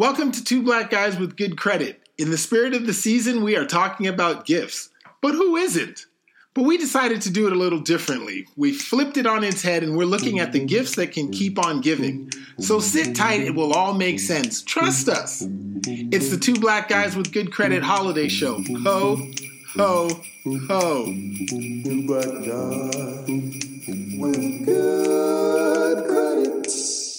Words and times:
Welcome 0.00 0.32
to 0.32 0.42
Two 0.42 0.62
Black 0.62 0.88
Guys 0.88 1.18
with 1.18 1.36
Good 1.36 1.58
Credit. 1.58 2.00
In 2.16 2.30
the 2.30 2.38
spirit 2.38 2.72
of 2.72 2.86
the 2.86 2.94
season, 2.94 3.44
we 3.44 3.54
are 3.54 3.66
talking 3.66 4.06
about 4.06 4.46
gifts. 4.46 4.88
But 5.20 5.32
who 5.32 5.56
isn't? 5.56 6.06
But 6.54 6.62
we 6.62 6.78
decided 6.78 7.20
to 7.20 7.30
do 7.30 7.46
it 7.46 7.52
a 7.52 7.56
little 7.56 7.80
differently. 7.80 8.46
We 8.56 8.72
flipped 8.72 9.18
it 9.18 9.26
on 9.26 9.44
its 9.44 9.60
head 9.60 9.82
and 9.82 9.98
we're 9.98 10.06
looking 10.06 10.38
at 10.38 10.52
the 10.52 10.64
gifts 10.64 10.96
that 10.96 11.12
can 11.12 11.30
keep 11.30 11.62
on 11.62 11.82
giving. 11.82 12.30
So 12.60 12.80
sit 12.80 13.14
tight, 13.14 13.42
it 13.42 13.54
will 13.54 13.74
all 13.74 13.92
make 13.92 14.20
sense. 14.20 14.62
Trust 14.62 15.10
us. 15.10 15.44
It's 15.86 16.30
the 16.30 16.38
Two 16.38 16.54
Black 16.54 16.88
Guys 16.88 17.14
with 17.14 17.30
Good 17.30 17.52
Credit 17.52 17.82
holiday 17.82 18.28
show. 18.28 18.64
Ho, 18.82 19.16
ho, 19.74 20.08
ho. 20.66 21.04
Two 21.04 22.06
black 22.06 22.24
guys 22.24 23.28
with 24.18 24.64
good 24.64 26.06
credit. 26.08 27.09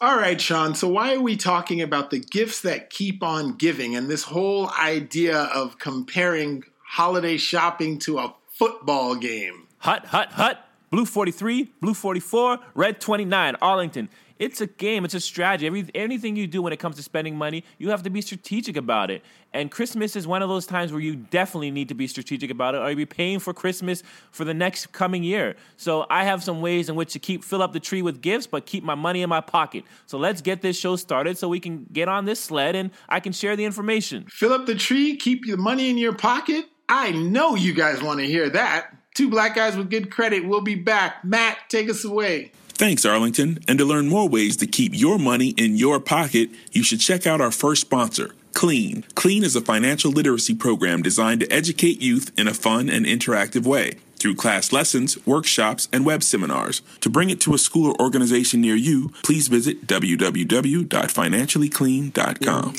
All 0.00 0.16
right, 0.16 0.40
Sean. 0.40 0.76
So, 0.76 0.86
why 0.86 1.14
are 1.14 1.20
we 1.20 1.36
talking 1.36 1.82
about 1.82 2.10
the 2.10 2.20
gifts 2.20 2.60
that 2.60 2.88
keep 2.88 3.20
on 3.20 3.54
giving 3.54 3.96
and 3.96 4.08
this 4.08 4.22
whole 4.22 4.70
idea 4.70 5.36
of 5.36 5.80
comparing 5.80 6.62
holiday 6.84 7.36
shopping 7.36 7.98
to 8.00 8.18
a 8.18 8.34
football 8.46 9.16
game? 9.16 9.66
Hut, 9.78 10.06
hut, 10.06 10.30
hut. 10.30 10.64
Blue 10.90 11.04
43, 11.04 11.72
blue 11.80 11.94
44, 11.94 12.60
red 12.74 13.00
29, 13.00 13.56
Arlington. 13.60 14.08
It's 14.38 14.60
a 14.60 14.66
game, 14.66 15.04
it's 15.04 15.14
a 15.14 15.20
strategy. 15.20 15.66
Every, 15.66 15.86
anything 15.94 16.36
you 16.36 16.46
do 16.46 16.62
when 16.62 16.72
it 16.72 16.78
comes 16.78 16.96
to 16.96 17.02
spending 17.02 17.36
money, 17.36 17.64
you 17.78 17.90
have 17.90 18.02
to 18.04 18.10
be 18.10 18.20
strategic 18.20 18.76
about 18.76 19.10
it. 19.10 19.24
And 19.52 19.70
Christmas 19.70 20.14
is 20.14 20.26
one 20.26 20.42
of 20.42 20.48
those 20.48 20.66
times 20.66 20.92
where 20.92 21.00
you 21.00 21.16
definitely 21.16 21.70
need 21.70 21.88
to 21.88 21.94
be 21.94 22.06
strategic 22.06 22.50
about 22.50 22.74
it 22.74 22.78
or 22.78 22.88
you'll 22.88 22.96
be 22.96 23.06
paying 23.06 23.38
for 23.38 23.54
Christmas 23.54 24.02
for 24.30 24.44
the 24.44 24.54
next 24.54 24.92
coming 24.92 25.22
year. 25.22 25.56
So 25.76 26.06
I 26.10 26.24
have 26.24 26.44
some 26.44 26.60
ways 26.60 26.88
in 26.88 26.94
which 26.94 27.12
to 27.14 27.18
keep 27.18 27.42
fill 27.42 27.62
up 27.62 27.72
the 27.72 27.80
tree 27.80 28.02
with 28.02 28.20
gifts, 28.20 28.46
but 28.46 28.66
keep 28.66 28.84
my 28.84 28.94
money 28.94 29.22
in 29.22 29.28
my 29.28 29.40
pocket. 29.40 29.84
So 30.06 30.18
let's 30.18 30.40
get 30.42 30.62
this 30.62 30.78
show 30.78 30.96
started 30.96 31.38
so 31.38 31.48
we 31.48 31.60
can 31.60 31.86
get 31.92 32.08
on 32.08 32.26
this 32.26 32.40
sled 32.40 32.76
and 32.76 32.90
I 33.08 33.20
can 33.20 33.32
share 33.32 33.56
the 33.56 33.64
information. 33.64 34.26
Fill 34.28 34.52
up 34.52 34.66
the 34.66 34.74
tree, 34.74 35.16
keep 35.16 35.46
your 35.46 35.56
money 35.56 35.88
in 35.88 35.98
your 35.98 36.14
pocket? 36.14 36.66
I 36.88 37.12
know 37.12 37.54
you 37.54 37.74
guys 37.74 38.02
want 38.02 38.20
to 38.20 38.26
hear 38.26 38.48
that. 38.50 38.94
Two 39.14 39.28
black 39.28 39.54
guys 39.54 39.76
with 39.76 39.90
good 39.90 40.10
credit. 40.10 40.46
We'll 40.46 40.60
be 40.60 40.76
back. 40.76 41.24
Matt, 41.24 41.58
take 41.68 41.90
us 41.90 42.04
away. 42.04 42.52
Thanks, 42.78 43.04
Arlington. 43.04 43.58
And 43.66 43.76
to 43.80 43.84
learn 43.84 44.08
more 44.08 44.28
ways 44.28 44.56
to 44.58 44.66
keep 44.66 44.92
your 44.94 45.18
money 45.18 45.48
in 45.50 45.76
your 45.76 45.98
pocket, 45.98 46.50
you 46.70 46.84
should 46.84 47.00
check 47.00 47.26
out 47.26 47.40
our 47.40 47.50
first 47.50 47.80
sponsor, 47.80 48.36
Clean. 48.54 49.04
Clean 49.16 49.42
is 49.42 49.56
a 49.56 49.60
financial 49.60 50.12
literacy 50.12 50.54
program 50.54 51.02
designed 51.02 51.40
to 51.40 51.52
educate 51.52 52.00
youth 52.00 52.30
in 52.38 52.46
a 52.46 52.54
fun 52.54 52.88
and 52.88 53.04
interactive 53.04 53.66
way 53.66 53.94
through 54.20 54.36
class 54.36 54.72
lessons, 54.72 55.18
workshops, 55.26 55.88
and 55.92 56.06
web 56.06 56.22
seminars. 56.22 56.80
To 57.00 57.10
bring 57.10 57.30
it 57.30 57.40
to 57.42 57.54
a 57.54 57.58
school 57.58 57.90
or 57.90 58.00
organization 58.00 58.60
near 58.60 58.76
you, 58.76 59.08
please 59.24 59.48
visit 59.48 59.88
www.financiallyclean.com. 59.88 62.74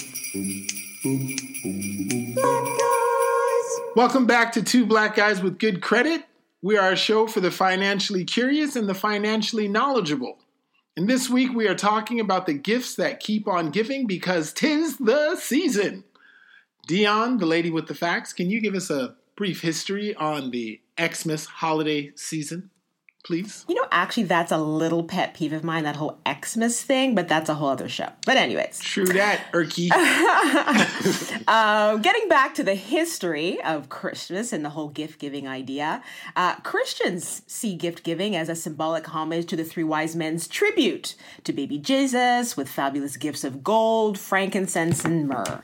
Welcome 3.97 4.25
back 4.25 4.53
to 4.53 4.63
Two 4.63 4.85
Black 4.85 5.15
Guys 5.15 5.41
with 5.41 5.59
Good 5.59 5.81
Credit. 5.81 6.23
We 6.61 6.77
are 6.77 6.91
a 6.91 6.97
show 6.97 7.25
for 7.25 7.39
the 7.39 7.51
financially 7.51 8.25
curious 8.25 8.75
and 8.75 8.89
the 8.89 8.93
financially 8.93 9.69
knowledgeable. 9.69 10.39
And 10.97 11.09
this 11.09 11.29
week 11.29 11.53
we 11.53 11.69
are 11.69 11.75
talking 11.75 12.19
about 12.19 12.45
the 12.45 12.53
gifts 12.53 12.95
that 12.95 13.21
keep 13.21 13.47
on 13.47 13.71
giving 13.71 14.05
because 14.05 14.51
tis 14.51 14.97
the 14.97 15.37
season. 15.37 16.03
Dion, 16.87 17.37
the 17.37 17.45
lady 17.45 17.71
with 17.71 17.87
the 17.87 17.95
facts, 17.95 18.33
can 18.33 18.49
you 18.49 18.59
give 18.59 18.75
us 18.75 18.89
a 18.89 19.15
brief 19.37 19.61
history 19.61 20.13
on 20.15 20.51
the 20.51 20.81
Xmas 20.99 21.45
holiday 21.45 22.11
season, 22.15 22.71
please? 23.23 23.65
You 23.67 23.75
know, 23.75 23.85
actually, 23.91 24.23
that's 24.23 24.51
a 24.51 24.57
little 24.57 25.03
pet 25.03 25.33
peeve 25.33 25.53
of 25.53 25.63
mine, 25.63 25.83
that 25.83 25.95
whole 25.95 26.17
Xmas 26.27 26.81
thing, 26.81 27.15
but 27.15 27.27
that's 27.27 27.49
a 27.49 27.53
whole 27.53 27.69
other 27.69 27.89
show. 27.89 28.09
But, 28.25 28.37
anyways, 28.37 28.79
True 28.79 29.05
that, 29.05 29.51
Erky. 29.51 29.89
uh, 31.47 31.97
getting 31.97 32.29
back 32.29 32.55
to 32.55 32.63
the 32.63 32.75
history 32.75 33.61
of 33.63 33.89
Christmas 33.89 34.53
and 34.53 34.63
the 34.63 34.69
whole 34.69 34.89
gift 34.89 35.19
giving 35.19 35.47
idea, 35.47 36.01
uh, 36.35 36.55
Christians 36.57 37.41
see 37.47 37.75
gift 37.75 38.03
giving 38.03 38.35
as 38.35 38.49
a 38.49 38.55
symbolic 38.55 39.13
homage 39.13 39.45
to 39.47 39.55
the 39.55 39.63
three 39.63 39.83
wise 39.83 40.15
men's 40.15 40.47
tribute 40.47 41.15
to 41.43 41.53
baby 41.53 41.77
Jesus 41.77 42.55
with 42.55 42.69
fabulous 42.69 43.17
gifts 43.17 43.43
of 43.43 43.63
gold, 43.63 44.17
frankincense, 44.17 45.03
and 45.05 45.27
myrrh. 45.27 45.63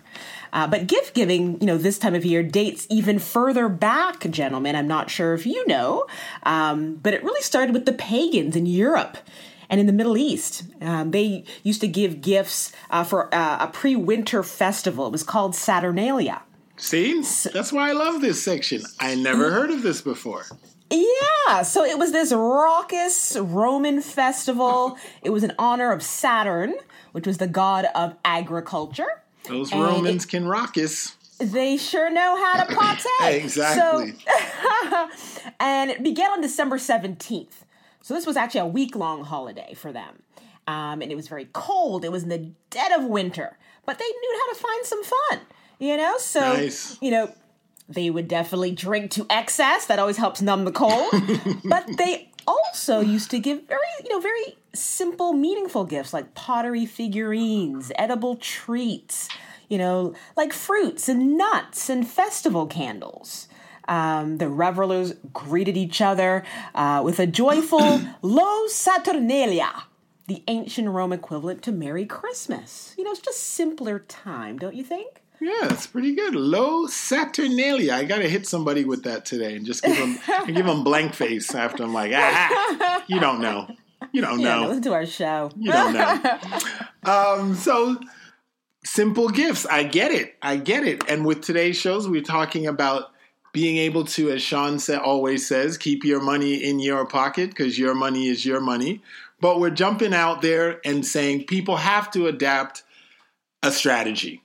Uh, 0.56 0.66
but 0.66 0.88
gift 0.88 1.14
giving, 1.14 1.60
you 1.60 1.68
know, 1.68 1.78
this 1.78 2.00
time 2.00 2.16
of 2.16 2.24
year 2.24 2.42
dates 2.42 2.88
even 2.90 3.20
further 3.20 3.68
back, 3.68 4.22
gentlemen. 4.32 4.74
I'm 4.74 4.88
not 4.88 5.10
sure 5.10 5.34
if 5.34 5.46
you 5.46 5.68
know, 5.68 6.08
um, 6.44 6.96
but 6.96 7.14
it 7.14 7.22
really 7.24 7.42
started 7.42 7.74
with 7.74 7.86
the 7.86 7.92
pagans 7.92 8.56
in 8.56 8.66
Europe 8.66 9.18
and 9.70 9.82
in 9.82 9.86
the 9.86 9.92
Middle 9.92 10.18
East. 10.18 10.64
Um, 10.82 11.12
they 11.12 11.44
used 11.64 11.82
to 11.82 11.90
give 11.90 12.22
gifts 12.22 12.72
uh, 12.90 13.04
for 13.04 13.34
uh, 13.36 13.66
a 13.66 13.68
pre 13.68 13.98
winter 13.98 14.44
festival. 14.44 15.08
It 15.08 15.12
was 15.12 15.24
called 15.24 15.56
Saturnalia. 15.56 16.42
See? 16.78 17.22
That's 17.54 17.74
why 17.74 17.90
I 17.90 17.92
love 17.92 18.22
this 18.22 18.42
section. 18.42 18.82
I 19.00 19.16
never 19.16 19.52
heard 19.52 19.72
of 19.72 19.82
this 19.84 20.02
before. 20.02 20.46
Yeah, 20.90 21.64
so 21.64 21.84
it 21.84 21.98
was 21.98 22.14
this 22.14 22.32
raucous 22.32 23.36
Roman 23.38 24.02
festival. 24.02 24.98
It 25.22 25.32
was 25.32 25.44
in 25.44 25.52
honor 25.60 25.92
of 25.92 26.02
Saturn, 26.02 26.76
which 27.12 27.28
was 27.28 27.40
the 27.40 27.48
god 27.48 27.88
of 27.94 28.16
agriculture. 28.24 29.24
Those 29.48 29.72
And 29.72 29.82
Romans 29.82 30.26
can 30.26 30.48
rock 30.48 30.78
us. 30.78 31.16
They 31.40 31.78
sure 31.78 32.10
know 32.10 32.36
how 32.38 32.64
to 32.64 32.74
partay. 32.74 33.06
Exactly. 33.44 34.14
So, 34.14 35.10
and 35.60 35.92
it 35.92 36.02
began 36.04 36.32
on 36.32 36.42
December 36.42 36.78
17th. 36.78 37.64
So 38.02 38.14
this 38.14 38.26
was 38.26 38.38
actually 38.38 38.62
a 38.62 38.68
week 38.68 38.96
long 38.96 39.24
holiday 39.24 39.74
for 39.74 39.92
them. 39.92 40.22
Um, 40.68 41.02
and 41.02 41.12
it 41.12 41.16
was 41.16 41.28
very 41.28 41.46
cold. 41.54 42.06
It 42.06 42.12
was 42.12 42.24
in 42.24 42.30
the 42.30 42.52
dead 42.70 42.92
of 42.92 43.06
winter, 43.06 43.58
but 43.86 44.00
they 44.00 44.06
knew 44.06 44.40
how 44.46 44.54
to 44.54 44.60
find 44.60 44.86
some 44.86 45.04
fun, 45.04 45.40
you 45.80 45.98
know? 45.98 46.18
So, 46.18 46.40
Nice. 46.40 46.98
you 47.02 47.12
know, 47.12 47.32
they 47.88 48.10
would 48.10 48.28
definitely 48.28 48.72
drink 48.72 49.12
to 49.12 49.26
excess. 49.30 49.86
That 49.86 50.00
always 50.00 50.18
helps 50.18 50.42
numb 50.42 50.66
the 50.66 50.72
cold. 50.72 51.12
but 51.66 51.86
they 51.98 52.32
also 52.48 53.00
used 53.00 53.32
to 53.32 53.40
give 53.40 53.68
very, 53.68 53.82
you 54.04 54.10
know, 54.10 54.20
very 54.20 54.58
simple, 54.74 55.34
meaningful 55.34 55.86
gifts 55.86 56.14
like 56.14 56.34
pottery 56.36 56.86
figurines, 56.86 57.92
edible 57.98 58.36
treats, 58.36 59.30
you 59.70 59.78
know, 59.78 60.14
like 60.36 60.54
fruits 60.54 61.10
and 61.10 61.38
nuts 61.38 61.90
and 61.90 62.08
festival 62.08 62.68
candles. 62.68 63.48
Um, 63.88 64.38
the 64.38 64.50
revelers 64.50 65.14
greeted 65.32 65.78
each 65.78 66.02
other 66.02 66.44
uh, 66.74 67.02
with 67.04 67.20
a 67.20 67.28
joyful 67.28 68.02
Lo 68.22 68.68
Saturnalia, 68.68 69.84
the 70.28 70.44
ancient 70.48 70.90
Rome 70.90 71.14
equivalent 71.14 71.62
to 71.64 71.72
Merry 71.72 72.06
Christmas. 72.06 72.96
You 72.98 73.04
know, 73.04 73.12
it's 73.12 73.20
just 73.20 73.44
simpler 73.44 74.00
time, 74.00 74.58
don't 74.58 74.76
you 74.76 74.84
think? 74.84 75.22
Yeah, 75.42 75.72
it's 75.74 75.88
pretty 75.88 76.16
good. 76.16 76.34
Low 76.36 76.88
Saturnalia. 76.88 77.94
I 77.94 78.04
gotta 78.06 78.28
hit 78.28 78.48
somebody 78.48 78.86
with 78.86 79.04
that 79.04 79.26
today 79.26 79.56
and 79.56 79.66
just 79.66 79.84
give 79.84 79.98
them 79.98 80.18
give 80.48 80.66
them 80.66 80.84
blank 80.84 81.14
face 81.14 81.54
after 81.54 81.84
I'm 81.84 81.94
like, 81.94 82.12
ah, 82.16 83.04
you 83.08 83.20
don't 83.20 83.42
know, 83.42 83.68
you 84.12 84.22
don't 84.22 84.40
know. 84.42 84.62
Yeah, 84.62 84.68
listen 84.68 84.84
to 84.84 84.94
our 84.94 85.06
show. 85.06 85.52
you 85.58 85.72
don't 85.72 85.94
know. 85.94 86.40
um, 87.04 87.56
so 87.56 88.00
simple 88.84 89.30
gifts. 89.30 89.66
I 89.66 89.84
get 89.84 90.12
it. 90.12 90.36
I 90.42 90.58
get 90.58 90.84
it. 90.86 91.04
And 91.10 91.26
with 91.26 91.42
today's 91.42 91.76
shows, 91.78 92.08
we're 92.08 92.22
talking 92.22 92.68
about 92.68 93.12
being 93.52 93.78
able 93.78 94.04
to, 94.06 94.32
as 94.32 94.42
Sean 94.42 94.80
sa- 94.80 94.98
always 94.98 95.48
says, 95.48 95.78
keep 95.78 96.04
your 96.04 96.22
money 96.22 96.56
in 96.64 96.80
your 96.80 97.06
pocket 97.06 97.50
because 97.50 97.80
your 97.80 97.94
money 97.96 98.28
is 98.28 98.46
your 98.46 98.60
money. 98.60 99.02
But 99.40 99.60
we're 99.60 99.70
jumping 99.70 100.14
out 100.14 100.42
there 100.42 100.82
and 100.86 101.06
saying 101.06 101.46
people 101.46 101.78
have 101.78 102.12
to 102.12 102.28
adapt 102.28 102.84
a 103.64 103.72
strategy. 103.72 104.42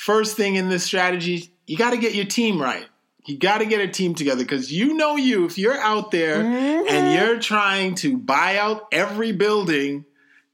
First 0.00 0.34
thing 0.34 0.56
in 0.56 0.70
this 0.70 0.82
strategy, 0.82 1.52
you 1.66 1.76
got 1.76 1.90
to 1.90 1.98
get 1.98 2.14
your 2.14 2.24
team 2.24 2.58
right. 2.58 2.86
You 3.26 3.36
got 3.36 3.58
to 3.58 3.66
get 3.66 3.82
a 3.82 3.86
team 3.86 4.14
together 4.14 4.42
because 4.42 4.72
you 4.72 4.94
know 4.94 5.16
you, 5.16 5.44
if 5.44 5.58
you're 5.58 5.78
out 5.78 6.10
there 6.10 6.40
and 6.40 6.86
mm-hmm. 6.86 7.14
you're 7.14 7.38
trying 7.38 7.96
to 7.96 8.16
buy 8.16 8.56
out 8.56 8.88
every 8.92 9.32
building, 9.32 10.06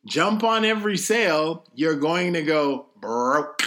jump 0.04 0.42
on 0.42 0.64
every 0.64 0.96
sale, 0.96 1.64
you're 1.76 1.94
going 1.94 2.32
to 2.32 2.42
go 2.42 2.86
broke. 3.00 3.62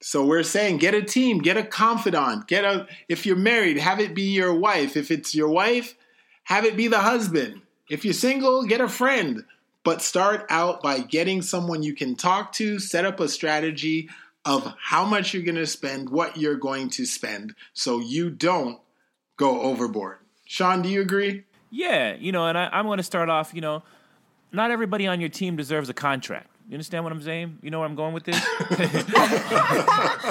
So 0.00 0.24
we're 0.24 0.42
saying 0.42 0.78
get 0.78 0.94
a 0.94 1.02
team, 1.02 1.40
get 1.40 1.58
a 1.58 1.62
confidant, 1.62 2.48
get 2.48 2.64
a 2.64 2.86
if 3.10 3.26
you're 3.26 3.36
married, 3.36 3.76
have 3.76 4.00
it 4.00 4.14
be 4.14 4.30
your 4.30 4.54
wife. 4.54 4.96
If 4.96 5.10
it's 5.10 5.34
your 5.34 5.50
wife, 5.50 5.94
have 6.44 6.64
it 6.64 6.78
be 6.78 6.88
the 6.88 7.00
husband. 7.00 7.60
If 7.90 8.06
you're 8.06 8.14
single, 8.14 8.64
get 8.64 8.80
a 8.80 8.88
friend. 8.88 9.44
But 9.88 10.02
start 10.02 10.44
out 10.50 10.82
by 10.82 10.98
getting 10.98 11.40
someone 11.40 11.82
you 11.82 11.94
can 11.94 12.14
talk 12.14 12.52
to, 12.52 12.78
set 12.78 13.06
up 13.06 13.20
a 13.20 13.26
strategy 13.26 14.10
of 14.44 14.74
how 14.78 15.06
much 15.06 15.32
you're 15.32 15.42
going 15.42 15.54
to 15.54 15.66
spend, 15.66 16.10
what 16.10 16.36
you're 16.36 16.56
going 16.56 16.90
to 16.90 17.06
spend, 17.06 17.54
so 17.72 17.98
you 17.98 18.28
don't 18.28 18.78
go 19.38 19.62
overboard. 19.62 20.18
Sean, 20.44 20.82
do 20.82 20.90
you 20.90 21.00
agree? 21.00 21.44
Yeah, 21.70 22.14
you 22.16 22.32
know, 22.32 22.46
and 22.46 22.58
I, 22.58 22.68
I'm 22.70 22.84
going 22.84 22.98
to 22.98 23.02
start 23.02 23.30
off, 23.30 23.52
you 23.54 23.62
know, 23.62 23.82
not 24.52 24.70
everybody 24.70 25.06
on 25.06 25.20
your 25.20 25.30
team 25.30 25.56
deserves 25.56 25.88
a 25.88 25.94
contract. 25.94 26.50
You 26.68 26.74
understand 26.74 27.02
what 27.02 27.14
I'm 27.14 27.22
saying? 27.22 27.60
You 27.62 27.70
know 27.70 27.78
where 27.78 27.88
I'm 27.88 27.94
going 27.94 28.12
with 28.12 28.24
this? 28.24 28.36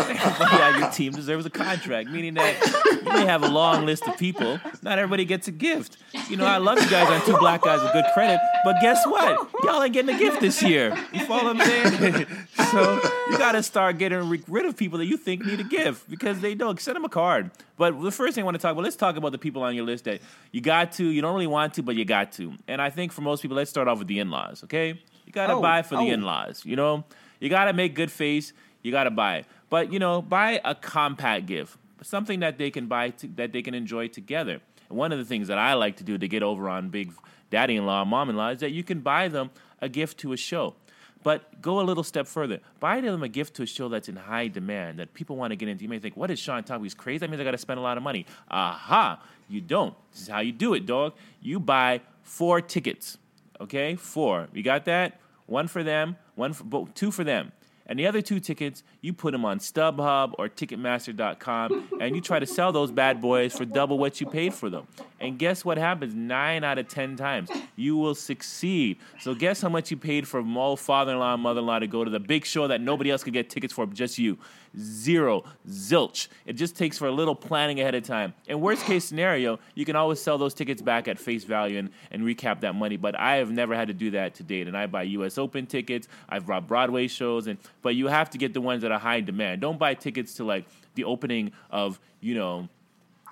everybody 0.07 0.61
on 0.61 0.79
your 0.79 0.91
team 0.91 1.11
deserves 1.11 1.47
a 1.47 1.49
contract, 1.49 2.11
meaning 2.11 2.35
that 2.35 3.01
you 3.01 3.11
may 3.11 3.25
have 3.25 3.41
a 3.41 3.47
long 3.47 3.87
list 3.87 4.07
of 4.07 4.19
people. 4.19 4.59
Not 4.83 4.99
everybody 4.99 5.25
gets 5.25 5.47
a 5.47 5.51
gift. 5.51 5.97
You 6.29 6.37
know, 6.37 6.45
I 6.45 6.57
love 6.57 6.79
you 6.79 6.87
guys 6.91 7.09
on 7.09 7.25
Two 7.25 7.39
Black 7.39 7.63
Guys 7.63 7.81
with 7.81 7.91
Good 7.91 8.05
Credit, 8.13 8.39
But 8.63 8.75
guess 8.81 9.03
what? 9.07 9.49
Y'all 9.63 9.81
ain't 9.81 9.93
getting 9.93 10.13
a 10.13 10.19
gift 10.19 10.39
this 10.39 10.61
year. 10.61 10.95
You 11.11 11.25
follow 11.25 11.55
what 11.55 11.59
I'm 11.59 11.97
saying? 11.97 12.27
so 12.71 13.01
you 13.31 13.37
got 13.39 13.53
to 13.53 13.63
start 13.63 13.97
getting 13.97 14.29
rid 14.47 14.65
of 14.67 14.77
people 14.77 14.99
that 14.99 15.05
you 15.05 15.17
think 15.17 15.43
need 15.43 15.59
a 15.59 15.63
gift 15.63 16.07
because 16.07 16.39
they 16.39 16.53
don't. 16.53 16.79
Send 16.79 16.97
them 16.97 17.05
a 17.05 17.09
card. 17.09 17.49
But 17.77 17.99
the 17.99 18.11
first 18.11 18.35
thing 18.35 18.43
I 18.43 18.45
want 18.45 18.55
to 18.55 18.61
talk 18.61 18.73
about, 18.73 18.83
let's 18.83 18.95
talk 18.95 19.15
about 19.15 19.31
the 19.31 19.39
people 19.39 19.63
on 19.63 19.73
your 19.73 19.85
list 19.85 20.03
that 20.03 20.21
you 20.51 20.61
got 20.61 20.91
to, 20.93 21.03
you 21.03 21.23
don't 21.23 21.33
really 21.33 21.47
want 21.47 21.73
to, 21.75 21.81
but 21.81 21.95
you 21.95 22.05
got 22.05 22.31
to. 22.33 22.53
And 22.67 22.79
I 22.79 22.91
think 22.91 23.11
for 23.11 23.21
most 23.21 23.41
people, 23.41 23.57
let's 23.57 23.71
start 23.71 23.87
off 23.87 23.97
with 23.97 24.07
the 24.07 24.19
in 24.19 24.29
laws, 24.29 24.63
okay? 24.65 24.99
You 25.27 25.33
got 25.33 25.47
to 25.47 25.53
Oh, 25.53 25.61
buy 25.61 25.83
for 25.83 25.95
the 25.95 26.01
oh. 26.01 26.07
in 26.07 26.23
laws, 26.23 26.65
you 26.65 26.75
know? 26.75 27.03
You 27.39 27.49
got 27.49 27.65
to 27.65 27.73
make 27.73 27.93
good 27.93 28.11
face. 28.11 28.53
You 28.81 28.91
got 28.91 29.03
to 29.03 29.11
buy. 29.11 29.45
But, 29.69 29.91
you 29.93 29.99
know, 29.99 30.21
buy 30.21 30.61
a 30.63 30.73
compact 30.73 31.45
gift, 31.45 31.77
something 32.01 32.39
that 32.39 32.57
they 32.57 32.71
can 32.71 32.87
buy, 32.87 33.09
to, 33.11 33.27
that 33.35 33.51
they 33.51 33.61
can 33.61 33.73
enjoy 33.73 34.07
together. 34.07 34.61
And 34.89 34.97
one 34.97 35.11
of 35.11 35.19
the 35.19 35.25
things 35.25 35.49
that 35.49 35.57
I 35.57 35.73
like 35.73 35.97
to 35.97 36.03
do 36.03 36.17
to 36.17 36.27
get 36.27 36.41
over 36.41 36.69
on 36.69 36.89
big 36.89 37.11
daddy 37.51 37.75
in 37.75 37.85
law, 37.85 38.05
mom 38.05 38.29
in 38.29 38.37
law, 38.37 38.49
is 38.49 38.61
that 38.61 38.71
you 38.71 38.83
can 38.83 39.01
buy 39.01 39.27
them 39.27 39.51
a 39.81 39.89
gift 39.89 40.17
to 40.19 40.31
a 40.31 40.37
show. 40.37 40.75
But 41.23 41.61
go 41.61 41.81
a 41.81 41.83
little 41.83 42.03
step 42.03 42.25
further. 42.25 42.59
Buy 42.79 43.01
them 43.01 43.21
a 43.21 43.27
gift 43.27 43.55
to 43.55 43.63
a 43.63 43.65
show 43.65 43.89
that's 43.89 44.07
in 44.07 44.15
high 44.15 44.47
demand 44.47 44.99
that 44.99 45.13
people 45.13 45.35
want 45.35 45.51
to 45.51 45.57
get 45.57 45.67
into. 45.67 45.83
You 45.83 45.89
may 45.89 45.99
think, 45.99 46.15
what 46.15 46.31
is 46.31 46.39
Sean 46.39 46.63
talking? 46.63 46.83
He's 46.83 46.93
crazy. 46.93 47.17
That 47.17 47.29
means 47.29 47.41
I 47.41 47.43
got 47.43 47.51
to 47.51 47.57
spend 47.57 47.79
a 47.79 47.83
lot 47.83 47.97
of 47.97 48.03
money. 48.03 48.25
Aha! 48.49 49.21
You 49.49 49.59
don't. 49.59 49.93
This 50.13 50.21
is 50.21 50.27
how 50.29 50.39
you 50.39 50.53
do 50.53 50.73
it, 50.73 50.85
dog. 50.85 51.13
You 51.41 51.59
buy 51.59 52.01
four 52.23 52.61
tickets. 52.61 53.17
Okay, 53.59 53.95
four. 53.95 54.47
You 54.53 54.63
got 54.63 54.85
that? 54.85 55.19
One 55.45 55.67
for 55.67 55.83
them, 55.83 56.17
one 56.35 56.53
for 56.53 56.87
two 56.93 57.11
for 57.11 57.23
them. 57.23 57.51
And 57.85 57.97
the 57.97 58.05
other 58.05 58.21
two 58.21 58.39
tickets, 58.39 58.83
you 59.07 59.13
put 59.13 59.31
them 59.31 59.45
on 59.45 59.57
StubHub 59.57 60.33
or 60.37 60.49
Ticketmaster.com, 60.49 61.97
and 62.01 62.13
you 62.13 62.21
try 62.21 62.39
to 62.39 62.45
sell 62.45 62.73
those 62.73 62.91
bad 62.91 63.21
boys 63.21 63.57
for 63.57 63.63
double 63.63 63.97
what 63.97 64.19
you 64.19 64.27
paid 64.27 64.53
for 64.53 64.69
them. 64.69 64.85
And 65.19 65.39
guess 65.39 65.65
what 65.65 65.77
happens? 65.77 66.13
Nine 66.13 66.63
out 66.63 66.77
of 66.77 66.89
ten 66.89 67.15
times, 67.15 67.49
you 67.75 67.95
will 67.97 68.13
succeed. 68.13 68.97
So 69.19 69.33
guess 69.33 69.61
how 69.61 69.69
much 69.69 69.89
you 69.89 69.97
paid 69.97 70.27
for 70.27 70.43
Mo, 70.43 70.75
father-in-law, 70.75 71.33
and 71.33 71.41
mother-in-law 71.41 71.79
to 71.79 71.87
go 71.87 72.03
to 72.03 72.11
the 72.11 72.19
big 72.19 72.45
show 72.45 72.67
that 72.67 72.81
nobody 72.81 73.09
else 73.09 73.23
could 73.23 73.33
get 73.33 73.49
tickets 73.49 73.73
for, 73.73 73.85
but 73.87 73.95
just 73.95 74.19
you. 74.19 74.37
Zero, 74.77 75.43
zilch. 75.67 76.27
It 76.45 76.53
just 76.53 76.75
takes 76.75 76.99
for 76.99 77.07
a 77.07 77.11
little 77.11 77.33
planning 77.33 77.79
ahead 77.79 77.95
of 77.95 78.03
time. 78.03 78.35
And 78.47 78.61
worst 78.61 78.85
case 78.85 79.05
scenario, 79.05 79.57
you 79.73 79.85
can 79.85 79.95
always 79.95 80.21
sell 80.21 80.37
those 80.37 80.53
tickets 80.53 80.83
back 80.83 81.07
at 81.07 81.17
face 81.17 81.45
value 81.45 81.79
and, 81.79 81.89
and 82.11 82.21
recap 82.21 82.59
that 82.61 82.75
money. 82.75 82.95
But 82.97 83.17
I 83.17 83.37
have 83.37 83.49
never 83.49 83.73
had 83.73 83.87
to 83.87 83.93
do 83.93 84.11
that 84.11 84.35
to 84.35 84.43
date. 84.43 84.67
And 84.67 84.77
I 84.77 84.85
buy 84.85 85.03
U.S. 85.03 85.39
Open 85.39 85.65
tickets. 85.65 86.07
I've 86.29 86.45
bought 86.45 86.67
Broadway 86.67 87.07
shows, 87.07 87.47
and 87.47 87.57
but 87.81 87.95
you 87.95 88.07
have 88.07 88.29
to 88.31 88.37
get 88.37 88.53
the 88.53 88.61
ones 88.61 88.83
that 88.83 88.91
are 88.91 88.96
high 88.99 89.21
demand. 89.21 89.61
Don't 89.61 89.79
buy 89.79 89.93
tickets 89.93 90.35
to 90.35 90.43
like 90.43 90.65
the 90.95 91.03
opening 91.03 91.51
of 91.69 91.99
you 92.21 92.35
know 92.35 92.69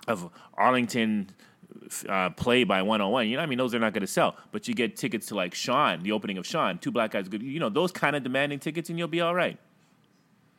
of 0.07 0.29
Arlington 0.55 1.29
uh, 2.07 2.29
play 2.31 2.63
by 2.63 2.81
101. 2.81 3.27
You 3.27 3.37
know, 3.37 3.43
I 3.43 3.45
mean, 3.45 3.57
those 3.57 3.73
are 3.75 3.79
not 3.79 3.93
going 3.93 4.01
to 4.01 4.07
sell. 4.07 4.35
But 4.51 4.67
you 4.67 4.73
get 4.73 4.95
tickets 4.95 5.27
to 5.27 5.35
like 5.35 5.53
Sean, 5.53 6.03
the 6.03 6.11
opening 6.11 6.37
of 6.37 6.45
Sean, 6.45 6.77
two 6.77 6.91
black 6.91 7.11
guys, 7.11 7.27
good. 7.27 7.43
You 7.43 7.59
know, 7.59 7.69
those 7.69 7.91
kind 7.91 8.15
of 8.15 8.23
demanding 8.23 8.59
tickets, 8.59 8.89
and 8.89 8.97
you'll 8.97 9.07
be 9.07 9.21
all 9.21 9.35
right. 9.35 9.57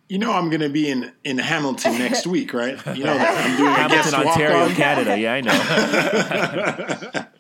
You 0.08 0.18
know 0.18 0.32
I'm 0.32 0.50
going 0.50 0.60
to 0.60 0.68
be 0.68 0.88
in, 0.88 1.12
in 1.24 1.38
Hamilton 1.38 1.98
next 1.98 2.26
week, 2.28 2.54
right? 2.54 2.78
You 2.96 3.04
know 3.04 3.14
that 3.14 3.44
I'm 3.44 3.56
doing 3.56 3.72
a 3.72 3.88
guest 3.88 4.14
Hamilton, 4.14 4.28
Ontario, 4.30 4.60
walk-on. 4.60 4.76
Canada. 4.76 5.18
Yeah, 5.18 5.34
I 5.34 5.40
know. 5.40 7.22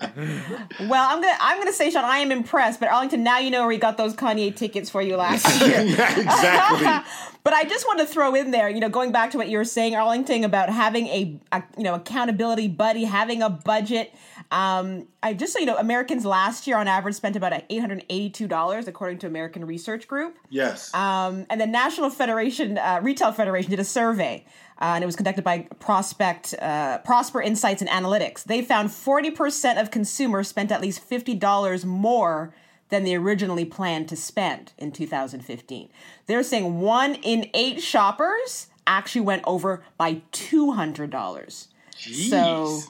Well, 0.80 1.06
I'm 1.08 1.20
gonna 1.20 1.36
I'm 1.40 1.58
gonna 1.58 1.72
say, 1.72 1.90
Sean, 1.90 2.04
I 2.04 2.18
am 2.18 2.32
impressed. 2.32 2.80
But 2.80 2.90
Arlington, 2.90 3.22
now 3.22 3.38
you 3.38 3.50
know 3.50 3.60
where 3.60 3.68
we 3.68 3.76
got 3.78 3.96
those 3.98 4.14
Kanye 4.14 4.54
tickets 4.54 4.88
for 4.88 5.02
you 5.02 5.16
last 5.16 5.44
year. 5.66 5.82
yeah, 5.82 6.20
exactly. 6.20 7.10
But 7.44 7.52
I 7.52 7.64
just 7.64 7.86
want 7.86 8.00
to 8.00 8.06
throw 8.06 8.34
in 8.34 8.50
there, 8.50 8.68
you 8.68 8.80
know, 8.80 8.88
going 8.88 9.12
back 9.12 9.30
to 9.32 9.38
what 9.38 9.48
you 9.48 9.58
were 9.58 9.64
saying, 9.64 9.94
Arlington, 9.94 10.42
about 10.42 10.68
having 10.68 11.06
a, 11.08 11.38
a 11.52 11.62
you 11.76 11.84
know 11.84 11.94
accountability 11.94 12.68
buddy, 12.68 13.04
having 13.04 13.42
a 13.42 13.50
budget. 13.50 14.12
Um, 14.50 15.06
I 15.22 15.34
just 15.34 15.52
so 15.52 15.58
you 15.58 15.66
know, 15.66 15.76
Americans 15.76 16.24
last 16.24 16.66
year 16.66 16.76
on 16.78 16.88
average 16.88 17.14
spent 17.16 17.36
about 17.36 17.52
eight 17.68 17.80
hundred 17.80 18.04
eighty-two 18.08 18.48
dollars, 18.48 18.88
according 18.88 19.18
to 19.18 19.26
American 19.26 19.66
Research 19.66 20.08
Group. 20.08 20.36
Yes. 20.50 20.94
Um, 20.94 21.46
and 21.50 21.60
the 21.60 21.66
National 21.66 22.10
Federation, 22.10 22.55
uh, 22.60 23.00
Retail 23.02 23.32
Federation, 23.32 23.70
did 23.70 23.80
a 23.80 23.84
survey, 23.84 24.44
uh, 24.80 24.94
and 24.94 25.02
it 25.02 25.06
was 25.06 25.16
conducted 25.16 25.42
by 25.44 25.66
Prospect, 25.78 26.54
uh, 26.60 26.98
Prosper 26.98 27.40
Insights 27.40 27.82
and 27.82 27.90
Analytics. 27.90 28.44
They 28.44 28.62
found 28.62 28.90
40% 28.90 29.80
of 29.80 29.90
consumers 29.90 30.48
spent 30.48 30.70
at 30.70 30.80
least 30.80 31.08
$50 31.08 31.84
more 31.84 32.54
than 32.88 33.04
they 33.04 33.14
originally 33.14 33.64
planned 33.64 34.08
to 34.08 34.16
spend 34.16 34.72
in 34.78 34.92
2015. 34.92 35.88
They're 36.26 36.42
saying 36.42 36.80
one 36.80 37.16
in 37.16 37.50
eight 37.54 37.82
shoppers 37.82 38.68
actually 38.86 39.22
went 39.22 39.42
over 39.46 39.82
by 39.98 40.22
$200. 40.32 41.66
So. 41.96 42.80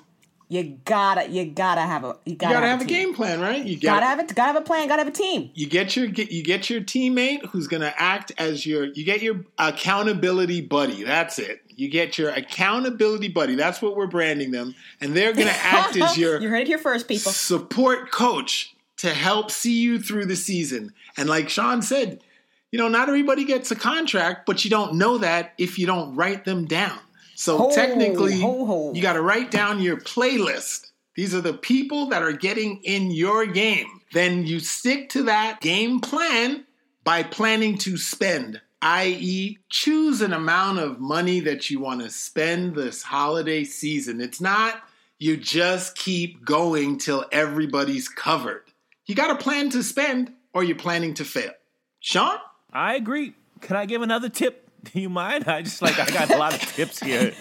You 0.48 0.78
gotta, 0.84 1.28
you 1.28 1.44
gotta 1.46 1.81
have 1.81 2.04
a, 2.04 2.16
you 2.25 2.37
gotta, 2.37 2.54
you 2.54 2.60
gotta 2.60 2.66
have, 2.69 2.81
a 2.81 2.84
team. 2.84 3.06
game 3.06 3.14
plan, 3.14 3.40
right? 3.40 3.64
You 3.64 3.75
Gotta 3.76 4.00
gotta 4.00 4.06
have 4.06 4.19
it. 4.20 4.34
Gotta 4.34 4.52
have 4.52 4.62
a 4.62 4.64
plan. 4.64 4.87
Gotta 4.87 5.02
have 5.02 5.12
a 5.12 5.16
team. 5.16 5.50
you 5.54 5.66
get 5.66 5.96
your 5.96 6.06
get 6.06 6.31
you 6.31 6.44
get 6.44 6.70
your 6.70 6.81
teammate 6.81 7.44
who's 7.46 7.66
to 7.82 8.00
act 8.00 8.32
as 8.38 8.64
your 8.64 8.84
you 8.84 9.04
get 9.04 9.22
your 9.22 9.44
accountability 9.58 10.60
buddy. 10.60 11.02
That's 11.02 11.38
it. 11.38 11.62
You 11.69 11.88
get 11.90 12.16
your 12.16 12.31
accountability 12.31 13.28
buddy. 13.28 13.54
That's 13.54 13.82
what 13.82 13.96
we're 13.96 14.06
branding 14.06 14.50
them, 14.52 14.75
and 15.00 15.16
they're 15.16 15.32
to 15.48 15.56
act 15.64 15.96
as 15.96 16.16
your 16.16 16.40
you 16.40 16.49
heard 16.49 16.62
it 16.62 16.69
here 16.69 16.78
first, 16.78 17.08
people. 17.08 17.32
support 17.32 18.10
coach 18.12 18.75
to 18.99 19.12
help 19.12 19.50
see 19.50 19.81
you 19.81 19.99
through 19.99 20.26
the 20.26 20.37
season. 20.37 20.92
And 21.16 21.28
like 21.28 21.49
Sean 21.49 21.82
said, 21.82 22.22
you 22.70 22.78
know, 22.78 22.88
not 22.88 23.08
everybody 23.08 23.44
gets 23.44 23.70
a 23.70 23.76
contract, 23.76 24.46
but 24.46 24.64
you 24.64 24.70
don't 24.70 24.94
know 24.94 25.19
that 25.19 25.52
if 25.58 25.78
you 25.78 25.87
don't 25.87 26.14
write 26.14 26.44
them 26.44 26.66
down. 26.66 26.99
So 27.36 27.58
Ho, 27.58 27.70
technically, 27.74 28.40
ho, 28.40 28.64
ho. 28.64 28.92
you 28.94 29.02
got 29.02 29.12
to 29.12 29.20
write 29.20 29.50
down 29.50 29.80
your 29.80 29.98
playlist. 29.98 30.90
These 31.14 31.34
are 31.34 31.42
the 31.42 31.52
people 31.52 32.06
that 32.06 32.22
are 32.22 32.32
getting 32.32 32.82
in 32.82 33.10
your 33.10 33.46
game. 33.46 34.00
Then 34.12 34.46
you 34.46 34.58
stick 34.58 35.10
to 35.10 35.24
that 35.24 35.60
game 35.60 36.00
plan 36.00 36.64
by 37.04 37.22
planning 37.22 37.76
to 37.78 37.98
spend, 37.98 38.60
i.e., 38.80 39.58
choose 39.68 40.22
an 40.22 40.32
amount 40.32 40.78
of 40.78 40.98
money 40.98 41.40
that 41.40 41.68
you 41.70 41.78
want 41.78 42.00
to 42.00 42.10
spend 42.10 42.74
this 42.74 43.02
holiday 43.02 43.64
season. 43.64 44.20
It's 44.20 44.40
not 44.40 44.82
you 45.18 45.36
just 45.36 45.96
keep 45.96 46.44
going 46.44 46.98
till 46.98 47.26
everybody's 47.32 48.08
covered. 48.08 48.64
You 49.04 49.14
got 49.14 49.30
a 49.30 49.36
plan 49.36 49.70
to 49.70 49.82
spend 49.82 50.32
or 50.52 50.64
you're 50.64 50.76
planning 50.76 51.14
to 51.14 51.24
fail. 51.24 51.52
Sean? 52.00 52.38
I 52.72 52.94
agree. 52.94 53.34
Can 53.60 53.76
I 53.76 53.86
give 53.86 54.02
another 54.02 54.28
tip? 54.28 54.65
Do 54.92 55.00
you 55.00 55.08
mind? 55.08 55.44
I 55.48 55.62
just 55.62 55.82
like 55.82 55.98
I 55.98 56.06
got 56.10 56.30
a 56.32 56.36
lot 56.36 56.54
of 56.54 56.60
tips 56.60 57.00
here. 57.00 57.30
Keep 57.30 57.40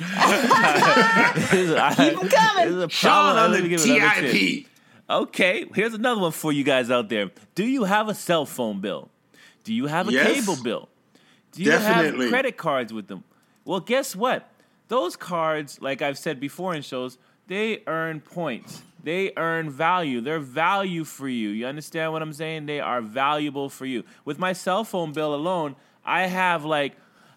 them 1.49 2.29
coming. 2.29 2.89
Sean 2.89 3.37
on 3.37 3.51
the 3.51 3.77
TIP. 3.77 4.67
Okay, 5.09 5.65
here's 5.75 5.93
another 5.93 6.19
one 6.21 6.31
for 6.31 6.51
you 6.51 6.63
guys 6.63 6.89
out 6.89 7.09
there. 7.09 7.29
Do 7.53 7.63
you 7.65 7.83
have 7.83 8.09
a 8.09 8.15
cell 8.15 8.45
phone 8.45 8.79
bill? 8.81 9.09
Do 9.63 9.73
you 9.73 9.85
have 9.87 10.07
a 10.07 10.11
Yes. 10.11 10.33
cable 10.45 10.61
bill? 10.63 10.89
Do 11.51 11.61
you 11.63 11.69
Definitely. 11.71 12.25
have 12.25 12.31
credit 12.31 12.57
cards 12.57 12.91
with 12.91 13.07
them? 13.07 13.23
Well, 13.65 13.79
guess 13.79 14.15
what? 14.15 14.49
Those 14.87 15.15
cards, 15.15 15.79
like 15.81 16.01
I've 16.01 16.17
said 16.17 16.39
before 16.39 16.73
in 16.75 16.81
shows, 16.81 17.17
they 17.47 17.81
earn 17.87 18.19
points. 18.21 18.81
They 19.03 19.31
earn 19.37 19.69
value. 19.69 20.21
They're 20.21 20.39
value 20.39 21.03
for 21.03 21.27
you. 21.29 21.49
You 21.49 21.67
understand 21.67 22.11
what 22.11 22.21
I'm 22.23 22.33
saying? 22.33 22.65
They 22.65 22.79
are 22.79 23.01
valuable 23.01 23.69
for 23.69 23.85
you. 23.85 24.03
With 24.25 24.39
my 24.39 24.53
cell 24.53 24.83
phone 24.83 25.11
bill 25.13 25.35
alone, 25.35 25.75
I 26.03 26.23
have 26.27 26.65
like 26.65 26.95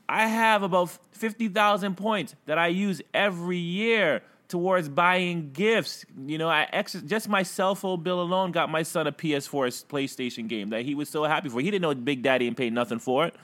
I 0.08 0.26
have 0.26 0.62
about 0.62 0.90
50,000 1.12 1.96
points 1.96 2.34
that 2.46 2.58
I 2.58 2.68
use 2.68 3.02
every 3.12 3.58
year 3.58 4.22
towards 4.48 4.88
buying 4.88 5.50
gifts. 5.52 6.06
You 6.26 6.38
know, 6.38 6.48
I 6.48 6.66
ex- 6.72 6.94
just 7.04 7.28
my 7.28 7.42
cell 7.42 7.74
phone 7.74 8.02
bill 8.02 8.20
alone 8.20 8.52
got 8.52 8.70
my 8.70 8.82
son 8.82 9.06
a 9.06 9.12
PS4 9.12 9.84
PlayStation 9.84 10.48
game 10.48 10.70
that 10.70 10.82
he 10.82 10.94
was 10.94 11.08
so 11.08 11.24
happy 11.24 11.50
for. 11.50 11.60
He 11.60 11.70
didn't 11.70 11.82
know 11.82 11.94
Big 11.94 12.22
Daddy 12.22 12.48
and 12.48 12.56
paid 12.56 12.72
nothing 12.72 12.98
for 12.98 13.26
it. 13.26 13.34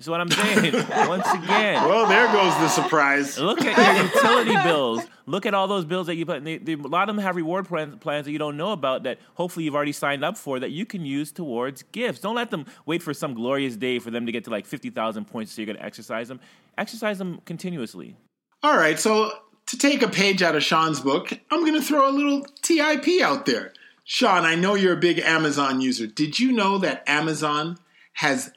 That's 0.00 0.08
what 0.08 0.18
I'm 0.22 0.30
saying. 0.30 0.72
Once 1.08 1.26
again, 1.30 1.84
Well, 1.86 2.06
there 2.06 2.26
goes 2.32 2.54
the 2.54 2.68
surprise. 2.68 3.38
Look 3.38 3.60
at 3.60 3.76
your 3.76 4.04
utility 4.06 4.56
bills. 4.64 5.02
Look 5.26 5.44
at 5.44 5.52
all 5.52 5.68
those 5.68 5.84
bills 5.84 6.06
that 6.06 6.14
you 6.14 6.24
put. 6.24 6.42
They, 6.42 6.56
they, 6.56 6.72
a 6.72 6.78
lot 6.78 7.10
of 7.10 7.16
them 7.16 7.22
have 7.22 7.36
reward 7.36 7.68
plans, 7.68 7.98
plans 8.00 8.24
that 8.24 8.32
you 8.32 8.38
don't 8.38 8.56
know 8.56 8.72
about 8.72 9.02
that 9.02 9.18
hopefully 9.34 9.66
you've 9.66 9.74
already 9.74 9.92
signed 9.92 10.24
up 10.24 10.38
for 10.38 10.58
that 10.58 10.70
you 10.70 10.86
can 10.86 11.04
use 11.04 11.32
towards 11.32 11.82
gifts. 11.92 12.18
Don't 12.20 12.34
let 12.34 12.50
them 12.50 12.64
wait 12.86 13.02
for 13.02 13.12
some 13.12 13.34
glorious 13.34 13.76
day 13.76 13.98
for 13.98 14.10
them 14.10 14.24
to 14.24 14.32
get 14.32 14.44
to 14.44 14.50
like 14.50 14.64
50,000 14.64 15.26
points 15.26 15.52
so 15.52 15.60
you're 15.60 15.66
going 15.66 15.76
to 15.76 15.84
exercise 15.84 16.28
them. 16.28 16.40
Exercise 16.78 17.18
them 17.18 17.42
continuously. 17.44 18.16
All 18.62 18.78
right, 18.78 18.98
so 18.98 19.30
to 19.66 19.76
take 19.76 20.00
a 20.00 20.08
page 20.08 20.42
out 20.42 20.56
of 20.56 20.62
Sean's 20.62 21.00
book, 21.00 21.30
I'm 21.50 21.60
going 21.60 21.78
to 21.78 21.82
throw 21.82 22.08
a 22.08 22.10
little 22.10 22.46
TIP 22.62 23.20
out 23.22 23.44
there. 23.44 23.74
Sean, 24.04 24.46
I 24.46 24.54
know 24.54 24.76
you're 24.76 24.94
a 24.94 24.96
big 24.96 25.18
Amazon 25.18 25.82
user. 25.82 26.06
Did 26.06 26.40
you 26.40 26.52
know 26.52 26.78
that 26.78 27.06
Amazon 27.06 27.76
has 28.14 28.50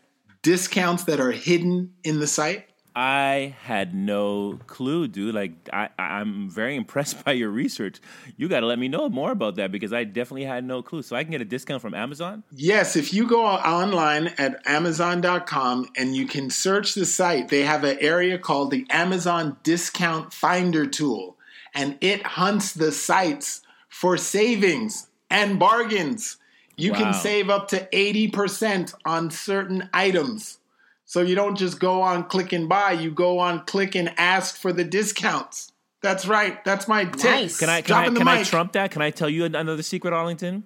discounts 0.44 1.06
that 1.06 1.20
are 1.20 1.32
hidden 1.32 1.94
in 2.04 2.20
the 2.20 2.28
site? 2.28 2.68
I 2.96 3.56
had 3.64 3.96
no 3.96 4.60
clue, 4.68 5.08
dude. 5.08 5.34
Like, 5.34 5.54
I, 5.74 5.90
I'm 5.98 6.50
very 6.50 6.76
impressed 6.84 7.26
by 7.26 7.32
your 7.32 7.50
research. 7.50 8.00
You 8.38 8.48
got 8.48 8.60
to 8.60 8.68
let 8.68 8.78
me 8.78 8.88
know 8.88 9.10
more 9.10 9.32
about 9.32 9.56
that 9.56 9.72
because 9.72 9.92
I 9.92 10.04
definitely 10.04 10.46
had 10.46 10.64
no 10.64 10.84
clue. 10.84 11.02
So 11.02 11.16
I 11.16 11.24
can 11.24 11.32
get 11.32 11.42
a 11.42 11.46
discount 11.46 11.82
from 11.82 11.96
Amazon? 11.96 12.44
Yes, 12.52 12.96
if 12.96 13.14
you 13.14 13.28
go 13.28 13.44
online 13.46 14.28
at 14.38 14.62
Amazon.com 14.68 15.90
and 15.98 16.16
you 16.16 16.28
can 16.28 16.52
search 16.52 16.94
the 16.94 17.06
site, 17.06 17.50
they 17.50 17.64
have 17.64 17.84
an 17.84 17.98
area 18.00 18.38
called 18.38 18.70
the 18.70 18.86
Amazon 18.92 19.58
Discount 19.64 20.32
Finder 20.32 20.86
tool, 20.86 21.38
and 21.74 21.98
it 22.00 22.24
hunts 22.24 22.74
the 22.74 22.92
sites 22.92 23.62
for 23.90 24.18
savings 24.18 25.08
and 25.32 25.58
bargains. 25.58 26.38
You 26.76 26.92
Wow. 26.92 26.98
can 26.98 27.14
save 27.14 27.50
up 27.50 27.68
to 27.70 27.88
80% 27.94 28.94
on 29.06 29.30
certain 29.32 29.90
items. 29.94 30.58
So 31.06 31.22
you 31.22 31.36
don't 31.36 31.58
just 31.58 31.80
go 31.80 32.02
on 32.02 32.24
click 32.24 32.54
and 32.54 32.68
buy, 32.68 32.94
you 32.94 33.12
go 33.12 33.38
on 33.40 33.66
click 33.66 33.96
and 33.96 34.14
ask 34.18 34.56
for 34.58 34.74
the 34.74 34.84
discounts. 34.84 35.72
That's 36.02 36.26
right. 36.26 36.64
That's 36.66 36.88
my 36.88 37.06
tip. 37.06 37.24
Nice. 37.32 37.60
Can 37.60 37.70
I 37.70 37.82
can, 37.82 37.96
I, 37.96 38.00
Dropping 38.00 38.14
the 38.16 38.20
can 38.22 38.28
I 38.28 38.38
mic. 38.40 38.48
trump 38.48 38.72
that? 38.74 38.92
Can 38.92 39.02
I 39.02 39.10
tell 39.12 39.30
you 39.30 39.46
another 39.46 39.84
secret, 39.84 40.14
Arlington? 40.14 40.64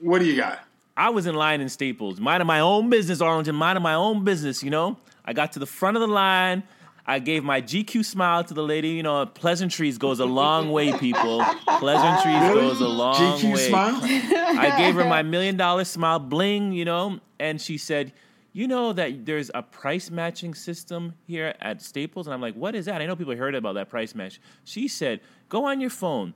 What 0.00 0.20
do 0.20 0.24
you 0.24 0.36
got? 0.36 0.60
I 0.96 1.10
was 1.10 1.26
in 1.26 1.34
line 1.34 1.60
in 1.60 1.68
Staples, 1.68 2.20
minding 2.20 2.46
my 2.46 2.60
own 2.60 2.90
business, 2.90 3.20
Arlington, 3.20 3.54
minding 3.54 3.82
my 3.82 3.94
own 3.94 4.24
business, 4.24 4.62
you 4.62 4.70
know? 4.70 4.96
I 5.24 5.32
got 5.32 5.52
to 5.52 5.58
the 5.58 5.66
front 5.66 5.96
of 5.96 6.00
the 6.00 6.08
line. 6.08 6.62
I 7.06 7.18
gave 7.18 7.42
my 7.44 7.60
GQ 7.62 8.04
smile 8.04 8.44
to 8.44 8.54
the 8.54 8.62
lady. 8.62 8.90
You 8.90 9.02
know, 9.02 9.26
pleasantries 9.26 9.98
goes 9.98 10.20
a 10.20 10.26
long 10.26 10.70
way, 10.70 10.92
people. 10.98 11.42
Pleasantries 11.78 12.54
goes 12.54 12.80
a 12.80 12.88
long 12.88 13.14
GQ 13.14 13.54
way. 13.54 13.68
smile? 13.68 14.00
I 14.02 14.74
gave 14.78 14.94
her 14.94 15.04
my 15.04 15.22
million 15.22 15.56
dollar 15.56 15.84
smile 15.84 16.18
bling, 16.18 16.72
you 16.72 16.84
know, 16.84 17.20
and 17.38 17.60
she 17.60 17.78
said, 17.78 18.12
You 18.52 18.68
know 18.68 18.92
that 18.92 19.24
there's 19.26 19.50
a 19.54 19.62
price 19.62 20.10
matching 20.10 20.54
system 20.54 21.14
here 21.26 21.54
at 21.60 21.82
Staples? 21.82 22.26
And 22.26 22.34
I'm 22.34 22.40
like, 22.40 22.54
What 22.54 22.74
is 22.74 22.84
that? 22.86 23.00
I 23.00 23.06
know 23.06 23.16
people 23.16 23.34
heard 23.36 23.54
about 23.54 23.74
that 23.74 23.88
price 23.88 24.14
match. 24.14 24.40
She 24.64 24.86
said, 24.88 25.20
Go 25.48 25.64
on 25.64 25.80
your 25.80 25.90
phone, 25.90 26.34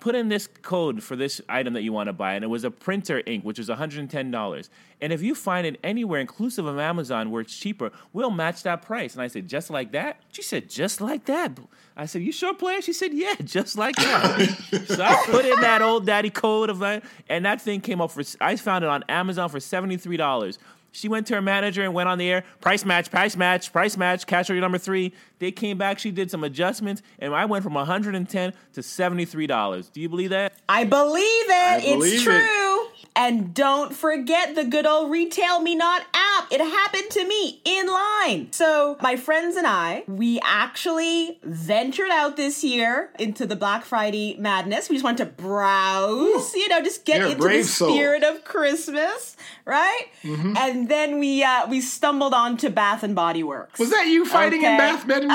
put 0.00 0.14
in 0.14 0.28
this 0.28 0.46
code 0.46 1.02
for 1.02 1.16
this 1.16 1.40
item 1.48 1.74
that 1.74 1.82
you 1.82 1.92
want 1.92 2.08
to 2.08 2.12
buy. 2.12 2.34
And 2.34 2.44
it 2.44 2.48
was 2.48 2.64
a 2.64 2.70
printer 2.70 3.22
ink, 3.26 3.44
which 3.44 3.58
was 3.58 3.68
$110. 3.68 4.68
And 5.00 5.12
if 5.12 5.22
you 5.22 5.34
find 5.34 5.66
it 5.66 5.78
anywhere, 5.84 6.20
inclusive 6.20 6.66
of 6.66 6.78
Amazon, 6.78 7.30
where 7.30 7.40
it's 7.40 7.56
cheaper, 7.56 7.92
we'll 8.12 8.30
match 8.30 8.62
that 8.64 8.82
price. 8.82 9.14
And 9.14 9.22
I 9.22 9.28
said, 9.28 9.48
Just 9.48 9.70
like 9.70 9.92
that? 9.92 10.20
She 10.32 10.42
said, 10.42 10.68
Just 10.68 11.00
like 11.00 11.24
that. 11.26 11.58
I 11.96 12.06
said, 12.06 12.22
You 12.22 12.32
sure, 12.32 12.54
player? 12.54 12.80
She 12.80 12.92
said, 12.92 13.12
Yeah, 13.12 13.34
just 13.44 13.78
like 13.78 13.96
that. 13.96 14.84
so 14.86 15.02
I 15.02 15.22
put 15.26 15.44
in 15.44 15.60
that 15.60 15.82
old 15.82 16.06
daddy 16.06 16.30
code 16.30 16.70
of 16.70 16.80
that, 16.80 17.04
and 17.28 17.44
that 17.44 17.60
thing 17.60 17.80
came 17.80 18.00
up 18.00 18.10
for, 18.10 18.22
I 18.40 18.56
found 18.56 18.84
it 18.84 18.90
on 18.90 19.04
Amazon 19.08 19.48
for 19.48 19.58
$73. 19.58 20.58
She 20.92 21.08
went 21.08 21.26
to 21.28 21.34
her 21.34 21.42
manager 21.42 21.82
and 21.82 21.94
went 21.94 22.08
on 22.08 22.18
the 22.18 22.30
air, 22.30 22.44
price 22.60 22.84
match, 22.84 23.10
price 23.10 23.36
match, 23.36 23.72
price 23.72 23.96
match, 23.96 24.26
cash 24.26 24.50
order 24.50 24.60
number 24.60 24.78
three. 24.78 25.12
They 25.38 25.52
came 25.52 25.78
back, 25.78 25.98
she 25.98 26.10
did 26.10 26.30
some 26.30 26.44
adjustments, 26.44 27.02
and 27.18 27.34
I 27.34 27.44
went 27.44 27.62
from 27.62 27.74
110 27.74 28.52
to 28.72 28.80
$73. 28.80 29.92
Do 29.92 30.00
you 30.00 30.08
believe 30.08 30.30
that? 30.30 30.54
I 30.68 30.84
believe 30.84 31.22
it. 31.22 31.82
believe 31.82 32.12
it's 32.14 32.22
it. 32.22 32.24
true. 32.24 32.86
And 33.18 33.52
don't 33.52 33.92
forget 33.92 34.54
the 34.54 34.64
good 34.64 34.86
old 34.86 35.10
Retail 35.10 35.60
Me 35.60 35.74
Not 35.74 36.02
app. 36.14 36.52
It 36.52 36.60
happened 36.60 37.10
to 37.10 37.26
me 37.26 37.60
in 37.64 37.88
line. 37.88 38.52
So, 38.52 38.96
my 39.02 39.16
friends 39.16 39.56
and 39.56 39.66
I, 39.66 40.04
we 40.06 40.40
actually 40.44 41.40
ventured 41.42 42.10
out 42.10 42.36
this 42.36 42.62
year 42.62 43.10
into 43.18 43.44
the 43.44 43.56
Black 43.56 43.84
Friday 43.84 44.36
madness. 44.38 44.88
We 44.88 44.94
just 44.94 45.04
wanted 45.04 45.24
to 45.24 45.30
browse, 45.42 46.54
you 46.54 46.68
know, 46.68 46.80
just 46.80 47.04
get 47.04 47.18
You're 47.18 47.26
into 47.26 47.38
the 47.38 47.48
brave 47.48 47.66
soul. 47.66 47.90
Spirit 47.90 48.22
of 48.22 48.44
Christmas, 48.44 49.36
right? 49.68 50.06
And 50.24 50.88
then 50.88 51.18
we 51.18 51.44
uh, 51.44 51.68
we 51.68 51.80
stumbled 51.82 52.32
onto 52.32 52.70
Bath 52.70 53.02
and 53.02 53.14
Body 53.14 53.42
Works. 53.42 53.78
Was 53.78 53.90
that 53.90 54.06
you 54.06 54.24
fighting 54.24 54.62
in 54.62 54.78
Bath, 54.78 55.06
Bed, 55.06 55.22
and, 55.22 55.30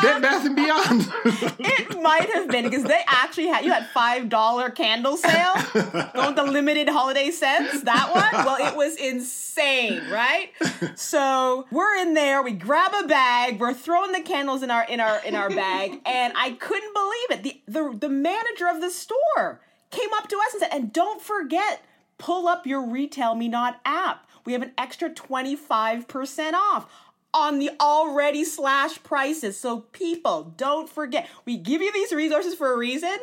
Bed 0.00 0.22
Bath 0.22 0.46
and 0.46 0.56
Beyond? 0.56 1.12
It 1.58 2.00
might 2.00 2.30
have 2.32 2.48
been 2.48 2.64
because 2.64 2.84
they 2.84 3.02
actually 3.08 3.48
had 3.48 3.64
you 3.64 3.72
had 3.72 3.86
five 3.88 4.28
dollar 4.28 4.70
candle 4.70 5.16
sale, 5.16 5.54
going 6.14 6.36
the 6.36 6.44
limited 6.44 6.88
holiday 6.88 7.30
scents. 7.30 7.82
That 7.82 8.10
one, 8.14 8.44
well, 8.46 8.56
it 8.64 8.76
was 8.76 8.96
insane, 8.96 10.02
right? 10.10 10.50
So 10.94 11.66
we're 11.72 11.96
in 11.96 12.14
there. 12.14 12.42
We 12.42 12.52
grab 12.52 12.92
a 12.94 13.06
bag. 13.08 13.58
We're 13.58 13.74
throwing 13.74 14.12
the 14.12 14.22
candles 14.22 14.62
in 14.62 14.70
our 14.70 14.84
in 14.84 15.00
our 15.00 15.20
in 15.24 15.34
our 15.34 15.50
bag, 15.50 16.00
and 16.06 16.32
I 16.36 16.52
couldn't 16.52 16.94
believe 16.94 17.30
it. 17.30 17.42
The 17.42 17.60
the 17.66 17.98
the 17.98 18.08
manager 18.08 18.68
of 18.68 18.80
the 18.80 18.90
store 18.90 19.60
came 19.90 20.10
up 20.16 20.28
to 20.28 20.36
us 20.36 20.52
and 20.54 20.62
said, 20.62 20.70
"And 20.72 20.92
don't 20.92 21.20
forget, 21.20 21.82
pull 22.18 22.48
up 22.48 22.66
your 22.66 22.82
Retail 22.82 23.34
Me 23.34 23.48
Not 23.48 23.80
app. 23.84 24.26
We 24.44 24.52
have 24.52 24.62
an 24.62 24.72
extra 24.76 25.08
twenty 25.10 25.56
five 25.56 26.08
percent 26.08 26.54
off." 26.56 26.90
on 27.34 27.58
the 27.58 27.70
already 27.80 28.44
slashed 28.44 29.02
prices. 29.02 29.58
So 29.58 29.80
people, 29.80 30.54
don't 30.56 30.88
forget. 30.88 31.28
We 31.44 31.56
give 31.58 31.82
you 31.82 31.92
these 31.92 32.12
resources 32.12 32.54
for 32.54 32.72
a 32.72 32.76
reason. 32.76 33.16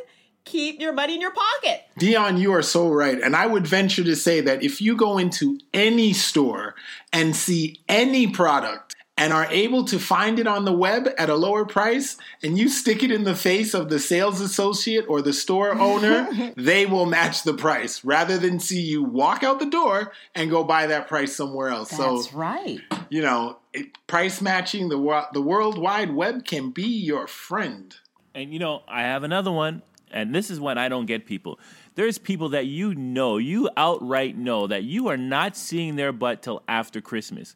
Keep 0.43 0.79
your 0.79 0.93
money 0.93 1.15
in 1.15 1.21
your 1.21 1.33
pocket. 1.33 1.85
Dion, 1.97 2.37
you 2.37 2.53
are 2.53 2.61
so 2.61 2.89
right. 2.89 3.19
And 3.19 3.35
I 3.35 3.47
would 3.47 3.65
venture 3.65 4.03
to 4.03 4.15
say 4.15 4.41
that 4.41 4.61
if 4.61 4.79
you 4.79 4.95
go 4.95 5.17
into 5.17 5.57
any 5.73 6.13
store 6.13 6.75
and 7.11 7.35
see 7.35 7.81
any 7.89 8.27
product 8.27 8.94
and 9.17 9.31
are 9.31 9.45
able 9.45 9.85
to 9.85 9.97
find 9.97 10.39
it 10.39 10.47
on 10.47 10.65
the 10.65 10.73
web 10.73 11.07
at 11.17 11.29
a 11.29 11.35
lower 11.35 11.65
price 11.65 12.17
and 12.43 12.57
you 12.57 12.67
stick 12.67 13.01
it 13.01 13.11
in 13.11 13.23
the 13.23 13.35
face 13.35 13.73
of 13.73 13.89
the 13.89 13.99
sales 13.99 14.41
associate 14.41 15.05
or 15.07 15.21
the 15.21 15.31
store 15.31 15.73
owner, 15.79 16.53
they 16.57 16.85
will 16.85 17.05
match 17.05 17.43
the 17.43 17.53
price 17.53 18.03
rather 18.03 18.37
than 18.37 18.59
see 18.59 18.81
you 18.81 19.03
walk 19.03 19.41
out 19.43 19.59
the 19.59 19.69
door 19.69 20.11
and 20.33 20.49
go 20.49 20.63
buy 20.63 20.87
that 20.87 21.07
price 21.07 21.35
somewhere 21.35 21.69
else. 21.69 21.89
so, 21.89 22.23
right. 22.33 22.81
you 23.09 23.21
know, 23.21 23.57
it, 23.73 23.87
price 24.07 24.41
matching 24.41 24.89
the 24.89 24.97
wo- 24.97 25.25
the 25.33 25.41
world 25.41 25.77
wide 25.77 26.13
web 26.13 26.45
can 26.45 26.71
be 26.71 26.87
your 26.87 27.27
friend. 27.27 27.95
And 28.33 28.51
you 28.51 28.59
know, 28.59 28.83
I 28.85 29.03
have 29.03 29.23
another 29.23 29.51
one, 29.51 29.81
and 30.11 30.35
this 30.35 30.49
is 30.49 30.59
what 30.59 30.77
I 30.77 30.89
don't 30.89 31.05
get 31.05 31.25
people. 31.25 31.57
There's 31.95 32.17
people 32.17 32.49
that 32.49 32.65
you 32.65 32.93
know, 32.93 33.37
you 33.37 33.69
outright 33.77 34.35
know 34.35 34.67
that 34.67 34.83
you 34.83 35.07
are 35.07 35.15
not 35.15 35.55
seeing 35.55 35.95
their 35.95 36.11
butt 36.11 36.41
till 36.41 36.61
after 36.67 36.99
Christmas. 36.99 37.55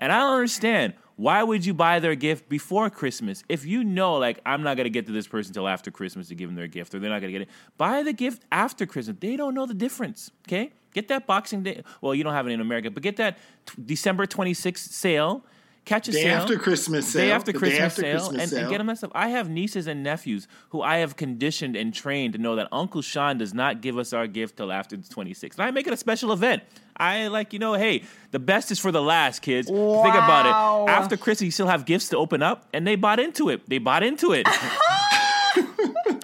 And 0.00 0.12
I 0.12 0.20
don't 0.20 0.34
understand. 0.34 0.94
Why 1.16 1.42
would 1.42 1.64
you 1.64 1.74
buy 1.74 2.00
their 2.00 2.16
gift 2.16 2.48
before 2.48 2.90
Christmas? 2.90 3.44
If 3.48 3.64
you 3.64 3.84
know, 3.84 4.16
like, 4.16 4.40
I'm 4.44 4.62
not 4.62 4.76
going 4.76 4.84
to 4.84 4.90
get 4.90 5.06
to 5.06 5.12
this 5.12 5.28
person 5.28 5.54
till 5.54 5.68
after 5.68 5.90
Christmas 5.90 6.28
to 6.28 6.34
give 6.34 6.48
them 6.48 6.56
their 6.56 6.66
gift, 6.66 6.94
or 6.94 6.98
they're 6.98 7.10
not 7.10 7.20
going 7.20 7.32
to 7.32 7.38
get 7.38 7.42
it, 7.42 7.54
buy 7.78 8.02
the 8.02 8.12
gift 8.12 8.42
after 8.50 8.84
Christmas. 8.84 9.16
They 9.20 9.36
don't 9.36 9.54
know 9.54 9.66
the 9.66 9.74
difference, 9.74 10.32
okay? 10.48 10.72
Get 10.92 11.08
that 11.08 11.26
Boxing 11.26 11.62
Day. 11.62 11.82
Well, 12.00 12.14
you 12.14 12.24
don't 12.24 12.32
have 12.32 12.46
it 12.48 12.50
in 12.50 12.60
America, 12.60 12.90
but 12.90 13.02
get 13.02 13.16
that 13.16 13.38
t- 13.66 13.82
December 13.84 14.26
26th 14.26 14.78
sale. 14.78 15.44
Catch 15.84 16.08
a 16.08 16.12
Day 16.12 16.22
sale. 16.22 16.38
after 16.40 16.58
Christmas 16.58 17.06
Day 17.12 17.28
sale. 17.28 17.34
after 17.34 17.52
The 17.52 17.58
day 17.58 17.58
Christmas 17.58 17.80
after 17.80 18.00
sale. 18.02 18.18
Christmas 18.18 18.42
and, 18.42 18.50
sale. 18.50 18.60
and 18.60 18.70
get 18.70 18.78
them 18.78 18.86
that 18.86 18.98
stuff. 18.98 19.10
I 19.14 19.28
have 19.28 19.50
nieces 19.50 19.86
and 19.86 20.02
nephews 20.02 20.48
who 20.70 20.80
I 20.80 20.98
have 20.98 21.16
conditioned 21.16 21.76
and 21.76 21.92
trained 21.92 22.32
to 22.32 22.38
know 22.38 22.56
that 22.56 22.68
Uncle 22.72 23.02
Sean 23.02 23.36
does 23.38 23.52
not 23.52 23.80
give 23.82 23.98
us 23.98 24.12
our 24.12 24.26
gift 24.26 24.56
till 24.56 24.72
after 24.72 24.96
the 24.96 25.02
26th. 25.02 25.54
And 25.54 25.62
I 25.62 25.70
make 25.70 25.86
it 25.86 25.92
a 25.92 25.96
special 25.96 26.32
event. 26.32 26.62
I 26.96 27.26
like, 27.26 27.52
you 27.52 27.58
know, 27.58 27.74
hey, 27.74 28.04
the 28.30 28.38
best 28.38 28.70
is 28.70 28.78
for 28.78 28.92
the 28.92 29.02
last, 29.02 29.42
kids. 29.42 29.68
Think 29.68 29.78
about 30.14 30.46
it. 30.46 30.90
After 30.90 31.16
Christmas, 31.16 31.46
you 31.46 31.50
still 31.50 31.66
have 31.66 31.84
gifts 31.84 32.08
to 32.10 32.16
open 32.16 32.42
up, 32.42 32.68
and 32.72 32.86
they 32.86 32.94
bought 32.96 33.18
into 33.20 33.48
it. 33.50 33.68
They 33.68 33.78
bought 33.78 34.02
into 34.02 34.32
it. 34.32 34.46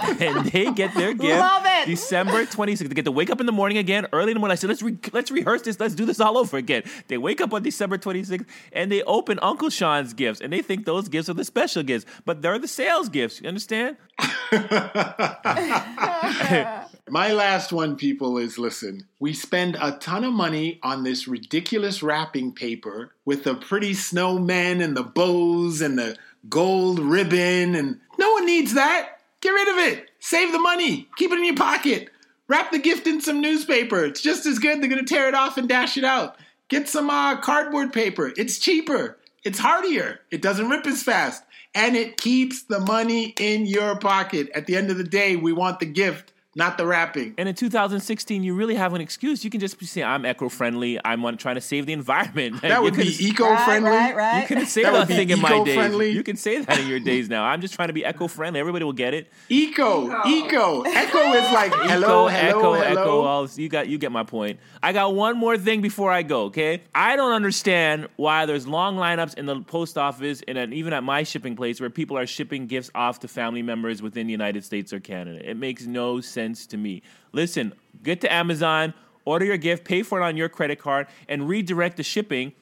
and 0.20 0.46
they 0.46 0.72
get 0.72 0.94
their 0.94 1.14
gift 1.14 1.38
Love 1.38 1.62
it. 1.66 1.86
December 1.86 2.44
26th. 2.44 2.78
They 2.78 2.88
get 2.88 3.04
to 3.04 3.12
wake 3.12 3.30
up 3.30 3.40
in 3.40 3.46
the 3.46 3.52
morning 3.52 3.78
again, 3.78 4.06
early 4.12 4.32
in 4.32 4.34
the 4.34 4.40
morning. 4.40 4.52
I 4.52 4.56
said, 4.56 4.68
let's, 4.68 4.82
re- 4.82 4.98
let's 5.12 5.30
rehearse 5.30 5.62
this. 5.62 5.78
Let's 5.78 5.94
do 5.94 6.04
this 6.04 6.20
all 6.20 6.38
over 6.38 6.56
again. 6.56 6.82
They 7.08 7.18
wake 7.18 7.40
up 7.40 7.52
on 7.52 7.62
December 7.62 7.98
26th 7.98 8.46
and 8.72 8.90
they 8.90 9.02
open 9.02 9.38
Uncle 9.42 9.70
Sean's 9.70 10.14
gifts 10.14 10.40
and 10.40 10.52
they 10.52 10.62
think 10.62 10.84
those 10.84 11.08
gifts 11.08 11.28
are 11.28 11.34
the 11.34 11.44
special 11.44 11.82
gifts, 11.82 12.06
but 12.24 12.42
they're 12.42 12.58
the 12.58 12.68
sales 12.68 13.08
gifts. 13.08 13.40
You 13.40 13.48
understand? 13.48 13.96
My 17.10 17.32
last 17.32 17.72
one, 17.72 17.96
people, 17.96 18.38
is 18.38 18.58
listen, 18.58 19.06
we 19.18 19.32
spend 19.32 19.76
a 19.80 19.92
ton 19.92 20.22
of 20.22 20.32
money 20.32 20.78
on 20.82 21.02
this 21.02 21.26
ridiculous 21.26 22.02
wrapping 22.02 22.52
paper 22.52 23.12
with 23.24 23.44
the 23.44 23.54
pretty 23.54 23.92
snowmen 23.92 24.82
and 24.82 24.96
the 24.96 25.02
bows 25.02 25.80
and 25.80 25.98
the 25.98 26.16
gold 26.48 27.00
ribbon, 27.00 27.74
and 27.74 28.00
no 28.18 28.32
one 28.32 28.46
needs 28.46 28.74
that. 28.74 29.19
Get 29.40 29.50
rid 29.50 29.68
of 29.68 29.78
it. 29.78 30.10
Save 30.20 30.52
the 30.52 30.58
money. 30.58 31.08
Keep 31.16 31.32
it 31.32 31.38
in 31.38 31.44
your 31.44 31.56
pocket. 31.56 32.10
Wrap 32.48 32.72
the 32.72 32.78
gift 32.78 33.06
in 33.06 33.20
some 33.20 33.40
newspaper. 33.40 34.04
It's 34.04 34.20
just 34.20 34.44
as 34.44 34.58
good. 34.58 34.80
They're 34.80 34.90
going 34.90 35.04
to 35.04 35.14
tear 35.14 35.28
it 35.28 35.34
off 35.34 35.56
and 35.56 35.68
dash 35.68 35.96
it 35.96 36.04
out. 36.04 36.36
Get 36.68 36.88
some 36.88 37.08
uh, 37.08 37.40
cardboard 37.40 37.92
paper. 37.92 38.32
It's 38.36 38.58
cheaper. 38.58 39.18
It's 39.44 39.58
hardier. 39.58 40.20
It 40.30 40.42
doesn't 40.42 40.68
rip 40.68 40.86
as 40.86 41.02
fast. 41.02 41.42
And 41.74 41.96
it 41.96 42.16
keeps 42.16 42.62
the 42.62 42.80
money 42.80 43.34
in 43.38 43.66
your 43.66 43.96
pocket. 43.96 44.50
At 44.54 44.66
the 44.66 44.76
end 44.76 44.90
of 44.90 44.98
the 44.98 45.04
day, 45.04 45.36
we 45.36 45.52
want 45.52 45.80
the 45.80 45.86
gift, 45.86 46.32
not 46.56 46.76
the 46.78 46.84
wrapping. 46.84 47.34
And 47.38 47.48
in 47.48 47.54
2016, 47.54 48.42
you 48.42 48.54
really 48.54 48.74
have 48.74 48.92
an 48.94 49.00
excuse. 49.00 49.44
You 49.44 49.50
can 49.50 49.60
just 49.60 49.80
say, 49.84 50.02
I'm 50.02 50.26
eco 50.26 50.48
friendly. 50.48 50.98
I'm 51.04 51.36
trying 51.36 51.54
to 51.54 51.60
save 51.60 51.86
the 51.86 51.92
environment. 51.92 52.60
That 52.62 52.82
would 52.82 52.96
be 52.96 53.06
eco-friendly. 53.24 53.88
Right, 53.88 54.14
right, 54.14 54.16
right. 54.16 54.40
You 54.42 54.48
couldn't 54.48 54.66
say 54.66 54.82
That 54.82 54.92
that, 54.92 54.98
would 54.98 55.08
thing 55.08 55.30
in 55.30 55.40
my 55.40 55.62
days. 55.62 56.14
You 56.14 56.22
can 56.24 56.36
say 56.36 56.60
that 56.62 56.80
in 56.80 56.88
your 56.88 56.98
days 56.98 57.28
now. 57.28 57.44
I'm 57.44 57.60
just 57.60 57.74
trying 57.74 57.88
to 57.88 57.92
be 57.92 58.04
eco 58.04 58.26
friendly. 58.26 58.58
Everybody 58.58 58.84
will 58.84 58.92
get 58.92 59.14
it. 59.14 59.30
Eco, 59.48 60.06
eco, 60.26 60.82
echo 60.82 61.32
is 61.32 61.52
like 61.52 61.72
hello, 61.72 62.26
hello, 62.26 62.28
echo, 62.28 62.28
echo, 62.28 62.72
hello. 62.72 63.02
echo. 63.02 63.20
All 63.20 63.48
you 63.54 63.68
got, 63.68 63.88
you 63.88 63.98
get 63.98 64.10
my 64.10 64.24
point. 64.24 64.58
I 64.82 64.92
got 64.92 65.14
one 65.14 65.36
more 65.36 65.56
thing 65.56 65.82
before 65.82 66.10
I 66.10 66.22
go. 66.22 66.44
Okay, 66.46 66.82
I 66.94 67.14
don't 67.14 67.32
understand 67.32 68.08
why 68.16 68.46
there's 68.46 68.66
long 68.66 68.96
lineups 68.96 69.34
in 69.38 69.46
the 69.46 69.60
post 69.60 69.96
office 69.96 70.42
and 70.48 70.58
at, 70.58 70.72
even 70.72 70.92
at 70.92 71.04
my 71.04 71.22
shipping 71.22 71.54
place 71.54 71.80
where 71.80 71.90
people 71.90 72.18
are 72.18 72.26
shipping 72.26 72.66
gifts 72.66 72.90
off 72.94 73.20
to 73.20 73.28
family 73.28 73.62
members 73.62 74.02
within 74.02 74.26
the 74.26 74.32
United 74.32 74.64
States 74.64 74.92
or 74.92 74.98
Canada. 74.98 75.48
It 75.48 75.56
makes 75.56 75.86
no 75.86 76.20
sense 76.20 76.39
to 76.48 76.76
me. 76.76 77.02
Listen, 77.32 77.72
get 78.02 78.20
to 78.22 78.32
Amazon, 78.32 78.94
order 79.24 79.44
your 79.44 79.56
gift, 79.56 79.84
pay 79.84 80.02
for 80.02 80.20
it 80.20 80.24
on 80.24 80.36
your 80.36 80.48
credit 80.48 80.78
card, 80.78 81.06
and 81.28 81.48
redirect 81.48 81.96
the 81.96 82.02
shipping 82.02 82.52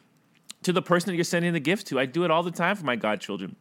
to 0.63 0.73
the 0.73 0.83
person 0.83 1.11
that 1.11 1.17
you're 1.17 1.25
sending 1.25 1.53
the 1.53 1.61
gift 1.61 1.87
to. 1.89 1.99
I 1.99 2.07
do 2.07 2.25
it 2.25 2.31
all 2.31 2.43
the 2.43 2.51
time 2.51 2.77
for 2.77 2.85
my 2.85 2.97
godchildren. 2.97 3.57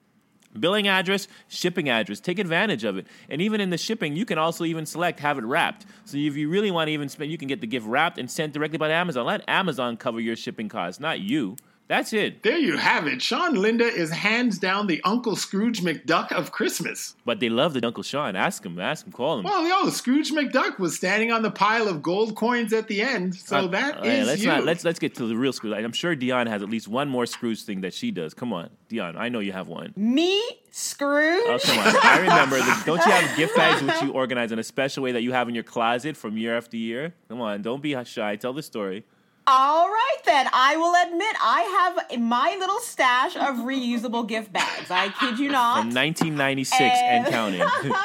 Billing 0.59 0.88
address, 0.88 1.27
shipping 1.47 1.89
address. 1.89 2.19
Take 2.19 2.39
advantage 2.39 2.83
of 2.83 2.97
it. 2.97 3.05
And 3.29 3.41
even 3.41 3.62
in 3.62 3.69
the 3.69 3.77
shipping, 3.77 4.15
you 4.15 4.25
can 4.25 4.38
also 4.38 4.63
even 4.65 4.86
select 4.86 5.19
have 5.19 5.38
it 5.38 5.43
wrapped. 5.43 5.86
So 6.05 6.17
if 6.17 6.36
you 6.36 6.50
really 6.50 6.71
want 6.71 6.88
to 6.88 6.93
even 6.93 7.09
spend, 7.09 7.31
you 7.31 7.38
can 7.38 7.47
get 7.47 7.62
the 7.62 7.67
gift 7.67 7.86
wrapped 7.86 8.17
and 8.17 8.29
sent 8.29 8.53
directly 8.53 8.77
by 8.77 8.89
Amazon. 8.89 9.25
Let 9.25 9.47
Amazon 9.47 9.97
cover 9.97 10.19
your 10.19 10.36
shipping 10.36 10.69
costs, 10.69 11.00
not 11.00 11.19
you. 11.19 11.57
That's 11.88 12.12
it. 12.12 12.44
There 12.44 12.58
you 12.58 12.75
have 12.75 13.08
it. 13.08 13.22
Sean 13.22 13.56
Linda 13.56 13.86
is 13.86 14.10
hands 14.12 14.58
down 14.60 14.88
the 14.88 15.01
Uncle 15.06 15.38
Scrooge 15.38 15.79
McDuck 15.82 16.34
of 16.34 16.51
Christmas. 16.51 17.15
But 17.24 17.39
they 17.39 17.48
love 17.48 17.74
the 17.74 17.86
Uncle 17.86 18.03
Sean. 18.03 18.36
Ask 18.36 18.65
him. 18.65 18.77
Ask 18.77 19.06
him. 19.06 19.13
Call 19.13 19.39
him. 19.39 19.46
Well, 19.46 19.65
yo, 19.65 19.89
Scrooge 19.89 20.32
McDuck 20.32 20.79
was 20.79 20.98
standing 20.98 21.32
on 21.32 21.44
the 21.44 21.51
pile 21.51 21.88
of 21.88 22.03
gold 22.03 22.36
coins 22.36 22.74
at 22.74 22.89
the 22.89 23.01
end, 23.01 23.36
so 23.36 23.58
Uh, 23.58 23.67
that 23.67 23.96
all 23.98 24.01
right, 24.01 24.10
is 24.20 24.27
let's 24.27 24.41
you. 24.41 24.48
not 24.48 24.65
let's 24.65 24.84
let's 24.84 25.00
get 25.00 25.15
to 25.15 25.27
the 25.27 25.36
real 25.38 25.53
Scrooge. 25.53 25.74
I'm 25.82 25.94
sure 25.94 26.13
Dion 26.13 26.48
has 26.48 26.62
at 26.62 26.70
least 26.70 26.89
one 26.89 27.08
more 27.08 27.25
Scrooge 27.25 27.63
thing 27.63 27.82
that 27.82 27.94
she 27.94 28.12
does. 28.12 28.34
Come 28.34 28.51
on, 28.51 28.70
Dion. 28.89 29.15
I 29.15 29.29
know 29.29 29.39
you 29.39 29.53
have 29.53 29.70
one. 29.70 29.94
Me, 29.96 30.44
Scrooge. 30.72 31.41
Oh 31.48 31.58
come 31.63 31.79
on! 31.79 31.96
I 32.03 32.20
remember. 32.20 32.58
The, 32.58 32.84
don't 32.86 33.06
you 33.06 33.12
have 33.12 33.38
gift 33.38 33.56
bags 33.56 33.82
which 33.82 34.01
you 34.01 34.12
organize 34.22 34.51
in 34.51 34.60
a 34.60 34.63
special 34.63 35.03
way 35.03 35.13
that 35.13 35.22
you 35.24 35.32
have 35.32 35.48
in 35.48 35.56
your 35.56 35.63
closet 35.63 36.17
from 36.17 36.38
year 36.38 36.58
after 36.58 36.75
year? 36.75 37.13
Come 37.29 37.39
on, 37.39 37.62
don't 37.62 37.82
be 37.82 37.96
shy. 38.03 38.36
Tell 38.36 38.51
the 38.53 38.62
story. 38.63 39.06
All 39.48 39.88
right, 39.88 40.18
then. 40.25 40.48
I 40.51 40.75
will 40.75 40.94
admit 41.08 41.36
I 41.42 41.96
have 42.10 42.20
my 42.20 42.58
little 42.60 42.80
stash 42.80 43.36
of 43.36 43.66
reusable 43.66 44.27
gift 44.27 44.51
bags. 44.51 44.92
I 44.92 45.10
kid 45.10 45.39
you 45.39 45.50
not. 45.50 45.80
From 45.80 45.94
1996 45.94 46.82
and 46.82 47.25
And- 47.25 47.34
counting. 47.34 47.62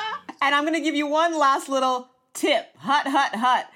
And 0.44 0.56
I'm 0.56 0.64
going 0.64 0.74
to 0.74 0.80
give 0.80 0.96
you 0.96 1.06
one 1.06 1.38
last 1.38 1.68
little 1.68 2.08
tip. 2.34 2.76
Hut, 2.78 3.06
hut, 3.06 3.36
hut. 3.36 3.68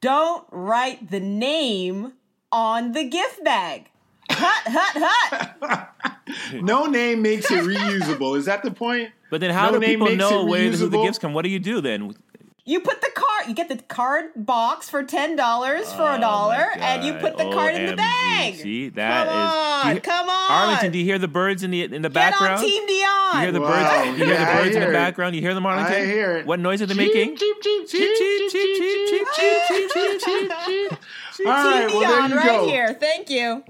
Don't 0.00 0.46
write 0.52 1.10
the 1.10 1.18
name 1.18 2.12
on 2.52 2.92
the 2.92 3.02
gift 3.02 3.42
bag. 3.42 3.90
Hut, 4.30 4.72
hut, 4.72 5.50
hut. 5.60 6.14
no 6.62 6.86
name 6.86 7.22
makes 7.22 7.50
it 7.50 7.64
reusable. 7.64 8.38
Is 8.38 8.44
that 8.44 8.62
the 8.62 8.70
point? 8.70 9.10
But 9.30 9.40
then, 9.40 9.50
how 9.50 9.66
No 9.66 9.72
do 9.72 9.78
name 9.80 9.98
people 9.98 10.14
know 10.14 10.42
it 10.42 10.48
where 10.48 10.70
who 10.70 10.88
the 10.88 11.02
gifts 11.02 11.18
come? 11.18 11.34
What 11.34 11.42
do 11.42 11.50
you 11.50 11.58
do 11.58 11.80
then? 11.80 12.14
You 12.64 12.78
put 12.78 13.00
the 13.00 13.05
card, 13.46 13.48
you 13.48 13.54
get 13.54 13.68
the 13.68 13.82
card 13.84 14.26
box 14.36 14.88
for 14.88 15.02
$10 15.04 15.36
for 15.96 16.02
Oh, 16.02 16.14
a 16.16 16.18
dollar, 16.20 16.68
and 16.76 17.04
you 17.04 17.14
put 17.14 17.36
the 17.36 17.44
card 17.52 17.74
in 17.74 17.86
the 17.86 17.96
bag. 17.96 18.54
See, 18.56 18.88
that 18.90 19.26
come 19.26 19.36
is- 19.36 19.84
on, 19.86 19.94
you- 19.94 20.00
come 20.00 20.28
on. 20.28 20.50
Arlington, 20.52 20.92
do 20.92 20.98
you 20.98 21.04
hear 21.04 21.18
the 21.18 21.28
birds 21.28 21.62
in 21.62 21.70
the 21.70 21.82
in 21.82 21.90
the 22.02 22.08
Get 22.08 22.12
background? 22.12 22.58
on 22.58 22.64
Team 22.64 22.86
Dion. 22.86 23.34
You 23.34 23.40
hear 23.40 23.52
the 23.52 23.60
Wow. 23.60 23.68
birds? 23.68 24.06
You 24.18 24.24
hear 24.24 24.34
Yeah, 24.34 24.44
the 24.44 24.50
I 24.50 24.62
birds 24.62 24.76
in 24.76 24.82
the 24.82 24.92
background? 24.92 25.34
You 25.36 25.42
hear 25.42 25.54
them, 25.54 25.66
Arlington? 25.66 25.94
I 25.94 26.04
hear 26.04 26.36
it. 26.38 26.46
What 26.46 26.60
noise 26.60 26.82
are 26.82 26.86
they 26.86 26.94
making? 26.94 27.36
cheep, 27.36 27.62
cheep, 27.62 27.88
Cheep, 27.88 28.16
cheep, 28.16 28.50
cheep, 28.50 28.50
cheep, 28.52 29.26
cheep, 29.36 29.60
cheep, 29.68 29.90
cheep, 29.92 30.20
cheep, 30.20 30.52
cheep. 30.66 31.46
All 31.46 31.52
right, 31.52 31.88
Team 31.88 31.98
well, 32.00 32.10
there 32.10 32.28
you 32.28 32.36
right 32.36 32.46
go. 32.46 32.66
here. 32.68 32.94
Thank 32.94 33.30
you. 33.30 33.62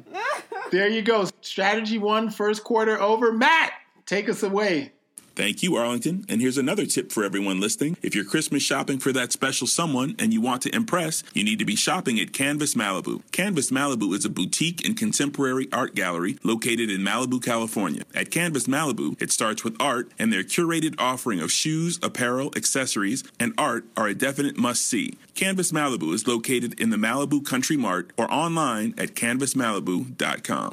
There 0.71 0.89
you 0.89 1.03
go. 1.03 1.27
Strategy 1.41 1.99
one, 1.99 2.31
first 2.31 2.65
quarter 2.65 3.01
over. 3.01 3.33
Matt, 3.33 3.73
take 4.07 4.29
us 4.29 4.43
away. 4.43 4.93
Thank 5.37 5.63
you, 5.63 5.77
Arlington. 5.77 6.25
And 6.31 6.41
here's 6.41 6.57
another 6.57 6.87
tip 6.87 7.13
for 7.13 7.23
everyone 7.23 7.61
listening. 7.61 7.99
If 8.03 8.15
you're 8.15 8.25
Christmas 8.25 8.63
shopping 8.63 8.99
for 8.99 9.13
that 9.13 9.33
special 9.33 9.67
someone 9.67 10.17
and 10.19 10.33
you 10.33 10.41
want 10.41 10.63
to 10.63 10.75
impress, 10.75 11.23
you 11.35 11.45
need 11.45 11.59
to 11.59 11.67
be 11.67 11.77
shopping 11.77 12.19
at 12.19 12.33
Canvas 12.33 12.75
Malibu. 12.75 13.21
Canvas 13.33 13.71
Malibu 13.71 14.15
is 14.15 14.25
a 14.25 14.31
boutique 14.31 14.83
and 14.87 14.97
contemporary 14.97 15.69
art 15.75 15.95
gallery 15.95 16.39
located 16.43 16.91
in 16.91 17.03
Malibu, 17.03 17.45
California. 17.45 18.03
At 18.15 18.31
Canvas 18.31 18.67
Malibu, 18.67 19.21
it 19.21 19.31
starts 19.31 19.63
with 19.63 19.77
art, 19.79 20.11
and 20.19 20.33
their 20.33 20.43
curated 20.43 20.95
offering 20.99 21.41
of 21.41 21.53
shoes, 21.53 22.01
apparel, 22.03 22.51
accessories, 22.57 23.23
and 23.39 23.53
art 23.59 23.85
are 23.95 24.09
a 24.09 24.15
definite 24.15 24.57
must 24.57 24.87
see. 24.87 25.19
Canvas 25.35 25.71
Malibu 25.71 26.15
is 26.15 26.27
located 26.27 26.81
in 26.81 26.89
the 26.89 26.97
Malibu 26.97 27.45
Country 27.45 27.77
Mart 27.77 28.11
or 28.17 28.33
online 28.33 28.95
at 28.97 29.15
canvasmalibu.com. 29.15 30.71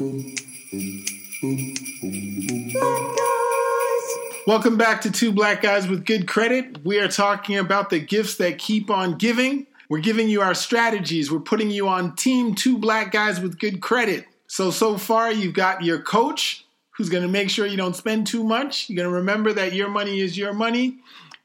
Welcome 4.45 4.75
back 4.75 4.99
to 5.03 5.11
Two 5.11 5.31
Black 5.31 5.61
Guys 5.61 5.87
with 5.87 6.05
Good 6.05 6.27
Credit. 6.27 6.83
We 6.83 6.99
are 6.99 7.07
talking 7.07 7.57
about 7.57 7.89
the 7.89 7.99
gifts 7.99 8.35
that 8.35 8.57
keep 8.57 8.89
on 8.89 9.17
giving. 9.17 9.67
We're 9.87 10.01
giving 10.01 10.27
you 10.27 10.41
our 10.41 10.53
strategies. 10.53 11.31
We're 11.31 11.39
putting 11.39 11.71
you 11.71 11.87
on 11.87 12.13
team 12.17 12.53
Two 12.53 12.77
Black 12.77 13.13
Guys 13.13 13.39
with 13.39 13.57
Good 13.57 13.79
Credit. 13.79 14.25
So, 14.47 14.69
so 14.69 14.97
far, 14.97 15.31
you've 15.31 15.53
got 15.53 15.85
your 15.85 16.01
coach 16.01 16.65
who's 16.91 17.07
going 17.07 17.23
to 17.23 17.29
make 17.29 17.49
sure 17.49 17.65
you 17.65 17.77
don't 17.77 17.95
spend 17.95 18.27
too 18.27 18.43
much. 18.43 18.89
You're 18.89 18.97
going 18.97 19.09
to 19.09 19.15
remember 19.15 19.53
that 19.53 19.71
your 19.71 19.87
money 19.87 20.19
is 20.19 20.37
your 20.37 20.51
money. 20.51 20.97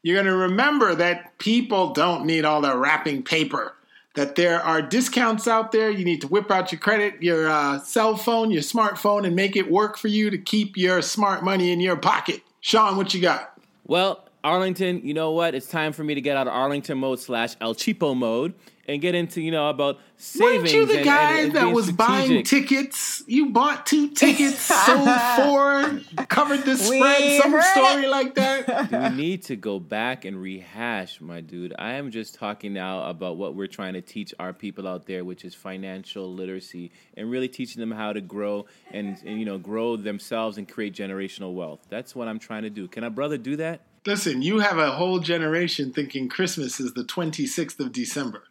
You're 0.03 0.21
going 0.21 0.25
to 0.25 0.35
remember 0.35 0.93
that 0.95 1.37
people 1.37 1.93
don't 1.93 2.25
need 2.25 2.43
all 2.43 2.59
the 2.59 2.77
wrapping 2.77 3.23
paper. 3.23 3.75
That 4.15 4.35
there 4.35 4.61
are 4.61 4.81
discounts 4.81 5.47
out 5.47 5.71
there. 5.71 5.89
You 5.89 6.03
need 6.03 6.19
to 6.19 6.27
whip 6.27 6.51
out 6.51 6.73
your 6.73 6.79
credit, 6.79 7.23
your 7.23 7.47
uh, 7.47 7.79
cell 7.79 8.17
phone, 8.17 8.51
your 8.51 8.61
smartphone, 8.61 9.25
and 9.25 9.37
make 9.37 9.55
it 9.55 9.71
work 9.71 9.97
for 9.97 10.09
you 10.09 10.29
to 10.29 10.37
keep 10.37 10.75
your 10.75 11.01
smart 11.01 11.45
money 11.45 11.71
in 11.71 11.79
your 11.79 11.95
pocket. 11.95 12.41
Sean, 12.61 12.97
what 12.97 13.13
you 13.13 13.21
got? 13.21 13.53
Well, 13.85 14.25
Arlington, 14.43 15.01
you 15.03 15.13
know 15.13 15.31
what? 15.31 15.55
It's 15.55 15.67
time 15.67 15.93
for 15.93 16.03
me 16.03 16.15
to 16.15 16.21
get 16.21 16.37
out 16.37 16.47
of 16.47 16.53
Arlington 16.53 16.97
mode 16.97 17.19
slash 17.19 17.55
El 17.59 17.75
Cheapo 17.75 18.15
mode 18.15 18.53
and 18.89 19.01
get 19.01 19.13
into, 19.15 19.39
you 19.41 19.51
know, 19.51 19.69
about 19.69 19.99
savings. 20.17 20.63
Weren't 20.63 20.73
you 20.73 20.85
the 20.85 20.95
and- 20.97 21.05
guy 21.05 21.31
and- 21.31 21.39
and 21.45 21.51
that 21.53 21.63
being 21.63 21.75
was 21.75 21.91
buying 21.91 22.43
tickets? 22.43 23.23
You 23.27 23.49
bought 23.51 23.85
two 23.85 24.09
tickets, 24.09 24.57
sold 24.59 25.07
four, 25.35 26.01
covered 26.27 26.63
the 26.65 26.75
spread, 26.77 27.41
some 27.41 27.61
story 27.61 28.05
it. 28.05 28.09
like 28.09 28.35
that. 28.35 28.91
we 29.11 29.17
need 29.17 29.43
to 29.43 29.55
go 29.55 29.79
back 29.79 30.25
and 30.25 30.41
rehash, 30.41 31.21
my 31.21 31.41
dude. 31.41 31.73
I 31.77 31.93
am 31.93 32.09
just 32.11 32.35
talking 32.35 32.73
now 32.73 33.03
about 33.09 33.37
what 33.37 33.55
we're 33.55 33.67
trying 33.67 33.93
to 33.93 34.01
teach 34.01 34.33
our 34.39 34.53
people 34.53 34.87
out 34.87 35.05
there, 35.05 35.23
which 35.23 35.45
is 35.45 35.53
financial 35.53 36.33
literacy, 36.33 36.91
and 37.15 37.29
really 37.29 37.47
teaching 37.47 37.79
them 37.79 37.91
how 37.91 38.11
to 38.13 38.21
grow 38.21 38.65
and, 38.91 39.17
and 39.25 39.39
you 39.39 39.45
know 39.45 39.57
grow 39.57 39.95
themselves 39.95 40.57
and 40.57 40.67
create 40.67 40.93
generational 40.93 41.53
wealth. 41.53 41.79
That's 41.89 42.15
what 42.15 42.27
I'm 42.27 42.39
trying 42.39 42.63
to 42.63 42.69
do. 42.69 42.87
Can 42.87 43.03
a 43.03 43.09
brother 43.09 43.37
do 43.37 43.55
that? 43.57 43.81
Listen, 44.05 44.41
you 44.41 44.59
have 44.59 44.77
a 44.77 44.91
whole 44.91 45.19
generation 45.19 45.91
thinking 45.91 46.29
Christmas 46.29 46.79
is 46.79 46.93
the 46.93 47.03
26th 47.03 47.79
of 47.79 47.91
December. 47.91 48.43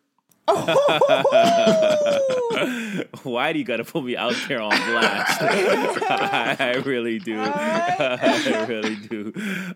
Why 3.22 3.52
do 3.52 3.58
you 3.58 3.64
got 3.64 3.78
to 3.78 3.84
put 3.84 4.04
me 4.04 4.16
out 4.16 4.36
there 4.48 4.62
on 4.62 4.70
blast? 4.70 5.42
I 5.42 6.80
really 6.84 7.18
do. 7.18 7.38
I 7.40 8.64
really 8.66 8.96
do. 8.96 9.32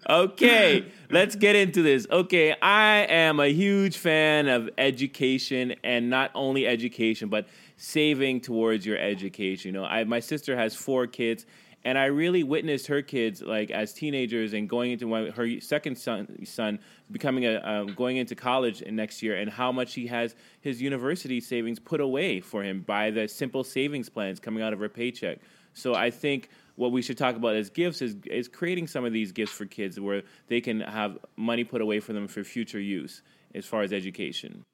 Okay, 0.08 0.86
let's 1.10 1.36
get 1.36 1.56
into 1.56 1.82
this. 1.82 2.06
Okay, 2.10 2.56
I 2.62 3.06
am 3.08 3.40
a 3.40 3.48
huge 3.48 3.98
fan 3.98 4.48
of 4.48 4.70
education 4.78 5.74
and 5.84 6.08
not 6.08 6.30
only 6.34 6.66
education, 6.66 7.28
but 7.28 7.46
saving 7.76 8.40
towards 8.40 8.86
your 8.86 8.96
education. 8.96 9.74
You 9.74 9.80
know, 9.80 9.84
I, 9.84 10.04
my 10.04 10.20
sister 10.20 10.56
has 10.56 10.74
four 10.74 11.06
kids. 11.06 11.44
And 11.84 11.98
I 11.98 12.06
really 12.06 12.44
witnessed 12.44 12.86
her 12.86 13.02
kids 13.02 13.42
like 13.42 13.70
as 13.70 13.92
teenagers 13.92 14.52
and 14.52 14.68
going 14.68 14.92
into 14.92 15.06
my, 15.06 15.30
her 15.30 15.60
second 15.60 15.98
son, 15.98 16.44
son 16.46 16.78
becoming 17.10 17.44
a 17.44 17.60
um, 17.64 17.94
going 17.94 18.18
into 18.18 18.34
college 18.34 18.84
next 18.88 19.22
year, 19.22 19.36
and 19.36 19.50
how 19.50 19.72
much 19.72 19.94
he 19.94 20.06
has 20.06 20.36
his 20.60 20.80
university 20.80 21.40
savings 21.40 21.80
put 21.80 22.00
away 22.00 22.40
for 22.40 22.62
him 22.62 22.82
by 22.82 23.10
the 23.10 23.26
simple 23.26 23.64
savings 23.64 24.08
plans 24.08 24.38
coming 24.38 24.62
out 24.62 24.72
of 24.72 24.78
her 24.78 24.88
paycheck. 24.88 25.38
So 25.74 25.94
I 25.94 26.10
think 26.10 26.50
what 26.76 26.92
we 26.92 27.02
should 27.02 27.18
talk 27.18 27.36
about 27.36 27.56
as 27.56 27.68
gifts 27.68 28.00
is 28.00 28.16
is 28.26 28.46
creating 28.46 28.86
some 28.86 29.04
of 29.04 29.12
these 29.12 29.32
gifts 29.32 29.52
for 29.52 29.66
kids 29.66 29.98
where 29.98 30.22
they 30.46 30.60
can 30.60 30.80
have 30.80 31.18
money 31.36 31.64
put 31.64 31.80
away 31.80 31.98
for 31.98 32.12
them 32.12 32.28
for 32.28 32.44
future 32.44 32.80
use 32.80 33.22
as 33.54 33.66
far 33.66 33.82
as 33.82 33.92
education. 33.92 34.64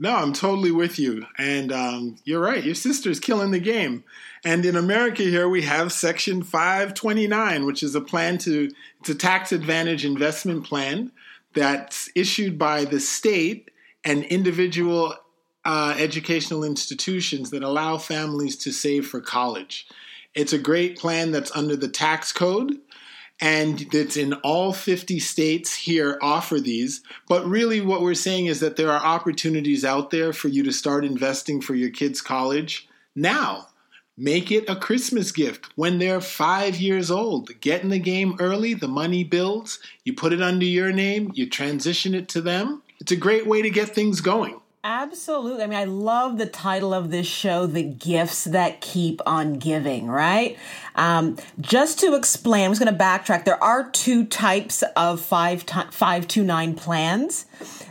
No, 0.00 0.14
I'm 0.14 0.32
totally 0.32 0.70
with 0.70 0.98
you. 0.98 1.26
And 1.38 1.72
um, 1.72 2.16
you're 2.24 2.40
right. 2.40 2.62
Your 2.62 2.76
sister's 2.76 3.18
killing 3.18 3.50
the 3.50 3.58
game. 3.58 4.04
And 4.44 4.64
in 4.64 4.76
America 4.76 5.22
here, 5.22 5.48
we 5.48 5.62
have 5.62 5.92
Section 5.92 6.44
529, 6.44 7.66
which 7.66 7.82
is 7.82 7.94
a 7.96 8.00
plan 8.00 8.38
to, 8.38 8.70
it's 9.00 9.08
a 9.08 9.14
tax 9.14 9.50
advantage 9.50 10.04
investment 10.04 10.64
plan 10.64 11.10
that's 11.54 12.08
issued 12.14 12.58
by 12.58 12.84
the 12.84 13.00
state 13.00 13.70
and 14.04 14.22
individual 14.24 15.16
uh, 15.64 15.94
educational 15.98 16.62
institutions 16.62 17.50
that 17.50 17.64
allow 17.64 17.98
families 17.98 18.56
to 18.56 18.70
save 18.70 19.06
for 19.06 19.20
college. 19.20 19.88
It's 20.34 20.52
a 20.52 20.58
great 20.58 20.96
plan 20.96 21.32
that's 21.32 21.54
under 21.56 21.74
the 21.74 21.88
tax 21.88 22.32
code 22.32 22.78
and 23.40 23.94
it's 23.94 24.16
in 24.16 24.34
all 24.34 24.72
50 24.72 25.18
states 25.20 25.74
here 25.74 26.18
offer 26.20 26.58
these. 26.58 27.02
But 27.28 27.46
really 27.46 27.80
what 27.80 28.02
we're 28.02 28.14
saying 28.14 28.46
is 28.46 28.60
that 28.60 28.76
there 28.76 28.90
are 28.90 29.04
opportunities 29.04 29.84
out 29.84 30.10
there 30.10 30.32
for 30.32 30.48
you 30.48 30.62
to 30.64 30.72
start 30.72 31.04
investing 31.04 31.60
for 31.60 31.74
your 31.74 31.90
kids 31.90 32.20
college 32.20 32.88
now. 33.14 33.68
Make 34.16 34.50
it 34.50 34.68
a 34.68 34.74
christmas 34.74 35.30
gift. 35.30 35.68
When 35.76 35.98
they're 35.98 36.20
five 36.20 36.76
years 36.76 37.10
old 37.10 37.60
get 37.60 37.82
in 37.82 37.90
the 37.90 38.00
game 38.00 38.34
early 38.40 38.74
the 38.74 38.88
money 38.88 39.22
builds 39.22 39.78
you 40.02 40.12
put 40.12 40.32
it 40.32 40.42
under 40.42 40.64
your 40.64 40.90
name 40.90 41.30
you 41.34 41.48
transition 41.48 42.14
it 42.14 42.28
to 42.30 42.40
them. 42.40 42.82
It's 43.00 43.12
a 43.12 43.16
great 43.16 43.46
way 43.46 43.62
to 43.62 43.70
get 43.70 43.94
things 43.94 44.20
going 44.20 44.57
Absolutely. 44.84 45.64
I 45.64 45.66
mean, 45.66 45.78
I 45.78 45.84
love 45.84 46.38
the 46.38 46.46
title 46.46 46.94
of 46.94 47.10
this 47.10 47.26
show, 47.26 47.66
The 47.66 47.82
Gifts 47.82 48.44
That 48.44 48.80
Keep 48.80 49.20
on 49.26 49.54
Giving, 49.54 50.06
right? 50.06 50.56
Um, 50.94 51.36
just 51.60 51.98
to 52.00 52.14
explain, 52.14 52.66
I'm 52.66 52.70
just 52.70 52.80
going 52.80 52.96
to 52.96 52.98
backtrack. 52.98 53.44
There 53.44 53.62
are 53.62 53.90
two 53.90 54.24
types 54.24 54.84
of 54.96 55.20
five 55.20 55.66
ti 55.66 55.80
529 55.90 56.74
plans 56.74 57.46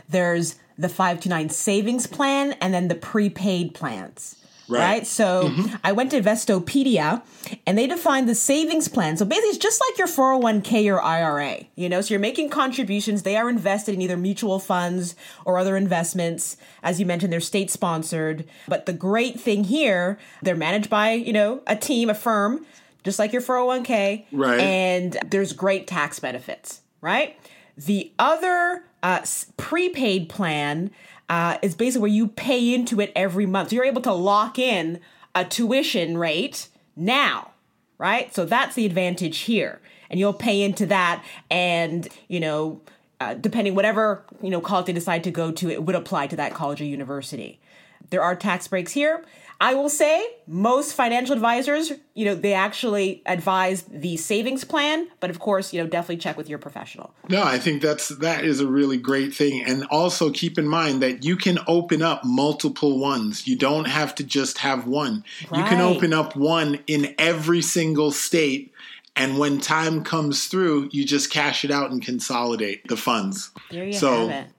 there's 0.08 0.56
the 0.78 0.88
529 0.88 1.50
savings 1.50 2.06
plan 2.06 2.52
and 2.60 2.72
then 2.72 2.88
the 2.88 2.94
prepaid 2.94 3.74
plans. 3.74 4.36
Right. 4.68 4.80
right? 4.80 5.06
So 5.06 5.54
I 5.82 5.92
went 5.92 6.10
to 6.10 6.20
Investopedia 6.20 7.22
and 7.66 7.78
they 7.78 7.86
defined 7.86 8.28
the 8.28 8.34
savings 8.34 8.88
plan. 8.88 9.16
So 9.16 9.24
basically, 9.24 9.50
it's 9.50 9.58
just 9.58 9.80
like 9.88 9.98
your 9.98 10.06
401k 10.06 10.92
or 10.92 11.02
IRA. 11.02 11.64
You 11.74 11.88
know, 11.88 12.00
so 12.00 12.14
you're 12.14 12.20
making 12.20 12.50
contributions. 12.50 13.22
They 13.22 13.36
are 13.36 13.48
invested 13.48 13.94
in 13.94 14.02
either 14.02 14.16
mutual 14.16 14.58
funds 14.58 15.16
or 15.44 15.58
other 15.58 15.76
investments. 15.76 16.56
As 16.82 17.00
you 17.00 17.06
mentioned, 17.06 17.32
they're 17.32 17.40
state 17.40 17.70
sponsored. 17.70 18.44
But 18.66 18.86
the 18.86 18.92
great 18.92 19.40
thing 19.40 19.64
here, 19.64 20.18
they're 20.42 20.56
managed 20.56 20.90
by, 20.90 21.12
you 21.12 21.32
know, 21.32 21.62
a 21.66 21.76
team, 21.76 22.10
a 22.10 22.14
firm, 22.14 22.66
just 23.04 23.18
like 23.18 23.32
your 23.32 23.42
401k. 23.42 24.26
Right. 24.32 24.60
And 24.60 25.18
there's 25.30 25.52
great 25.52 25.86
tax 25.86 26.18
benefits, 26.18 26.82
right? 27.00 27.38
The 27.76 28.12
other 28.18 28.84
uh, 29.02 29.24
prepaid 29.56 30.28
plan 30.28 30.90
uh, 31.28 31.58
is 31.62 31.74
basically 31.74 32.02
where 32.02 32.10
you 32.10 32.28
pay 32.28 32.74
into 32.74 33.00
it 33.00 33.12
every 33.14 33.46
month. 33.46 33.70
So 33.70 33.76
you're 33.76 33.84
able 33.84 34.02
to 34.02 34.12
lock 34.12 34.58
in 34.58 35.00
a 35.34 35.44
tuition 35.44 36.16
rate 36.18 36.68
now, 36.96 37.52
right? 37.98 38.34
So 38.34 38.44
that's 38.44 38.74
the 38.74 38.86
advantage 38.86 39.38
here. 39.38 39.80
And 40.10 40.18
you'll 40.18 40.32
pay 40.32 40.62
into 40.62 40.86
that, 40.86 41.22
and 41.50 42.08
you 42.28 42.40
know, 42.40 42.80
uh, 43.20 43.34
depending 43.34 43.74
whatever 43.74 44.24
you 44.42 44.48
know 44.48 44.60
college 44.60 44.86
they 44.86 44.94
decide 44.94 45.22
to 45.24 45.30
go 45.30 45.52
to, 45.52 45.70
it 45.70 45.84
would 45.84 45.94
apply 45.94 46.28
to 46.28 46.36
that 46.36 46.54
college 46.54 46.80
or 46.80 46.84
university. 46.84 47.60
There 48.08 48.22
are 48.22 48.34
tax 48.34 48.66
breaks 48.68 48.92
here. 48.92 49.22
I 49.60 49.74
will 49.74 49.88
say 49.88 50.24
most 50.46 50.94
financial 50.94 51.34
advisors, 51.34 51.92
you 52.14 52.24
know, 52.24 52.36
they 52.36 52.52
actually 52.52 53.22
advise 53.26 53.82
the 53.82 54.16
savings 54.16 54.62
plan, 54.62 55.08
but 55.18 55.30
of 55.30 55.40
course, 55.40 55.72
you 55.72 55.82
know, 55.82 55.88
definitely 55.88 56.18
check 56.18 56.36
with 56.36 56.48
your 56.48 56.58
professional. 56.58 57.12
No, 57.28 57.42
I 57.42 57.58
think 57.58 57.82
that's 57.82 58.08
that 58.08 58.44
is 58.44 58.60
a 58.60 58.68
really 58.68 58.98
great 58.98 59.34
thing. 59.34 59.64
And 59.64 59.84
also 59.90 60.30
keep 60.30 60.58
in 60.58 60.68
mind 60.68 61.02
that 61.02 61.24
you 61.24 61.36
can 61.36 61.58
open 61.66 62.02
up 62.02 62.24
multiple 62.24 63.00
ones. 63.00 63.48
You 63.48 63.56
don't 63.56 63.86
have 63.88 64.14
to 64.16 64.24
just 64.24 64.58
have 64.58 64.86
one. 64.86 65.24
You 65.40 65.64
can 65.64 65.80
open 65.80 66.12
up 66.12 66.36
one 66.36 66.78
in 66.86 67.14
every 67.18 67.62
single 67.62 68.12
state. 68.12 68.72
And 69.16 69.38
when 69.38 69.58
time 69.60 70.04
comes 70.04 70.46
through, 70.46 70.90
you 70.92 71.04
just 71.04 71.32
cash 71.32 71.64
it 71.64 71.72
out 71.72 71.90
and 71.90 72.00
consolidate 72.00 72.86
the 72.86 72.96
funds. 72.96 73.50
There 73.72 73.84
you 73.84 73.92
So- 73.92 74.28
have 74.28 74.46
it. 74.46 74.52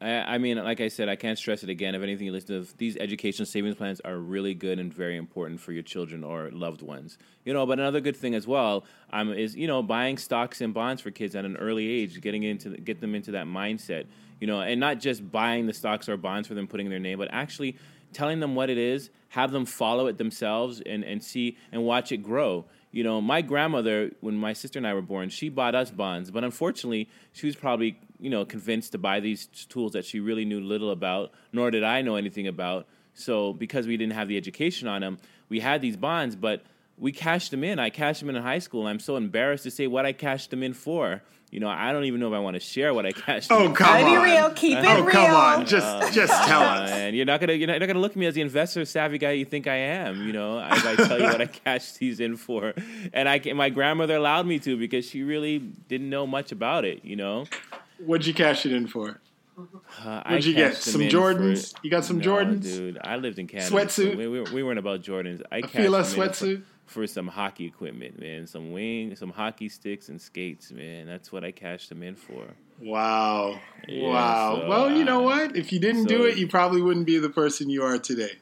I, 0.00 0.34
I 0.34 0.38
mean, 0.38 0.56
like 0.56 0.80
I 0.80 0.88
said, 0.88 1.08
I 1.08 1.16
can't 1.16 1.38
stress 1.38 1.62
it 1.62 1.68
again. 1.68 1.94
If 1.94 2.02
anything, 2.02 2.26
you 2.26 2.32
listen 2.32 2.64
to 2.64 2.76
these 2.76 2.96
education 2.96 3.44
savings 3.44 3.76
plans 3.76 4.00
are 4.00 4.16
really 4.16 4.54
good 4.54 4.78
and 4.78 4.92
very 4.92 5.16
important 5.16 5.60
for 5.60 5.72
your 5.72 5.82
children 5.82 6.24
or 6.24 6.50
loved 6.50 6.82
ones. 6.82 7.18
You 7.44 7.52
know, 7.52 7.66
but 7.66 7.78
another 7.78 8.00
good 8.00 8.16
thing 8.16 8.34
as 8.34 8.46
well 8.46 8.84
um, 9.12 9.32
is 9.32 9.56
you 9.56 9.66
know 9.66 9.82
buying 9.82 10.16
stocks 10.18 10.60
and 10.60 10.72
bonds 10.72 11.02
for 11.02 11.10
kids 11.10 11.34
at 11.36 11.44
an 11.44 11.56
early 11.56 11.88
age, 11.88 12.20
getting 12.20 12.42
into 12.42 12.70
get 12.70 13.00
them 13.00 13.14
into 13.14 13.32
that 13.32 13.46
mindset. 13.46 14.06
You 14.40 14.46
know, 14.46 14.60
and 14.60 14.80
not 14.80 15.00
just 15.00 15.30
buying 15.30 15.66
the 15.66 15.74
stocks 15.74 16.08
or 16.08 16.16
bonds 16.16 16.48
for 16.48 16.54
them, 16.54 16.66
putting 16.66 16.86
in 16.86 16.90
their 16.90 16.98
name, 16.98 17.18
but 17.18 17.28
actually 17.30 17.76
telling 18.12 18.40
them 18.40 18.54
what 18.54 18.70
it 18.70 18.78
is, 18.78 19.10
have 19.28 19.52
them 19.52 19.66
follow 19.66 20.06
it 20.06 20.16
themselves, 20.16 20.80
and 20.80 21.04
and 21.04 21.22
see 21.22 21.58
and 21.72 21.84
watch 21.84 22.10
it 22.10 22.18
grow. 22.18 22.64
You 22.92 23.04
know, 23.04 23.20
my 23.20 23.40
grandmother, 23.40 24.10
when 24.20 24.36
my 24.36 24.52
sister 24.52 24.78
and 24.78 24.86
I 24.86 24.94
were 24.94 25.02
born, 25.02 25.28
she 25.28 25.48
bought 25.48 25.74
us 25.74 25.90
bonds, 25.90 26.30
but 26.30 26.42
unfortunately, 26.42 27.08
she 27.32 27.46
was 27.46 27.54
probably, 27.54 28.00
you 28.20 28.30
know, 28.30 28.44
convinced 28.44 28.92
to 28.92 28.98
buy 28.98 29.20
these 29.20 29.46
tools 29.46 29.92
that 29.92 30.04
she 30.04 30.20
really 30.20 30.44
knew 30.44 30.60
little 30.60 30.90
about, 30.90 31.32
nor 31.52 31.70
did 31.70 31.82
I 31.84 32.02
know 32.02 32.16
anything 32.16 32.46
about. 32.46 32.86
So, 33.14 33.52
because 33.52 33.86
we 33.86 33.96
didn't 33.96 34.12
have 34.14 34.28
the 34.28 34.36
education 34.36 34.86
on 34.88 35.00
them, 35.00 35.18
we 35.48 35.60
had 35.60 35.80
these 35.82 35.96
bonds, 35.96 36.36
but 36.36 36.62
we 36.96 37.12
cashed 37.12 37.50
them 37.50 37.64
in. 37.64 37.78
I 37.78 37.90
cashed 37.90 38.20
them 38.20 38.30
in 38.30 38.36
in 38.36 38.42
high 38.42 38.58
school. 38.60 38.82
and 38.82 38.90
I'm 38.90 39.00
so 39.00 39.16
embarrassed 39.16 39.64
to 39.64 39.70
say 39.70 39.86
what 39.86 40.06
I 40.06 40.12
cashed 40.12 40.50
them 40.50 40.62
in 40.62 40.74
for. 40.74 41.22
You 41.50 41.58
know, 41.58 41.68
I 41.68 41.90
don't 41.92 42.04
even 42.04 42.20
know 42.20 42.28
if 42.28 42.34
I 42.34 42.38
want 42.38 42.54
to 42.54 42.60
share 42.60 42.94
what 42.94 43.04
I 43.06 43.10
cashed. 43.10 43.50
Oh 43.50 43.64
in 43.64 43.74
come 43.74 43.86
Gotta 43.88 44.04
on! 44.04 44.24
be 44.24 44.30
real. 44.32 44.50
Keep 44.50 44.78
it 44.78 44.84
oh 44.86 45.02
real. 45.02 45.10
come 45.10 45.34
on! 45.34 45.66
Just 45.66 46.12
just 46.12 46.32
tell 46.46 46.62
Uh, 46.62 46.82
us. 46.84 46.90
and 46.92 47.16
you're 47.16 47.24
not 47.26 47.40
gonna 47.40 47.54
you're 47.54 47.66
not, 47.66 47.72
you're 47.72 47.80
not 47.80 47.86
gonna 47.88 47.98
look 47.98 48.12
at 48.12 48.16
me 48.16 48.26
as 48.26 48.34
the 48.36 48.40
investor 48.40 48.84
savvy 48.84 49.18
guy 49.18 49.32
you 49.32 49.44
think 49.44 49.66
I 49.66 49.74
am. 49.74 50.24
You 50.24 50.32
know, 50.32 50.60
as 50.60 50.86
I 50.86 50.94
tell 50.94 51.18
you 51.18 51.24
what 51.24 51.40
I 51.40 51.46
cashed 51.64 51.98
these 51.98 52.20
in 52.20 52.36
for, 52.36 52.72
and 53.12 53.28
I 53.28 53.40
my 53.54 53.68
grandmother 53.70 54.14
allowed 54.14 54.46
me 54.46 54.60
to 54.60 54.76
because 54.76 55.04
she 55.04 55.24
really 55.24 55.58
didn't 55.58 56.08
know 56.08 56.24
much 56.24 56.52
about 56.52 56.84
it. 56.84 57.04
You 57.04 57.16
know, 57.16 57.46
What'd 58.04 58.26
you 58.26 58.34
cash 58.34 58.66
it 58.66 58.72
in 58.72 58.86
for? 58.86 59.20
uh, 59.58 60.22
What'd 60.22 60.44
you 60.44 60.54
get? 60.54 60.76
Some 60.76 61.02
Jordans? 61.02 61.72
for- 61.74 61.80
You 61.84 61.90
got 61.90 62.04
some 62.04 62.18
No, 62.18 62.24
Jordans? 62.24 62.62
dude. 62.62 62.98
I 63.02 63.16
lived 63.16 63.38
in 63.38 63.46
Canada. 63.46 63.70
Sweatsuit? 63.70 64.12
so 64.12 64.16
we, 64.16 64.26
we, 64.28 64.40
we 64.42 64.62
weren't 64.62 64.78
about 64.78 65.02
Jordans. 65.02 65.42
I 65.52 65.60
cashed 65.60 65.74
Fila 65.74 66.02
them 66.02 66.10
in 66.10 66.14
for- 66.16 66.22
sweatsuit? 66.46 66.62
for 66.86 67.06
some 67.06 67.28
hockey 67.28 67.66
equipment, 67.66 68.18
man. 68.18 68.46
Some 68.48 68.72
wing, 68.72 69.14
some 69.14 69.30
hockey 69.30 69.68
sticks 69.68 70.08
and 70.08 70.20
skates, 70.20 70.72
man. 70.72 71.06
That's 71.06 71.30
what 71.30 71.44
I 71.44 71.52
cashed 71.52 71.88
them 71.88 72.02
in 72.02 72.16
for. 72.16 72.42
Wow. 72.80 73.60
Yeah, 73.86 74.08
wow. 74.08 74.56
so, 74.56 74.68
well, 74.68 74.90
you 74.96 75.04
know 75.04 75.20
uh, 75.20 75.24
what? 75.24 75.56
If 75.56 75.72
you 75.72 75.78
didn't 75.78 76.06
do 76.06 76.24
it, 76.24 76.36
you 76.36 76.48
probably 76.48 76.82
wouldn't 76.82 77.06
be 77.06 77.18
the 77.18 77.28
person 77.30 77.70
you 77.70 77.84
are 77.84 77.98
today. 77.98 78.32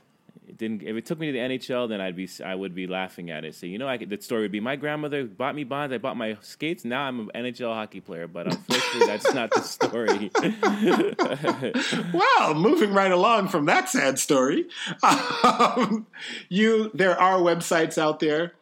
Didn't. 0.59 0.83
If 0.83 0.97
it 0.97 1.07
took 1.07 1.21
me 1.21 1.27
to 1.27 1.33
the 1.33 1.39
NHL, 1.39 1.89
then 1.89 2.01
I'd 2.01 2.17
be. 2.17 2.29
I 2.45 2.53
would 2.53 2.75
be 2.75 2.89
laughing 2.89 3.31
at 3.31 3.45
it. 3.45 3.55
So 3.55 3.67
you 3.67 3.79
know, 3.79 3.87
I 3.87 3.97
could, 3.97 4.11
the 4.11 4.21
story 4.21 4.43
would 4.43 4.51
be: 4.51 4.59
my 4.59 4.75
grandmother 4.75 5.25
bought 5.25 5.55
me 5.55 5.63
bonds. 5.63 5.95
I 5.95 5.99
bought 5.99 6.17
my 6.17 6.37
skates. 6.41 6.85
Now 6.85 7.03
I'm 7.03 7.31
an 7.33 7.45
NHL 7.45 7.73
hockey 7.73 8.01
player. 8.01 8.27
But 8.27 8.49
unfortunately, 8.49 9.07
that's 9.07 9.33
not 9.35 9.51
the 9.55 9.61
story. 9.63 10.31
Well, 12.13 12.55
moving 12.55 12.93
right 12.93 13.11
along 13.11 13.49
from 13.49 13.67
that 13.67 13.89
sad 13.89 14.19
story, 14.19 14.67
um, 15.03 16.07
you 16.49 16.91
there 16.95 17.21
are 17.21 17.39
websites 17.39 17.99
out 17.99 18.19
there 18.21 18.55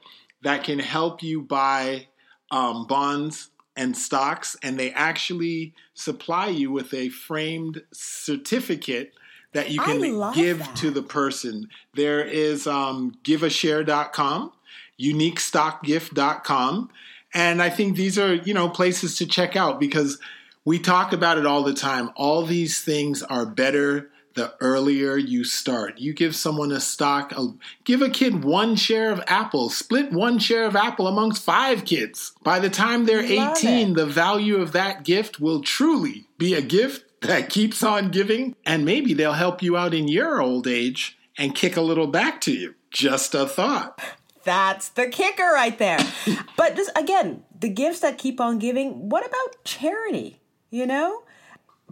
that 0.43 0.65
can 0.65 0.79
help 0.79 1.23
you 1.23 1.41
buy 1.41 2.09
um, 2.51 2.87
bonds 2.87 3.51
and 3.77 3.97
stocks, 3.97 4.57
and 4.63 4.79
they 4.79 4.93
actually 4.93 5.75
supply 5.95 6.49
you 6.49 6.71
with 6.71 6.93
a 6.93 7.09
framed 7.09 7.83
certificate 7.93 9.13
that 9.57 9.71
you 9.71 9.81
can 9.81 10.33
give 10.35 10.59
that. 10.59 10.77
to 10.77 10.91
the 10.91 11.03
person. 11.03 11.69
There 11.95 12.23
is 12.23 12.67
um, 12.67 13.17
giveashare.com, 13.25 14.53
uniquestockgift.com, 15.01 16.91
and 17.35 17.63
I 17.63 17.71
think 17.71 17.97
these 17.97 18.19
are 18.19 18.35
you 18.35 18.55
know 18.55 18.69
places 18.69 19.17
to 19.19 19.27
check 19.27 19.57
out 19.57 19.81
because 19.81 20.19
we 20.65 20.79
talk 20.79 21.13
about 21.13 21.39
it 21.39 21.47
all 21.47 21.63
the 21.63 21.75
time. 21.75 22.11
All 22.17 22.45
these 22.45 22.83
things 22.83 23.23
are 23.23 23.47
better 23.47 24.11
the 24.37 24.55
earlier 24.61 25.17
you 25.17 25.45
start. 25.45 25.99
You 25.99 26.13
give 26.13 26.37
someone 26.37 26.71
a 26.71 26.79
stock, 26.79 27.33
a, 27.33 27.55
give 27.85 28.03
a 28.03 28.11
kid 28.11 28.45
one 28.45 28.77
share 28.77 29.11
of 29.11 29.23
Apple, 29.27 29.71
split 29.71 30.13
one 30.13 30.39
share 30.39 30.67
of 30.67 30.77
Apple 30.77 31.09
amongst 31.09 31.43
five 31.43 31.85
kids. 31.87 32.33
By 32.43 32.59
the 32.59 32.69
time 32.69 33.07
they're 33.07 33.23
Love 33.23 33.57
18, 33.57 33.91
it. 33.91 33.95
the 33.95 34.07
value 34.07 34.57
of 34.57 34.73
that 34.73 35.05
gift 35.05 35.41
will 35.41 35.63
truly 35.63 36.27
be 36.37 36.53
a 36.53 36.61
gift 36.61 37.06
that 37.23 37.49
keeps 37.49 37.83
on 37.83 38.11
giving, 38.11 38.57
and 38.65 38.85
maybe 38.85 39.15
they'll 39.15 39.33
help 39.33 39.63
you 39.63 39.77
out 39.77 39.95
in 39.95 40.09
your 40.09 40.41
old 40.41 40.67
age 40.67 41.19
and 41.39 41.55
kick 41.55 41.77
a 41.77 41.81
little 41.81 42.07
back 42.07 42.41
to 42.43 42.53
you. 42.53 42.75
Just 42.91 43.35
a 43.35 43.47
thought. 43.47 44.01
That's 44.45 44.91
the 44.91 45.09
kicker 45.09 45.51
right 45.53 45.77
there. 45.77 45.99
but 46.57 46.77
just 46.77 46.91
again, 46.97 47.45
the 47.59 47.69
gifts 47.69 48.01
that 48.01 48.19
keep 48.19 48.41
on 48.41 48.59
giving. 48.59 49.09
What 49.09 49.27
about 49.27 49.65
charity? 49.65 50.41
You 50.71 50.87
know, 50.87 51.23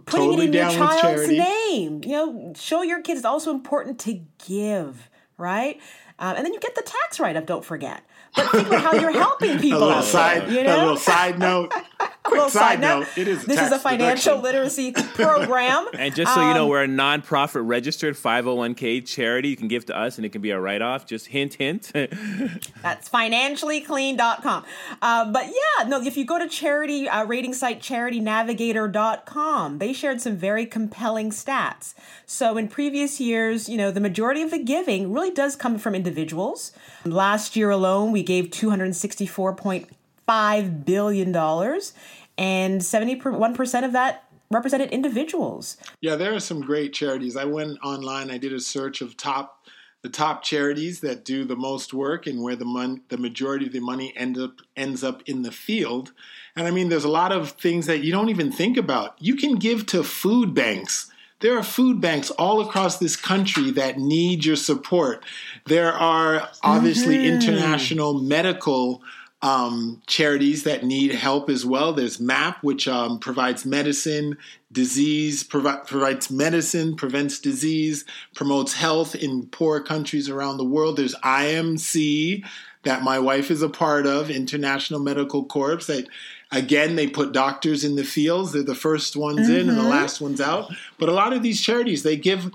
putting 0.05 0.31
Totally 0.31 0.45
it 0.47 0.47
in 0.49 0.53
your 0.53 0.71
child's 0.71 1.27
name. 1.27 2.01
You 2.03 2.11
know, 2.11 2.53
show 2.55 2.81
your 2.81 3.01
kids 3.01 3.19
it's 3.19 3.25
also 3.25 3.51
important 3.51 3.99
to 4.01 4.21
give, 4.47 5.09
right? 5.37 5.79
Um, 6.17 6.37
and 6.37 6.45
then 6.45 6.53
you 6.53 6.59
get 6.59 6.75
the 6.75 6.81
tax 6.81 7.19
write 7.19 7.35
up. 7.35 7.45
Don't 7.45 7.65
forget. 7.65 8.03
But 8.35 8.49
think 8.51 8.67
about 8.67 8.81
how 8.81 8.93
you're 8.93 9.11
helping 9.19 9.59
people. 9.59 9.79
A 9.79 9.81
little 9.81 9.95
out 9.95 10.03
side, 10.03 10.47
there, 10.47 10.63
you 10.63 10.69
a 10.69 10.77
little 10.77 10.97
side 10.97 11.39
note. 11.39 11.73
Quick 12.25 12.37
Little 12.37 12.49
side, 12.49 12.79
note. 12.81 13.05
It 13.17 13.27
is. 13.27 13.45
this 13.45 13.61
is 13.61 13.71
a 13.71 13.77
financial 13.79 14.39
literacy 14.39 14.91
program. 14.93 15.87
and 15.97 16.15
just 16.15 16.33
so 16.33 16.47
you 16.47 16.53
know, 16.53 16.63
Um, 16.63 16.69
we're 16.69 16.83
a 16.83 16.87
non-profit 16.87 17.61
registered 17.61 18.15
501k 18.15 19.05
charity. 19.05 19.49
You 19.49 19.57
can 19.57 19.67
give 19.67 19.85
to 19.87 19.97
us, 19.97 20.17
and 20.17 20.25
it 20.25 20.31
can 20.31 20.41
be 20.41 20.51
a 20.51 20.59
write-off. 20.59 21.05
Just 21.05 21.27
hint, 21.27 21.55
hint. 21.55 21.91
That's 22.81 23.09
financiallyclean.com. 23.09 24.65
Uh, 25.01 25.31
but 25.31 25.45
yeah, 25.45 25.87
no, 25.87 26.01
if 26.01 26.17
you 26.17 26.25
go 26.25 26.37
to 26.39 26.47
charity 26.47 27.07
uh, 27.07 27.23
rating 27.25 27.53
site 27.53 27.79
charitynavigator.com, 27.79 29.77
they 29.79 29.93
shared 29.93 30.19
some 30.21 30.35
very 30.35 30.65
compelling 30.65 31.29
stats. 31.29 31.93
So 32.25 32.57
in 32.57 32.67
previous 32.67 33.19
years, 33.21 33.69
you 33.69 33.77
know, 33.77 33.91
the 33.91 34.01
majority 34.01 34.41
of 34.41 34.51
the 34.51 34.59
giving 34.59 35.13
really 35.13 35.31
does 35.31 35.55
come 35.55 35.77
from 35.77 35.95
individuals. 35.95 36.71
Last 37.05 37.55
year 37.55 37.69
alone, 37.69 38.11
we 38.11 38.23
gave 38.23 38.49
$264.5 38.49 40.85
billion, 40.85 41.31
and 42.37 42.81
71% 42.81 43.85
of 43.85 43.93
that 43.93 44.25
represented 44.51 44.91
individuals. 44.91 45.77
Yeah, 46.01 46.15
there 46.15 46.33
are 46.33 46.39
some 46.39 46.61
great 46.61 46.93
charities. 46.93 47.35
I 47.35 47.45
went 47.45 47.77
online. 47.83 48.29
I 48.29 48.37
did 48.37 48.53
a 48.53 48.59
search 48.59 49.01
of 49.01 49.17
top 49.17 49.65
the 50.05 50.09
top 50.09 50.43
charities 50.43 50.99
that 50.99 51.25
do 51.25 51.43
the 51.45 51.55
most 51.55 51.91
work 51.91 52.27
and 52.27 52.43
where 52.43 52.55
the 52.55 52.63
mon- 52.63 53.01
the 53.09 53.17
majority 53.17 53.65
of 53.65 53.73
the 53.73 53.79
money 53.79 54.13
end 54.15 54.37
up 54.37 54.61
ends 54.77 55.03
up 55.03 55.23
in 55.25 55.41
the 55.41 55.51
field. 55.51 56.11
And 56.55 56.67
I 56.67 56.71
mean, 56.71 56.89
there's 56.89 57.05
a 57.05 57.09
lot 57.09 57.31
of 57.31 57.53
things 57.53 57.87
that 57.87 58.03
you 58.03 58.11
don't 58.11 58.29
even 58.29 58.51
think 58.51 58.77
about. 58.77 59.15
You 59.19 59.35
can 59.35 59.55
give 59.55 59.87
to 59.87 60.03
food 60.03 60.53
banks. 60.53 61.09
There 61.39 61.57
are 61.57 61.63
food 61.63 62.01
banks 62.01 62.29
all 62.29 62.61
across 62.61 62.99
this 62.99 63.15
country 63.15 63.71
that 63.71 63.97
need 63.97 64.45
your 64.45 64.55
support. 64.55 65.25
There 65.65 65.91
are 65.91 66.49
obviously 66.61 67.17
mm-hmm. 67.17 67.41
international 67.41 68.13
medical 68.13 69.01
um, 69.41 70.01
charities 70.07 70.63
that 70.63 70.83
need 70.83 71.11
help 71.11 71.49
as 71.49 71.65
well. 71.65 71.93
There's 71.93 72.19
MAP, 72.19 72.63
which 72.63 72.87
um, 72.87 73.19
provides 73.19 73.65
medicine, 73.65 74.37
disease, 74.71 75.43
provi- 75.43 75.85
provides 75.85 76.31
medicine, 76.31 76.95
prevents 76.95 77.39
disease, 77.39 78.05
promotes 78.33 78.73
health 78.73 79.13
in 79.13 79.47
poor 79.47 79.81
countries 79.81 80.29
around 80.29 80.57
the 80.57 80.65
world. 80.65 80.97
There's 80.97 81.15
IMC 81.15 82.43
that 82.83 83.03
my 83.03 83.19
wife 83.19 83.51
is 83.51 83.61
a 83.61 83.69
part 83.69 84.07
of, 84.07 84.29
International 84.29 84.99
Medical 84.99 85.45
Corps, 85.45 85.85
that 85.87 86.07
again 86.51 86.95
they 86.95 87.07
put 87.07 87.33
doctors 87.33 87.83
in 87.83 87.95
the 87.95 88.03
fields. 88.03 88.53
They're 88.53 88.63
the 88.63 88.75
first 88.75 89.15
ones 89.15 89.49
in 89.49 89.69
and 89.69 89.77
the 89.77 89.83
last 89.83 90.21
ones 90.21 90.39
out. 90.39 90.71
But 90.97 91.09
a 91.09 91.13
lot 91.13 91.33
of 91.33 91.43
these 91.43 91.61
charities, 91.61 92.03
they 92.03 92.15
give 92.15 92.51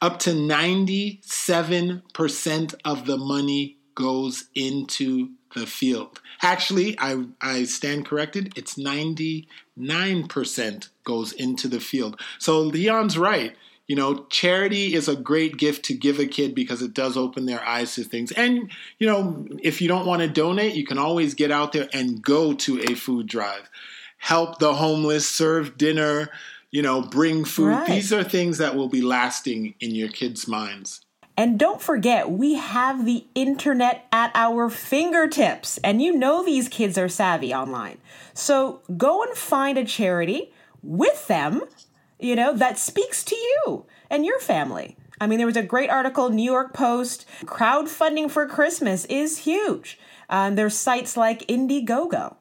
up 0.00 0.18
to 0.20 0.30
97% 0.30 2.74
of 2.84 3.06
the 3.06 3.18
money 3.18 3.79
goes 4.00 4.44
into 4.54 5.30
the 5.54 5.66
field. 5.66 6.20
Actually, 6.42 6.98
I, 6.98 7.24
I 7.40 7.64
stand 7.64 8.06
corrected. 8.06 8.52
It's 8.56 8.76
99% 8.76 10.88
goes 11.04 11.32
into 11.32 11.68
the 11.68 11.80
field. 11.80 12.20
So 12.38 12.60
Leon's 12.60 13.18
right. 13.18 13.54
You 13.86 13.96
know, 13.96 14.26
charity 14.30 14.94
is 14.94 15.08
a 15.08 15.16
great 15.16 15.58
gift 15.58 15.84
to 15.86 15.94
give 15.94 16.18
a 16.18 16.26
kid 16.26 16.54
because 16.54 16.80
it 16.80 16.94
does 16.94 17.16
open 17.16 17.44
their 17.44 17.62
eyes 17.62 17.96
to 17.96 18.04
things. 18.04 18.32
And, 18.32 18.70
you 18.98 19.06
know, 19.06 19.46
if 19.60 19.82
you 19.82 19.88
don't 19.88 20.06
want 20.06 20.22
to 20.22 20.28
donate, 20.28 20.74
you 20.74 20.86
can 20.86 20.96
always 20.96 21.34
get 21.34 21.50
out 21.50 21.72
there 21.72 21.88
and 21.92 22.22
go 22.22 22.54
to 22.54 22.80
a 22.82 22.94
food 22.94 23.26
drive. 23.26 23.68
Help 24.16 24.60
the 24.60 24.74
homeless, 24.74 25.28
serve 25.28 25.76
dinner, 25.76 26.30
you 26.70 26.82
know, 26.82 27.02
bring 27.02 27.44
food. 27.44 27.68
Right. 27.68 27.86
These 27.86 28.12
are 28.12 28.22
things 28.22 28.58
that 28.58 28.76
will 28.76 28.88
be 28.88 29.02
lasting 29.02 29.74
in 29.80 29.94
your 29.94 30.08
kids' 30.08 30.46
minds. 30.46 31.00
And 31.36 31.58
don't 31.58 31.80
forget, 31.80 32.30
we 32.30 32.54
have 32.54 33.06
the 33.06 33.24
internet 33.34 34.06
at 34.12 34.30
our 34.34 34.68
fingertips. 34.68 35.78
And 35.78 36.02
you 36.02 36.16
know 36.16 36.44
these 36.44 36.68
kids 36.68 36.98
are 36.98 37.08
savvy 37.08 37.54
online. 37.54 37.98
So 38.34 38.82
go 38.96 39.22
and 39.22 39.34
find 39.36 39.78
a 39.78 39.84
charity 39.84 40.52
with 40.82 41.26
them, 41.28 41.62
you 42.18 42.36
know, 42.36 42.54
that 42.54 42.78
speaks 42.78 43.24
to 43.24 43.36
you 43.36 43.86
and 44.10 44.26
your 44.26 44.40
family. 44.40 44.96
I 45.20 45.26
mean, 45.26 45.38
there 45.38 45.46
was 45.46 45.56
a 45.56 45.62
great 45.62 45.90
article, 45.90 46.30
New 46.30 46.42
York 46.50 46.72
Post, 46.72 47.26
crowdfunding 47.44 48.30
for 48.30 48.46
Christmas 48.46 49.04
is 49.06 49.38
huge. 49.38 49.98
Um, 50.30 50.54
there's 50.54 50.76
sites 50.76 51.16
like 51.16 51.46
Indiegogo, 51.46 52.36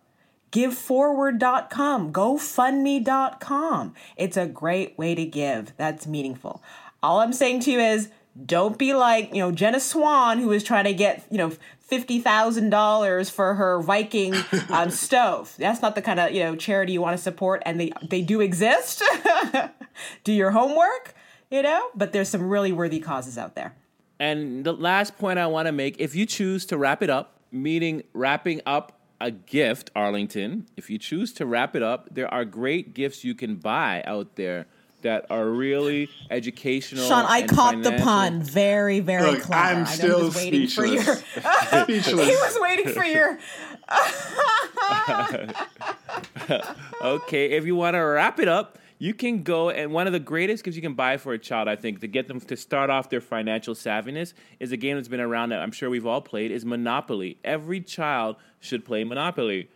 giveforward.com, 0.52 2.14
gofundme.com. 2.14 3.94
It's 4.16 4.38
a 4.38 4.46
great 4.46 4.98
way 4.98 5.14
to 5.16 5.26
give. 5.26 5.76
That's 5.76 6.08
meaningful. 6.08 6.64
All 7.04 7.20
I'm 7.20 7.34
saying 7.34 7.62
to 7.62 7.72
you 7.72 7.80
is 7.80 8.10
don't 8.46 8.78
be 8.78 8.94
like, 8.94 9.34
you 9.34 9.40
know, 9.40 9.52
Jenna 9.52 9.80
Swan, 9.80 10.40
who 10.40 10.52
is 10.52 10.64
trying 10.64 10.86
to 10.86 10.94
get, 10.94 11.26
you 11.30 11.38
know, 11.38 11.52
$50,000 11.90 13.32
for 13.32 13.56
her 13.56 13.82
Viking 13.82 14.36
um, 14.70 14.90
stove. 14.90 15.54
That's 15.58 15.82
not 15.82 15.96
the 15.96 16.02
kind 16.02 16.20
of, 16.20 16.32
you 16.32 16.44
know, 16.44 16.56
charity 16.56 16.94
you 16.94 17.02
want 17.02 17.18
to 17.18 17.22
support. 17.22 17.62
And 17.66 17.80
they, 17.80 17.92
they 18.08 18.22
do 18.22 18.42
exist. 18.42 19.04
do 20.24 20.32
your 20.32 20.52
homework, 20.52 21.14
you 21.50 21.62
know, 21.62 21.90
but 21.96 22.14
there's 22.14 22.30
some 22.30 22.48
really 22.48 22.72
worthy 22.72 23.00
causes 23.00 23.38
out 23.38 23.56
there. 23.56 23.76
And 24.20 24.64
the 24.66 24.74
last 24.74 25.18
point 25.18 25.40
I 25.40 25.48
want 25.48 25.68
to 25.68 25.72
make 25.72 26.00
if 26.00 26.16
you 26.16 26.26
choose 26.26 26.66
to 26.68 26.78
wrap 26.78 27.02
it 27.02 27.10
up, 27.10 27.40
meaning 27.52 28.04
wrapping 28.14 28.62
up 28.66 29.00
a 29.22 29.32
gift, 29.32 29.92
Arlington, 29.96 30.68
if 30.78 30.90
you 30.90 30.98
choose 30.98 31.34
to 31.34 31.46
wrap 31.46 31.76
it 31.76 31.84
up, 31.84 32.08
there 32.12 32.32
are 32.34 32.46
great 32.46 32.94
gifts 32.94 33.24
you 33.24 33.36
can 33.36 33.56
buy 33.56 34.04
out 34.06 34.36
there 34.36 34.68
that 35.02 35.26
are 35.30 35.50
really 35.50 36.10
educational. 36.30 37.08
Sean, 37.08 37.26
I 37.28 37.40
and 37.40 37.50
caught 37.50 37.78
the 37.78 37.84
financial. 37.92 38.06
pun. 38.06 38.42
Very, 38.44 39.00
very 39.00 39.32
Look, 39.32 39.42
clever. 39.42 39.80
I'm 39.80 39.86
still 39.86 40.20
he 40.20 40.24
was 40.26 40.36
waiting 40.36 40.68
for 40.68 40.86
your. 40.86 41.04
speechless. 41.84 42.28
he 42.28 42.36
was 42.36 42.58
waiting 42.60 42.94
for 42.94 43.06
your. 43.06 43.40
Okay, 47.02 47.52
if 47.52 47.66
you 47.66 47.76
want 47.76 47.96
to 47.96 48.00
wrap 48.00 48.40
it 48.40 48.48
up, 48.48 48.78
you 48.98 49.14
can 49.14 49.44
go 49.44 49.70
and 49.70 49.94
one 49.94 50.08
of 50.08 50.14
the 50.14 50.20
greatest 50.20 50.64
gifts 50.64 50.76
you 50.76 50.82
can 50.82 50.94
buy 50.94 51.16
for 51.18 51.34
a 51.34 51.40
child, 51.40 51.68
I 51.70 51.76
think, 51.78 52.02
to 52.02 52.08
get 52.08 52.28
them 52.28 52.42
to 52.42 52.58
start 52.58 52.90
off 52.90 53.10
their 53.10 53.22
financial 53.22 53.74
savviness 53.74 54.34
is 54.60 54.72
a 54.74 54.78
game 54.78 54.98
that's 54.98 55.08
been 55.08 55.22
around 55.22 55.50
that 55.50 55.62
I'm 55.62 55.72
sure 55.72 55.90
we've 55.90 56.06
all 56.06 56.22
played 56.22 56.52
is 56.52 56.66
Monopoly. 56.66 57.38
Every 57.44 57.80
child 57.80 58.36
should 58.60 58.84
play 58.84 59.04
Monopoly. 59.06 59.70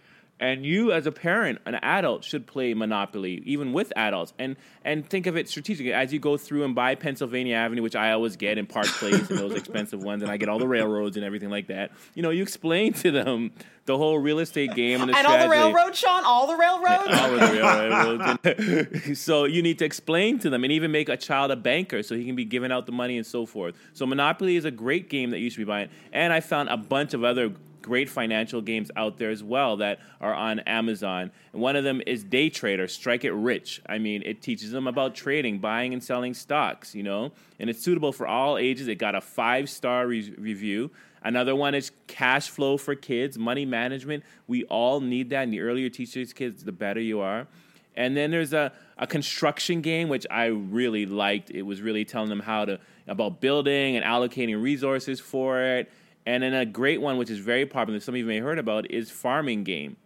And 0.44 0.66
you 0.66 0.92
as 0.92 1.06
a 1.06 1.12
parent, 1.14 1.60
an 1.66 1.76
adult, 1.76 2.26
should 2.26 2.46
play 2.46 2.74
Monopoly, 2.74 3.42
even 3.46 3.72
with 3.72 3.94
adults. 3.96 4.34
And 4.38 4.58
and 4.84 5.10
think 5.10 5.26
of 5.26 5.38
it 5.38 5.48
strategically. 5.48 5.94
As 5.94 6.12
you 6.12 6.20
go 6.20 6.36
through 6.36 6.66
and 6.66 6.76
buy 6.76 6.96
Pennsylvania 6.96 7.56
Avenue, 7.56 7.82
which 7.82 7.96
I 7.96 8.12
always 8.12 8.36
get 8.36 8.58
in 8.58 8.66
Park 8.66 8.88
Place 8.88 9.30
and 9.30 9.40
those 9.40 9.54
expensive 9.54 10.04
ones, 10.04 10.22
and 10.22 10.30
I 10.30 10.36
get 10.36 10.50
all 10.50 10.60
the 10.60 10.68
railroads 10.68 11.16
and 11.16 11.26
everything 11.26 11.50
like 11.50 11.68
that. 11.68 11.92
You 12.14 12.24
know, 12.24 12.30
you 12.30 12.44
explain 12.44 12.92
to 12.92 13.10
them 13.10 13.52
the 13.86 13.98
whole 13.98 14.20
real 14.20 14.40
estate 14.40 14.76
game 14.76 15.00
and 15.00 15.10
the 15.10 15.18
And 15.18 15.26
all 15.26 15.32
the 15.32 15.44
strategy. 15.44 15.74
railroad, 15.74 15.96
Sean? 15.96 16.26
All 16.26 16.46
the 16.46 16.58
railroads? 16.58 17.20
All 17.20 17.32
the 17.32 18.58
railroads. 18.60 19.20
so 19.22 19.46
you 19.46 19.62
need 19.62 19.80
to 19.80 19.86
explain 19.86 20.40
to 20.40 20.50
them 20.50 20.66
and 20.66 20.74
even 20.74 20.92
make 20.92 21.08
a 21.08 21.16
child 21.16 21.52
a 21.52 21.56
banker 21.56 22.04
so 22.04 22.16
he 22.16 22.26
can 22.26 22.36
be 22.36 22.44
giving 22.44 22.70
out 22.70 22.86
the 22.86 22.92
money 22.92 23.16
and 23.16 23.26
so 23.26 23.46
forth. 23.46 23.76
So 23.94 24.06
Monopoly 24.06 24.58
is 24.58 24.66
a 24.66 24.72
great 24.72 25.10
game 25.10 25.30
that 25.30 25.40
you 25.40 25.50
should 25.50 25.60
be 25.60 25.64
buying. 25.64 25.88
And 26.12 26.34
I 26.34 26.42
found 26.42 26.68
a 26.68 26.76
bunch 26.76 27.14
of 27.14 27.24
other 27.24 27.54
great 27.84 28.10
financial 28.10 28.62
games 28.62 28.90
out 28.96 29.20
there 29.20 29.30
as 29.30 29.44
well 29.44 29.78
that 29.78 30.00
are 30.20 30.34
on 30.34 30.60
Amazon. 30.62 31.30
And 31.52 31.62
one 31.62 31.76
of 31.76 31.84
them 31.84 32.02
is 32.08 32.24
Day 32.24 32.50
Trader, 32.50 32.88
Strike 32.88 33.24
It 33.24 33.34
Rich. 33.34 33.82
I 33.88 34.00
mean, 34.00 34.24
it 34.26 34.42
teaches 34.42 34.72
them 34.72 34.88
about 34.88 35.14
trading, 35.14 35.60
buying 35.60 35.94
and 35.94 36.04
selling 36.04 36.34
stocks, 36.34 36.96
you 36.96 37.04
know? 37.04 37.32
And 37.60 37.70
it's 37.70 37.84
suitable 37.84 38.12
for 38.12 38.26
all 38.26 38.58
ages. 38.58 38.88
It 38.88 38.96
got 38.96 39.14
a 39.14 39.22
five 39.22 39.70
star 39.70 40.08
re- 40.08 40.34
review. 40.38 40.90
Another 41.22 41.56
one 41.56 41.76
is 41.76 41.92
cash 42.08 42.50
flow 42.50 42.78
for 42.78 42.96
kids, 42.96 43.38
money 43.38 43.66
management. 43.66 44.24
We 44.48 44.64
all 44.66 45.00
need 45.00 45.30
that. 45.30 45.44
And 45.44 45.54
the 45.54 45.62
earlier 45.62 45.84
you 45.84 45.90
teach 45.90 46.14
these 46.14 46.34
kids, 46.34 46.64
the 46.64 46.72
better 46.72 47.00
you 47.00 47.20
are. 47.20 47.48
And 47.96 48.18
then 48.18 48.32
there's 48.32 48.54
a, 48.54 48.74
a 48.98 49.06
construction 49.06 49.82
game 49.82 50.10
which 50.10 50.26
I 50.32 50.46
really 50.46 51.06
liked. 51.06 51.52
It 51.52 51.62
was 51.62 51.82
really 51.82 52.06
telling 52.06 52.30
them 52.30 52.40
how 52.40 52.66
to 52.66 52.80
about 53.08 53.42
building 53.42 53.96
and 53.96 54.06
allocating 54.06 54.62
resources 54.62 55.20
for 55.20 55.62
it. 55.62 55.92
And 56.26 56.42
then 56.42 56.54
a 56.54 56.66
great 56.66 57.02
one 57.02 57.18
which 57.18 57.30
is 57.30 57.40
very 57.40 57.66
popular, 57.66 58.00
some 58.00 58.14
of 58.16 58.20
you 58.20 58.26
may 58.26 58.36
have 58.36 58.44
heard 58.46 58.60
about, 58.60 58.90
is 58.90 59.10
farming 59.12 59.64
game. 59.64 59.98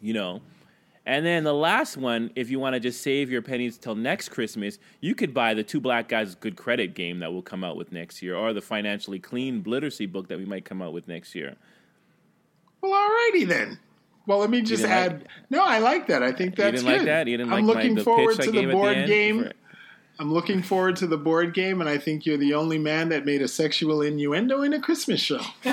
You 0.00 0.12
know. 0.14 0.40
And 1.06 1.24
then 1.24 1.44
the 1.44 1.54
last 1.54 1.96
one, 1.96 2.30
if 2.36 2.50
you 2.50 2.60
want 2.60 2.74
to 2.74 2.80
just 2.80 3.00
save 3.02 3.30
your 3.30 3.40
pennies 3.42 3.78
till 3.78 3.94
next 3.94 4.28
Christmas, 4.28 4.78
you 5.00 5.14
could 5.14 5.32
buy 5.32 5.54
the 5.54 5.62
Two 5.62 5.80
Black 5.80 6.08
Guys 6.08 6.34
Good 6.34 6.56
Credit 6.56 6.94
game 6.94 7.20
that 7.20 7.32
will 7.32 7.42
come 7.42 7.64
out 7.64 7.76
with 7.76 7.90
next 7.90 8.22
year, 8.22 8.36
or 8.36 8.52
the 8.52 8.60
Financially 8.60 9.18
Clean 9.18 9.62
Literacy 9.66 10.06
book 10.06 10.28
that 10.28 10.38
we 10.38 10.44
might 10.44 10.64
come 10.66 10.82
out 10.82 10.92
with 10.92 11.08
next 11.08 11.34
year. 11.34 11.56
Well, 12.82 12.92
alrighty 12.92 13.48
then. 13.48 13.78
Well, 14.26 14.38
let 14.38 14.50
me 14.50 14.60
just 14.60 14.84
add. 14.84 15.12
like- 15.20 15.26
no, 15.48 15.64
I 15.64 15.78
like 15.78 16.06
that. 16.08 16.22
I 16.22 16.32
think 16.32 16.54
that's 16.54 16.82
you 16.82 16.88
didn't 16.88 16.92
good. 16.92 16.96
like 16.98 17.06
that? 17.06 17.26
You 17.28 17.36
didn't 17.38 17.52
I'm 17.52 17.66
like 17.66 17.74
my- 17.76 17.82
looking 17.82 17.94
the 17.96 18.04
forward 18.04 18.36
to 18.40 18.50
the 18.50 18.66
the 18.66 18.72
board 18.72 18.96
end 18.98 19.08
game. 19.08 19.44
for- 19.44 19.52
I'm 20.20 20.30
looking 20.34 20.60
forward 20.60 20.96
to 20.96 21.06
the 21.06 21.16
board 21.16 21.54
game, 21.54 21.80
and 21.80 21.88
I 21.88 21.96
think 21.96 22.26
you're 22.26 22.36
the 22.36 22.52
only 22.52 22.76
man 22.76 23.08
that 23.08 23.24
made 23.24 23.40
a 23.40 23.48
sexual 23.48 24.02
innuendo 24.02 24.60
in 24.60 24.74
a 24.74 24.78
Christmas 24.78 25.18
show. 25.18 25.40
but 25.64 25.72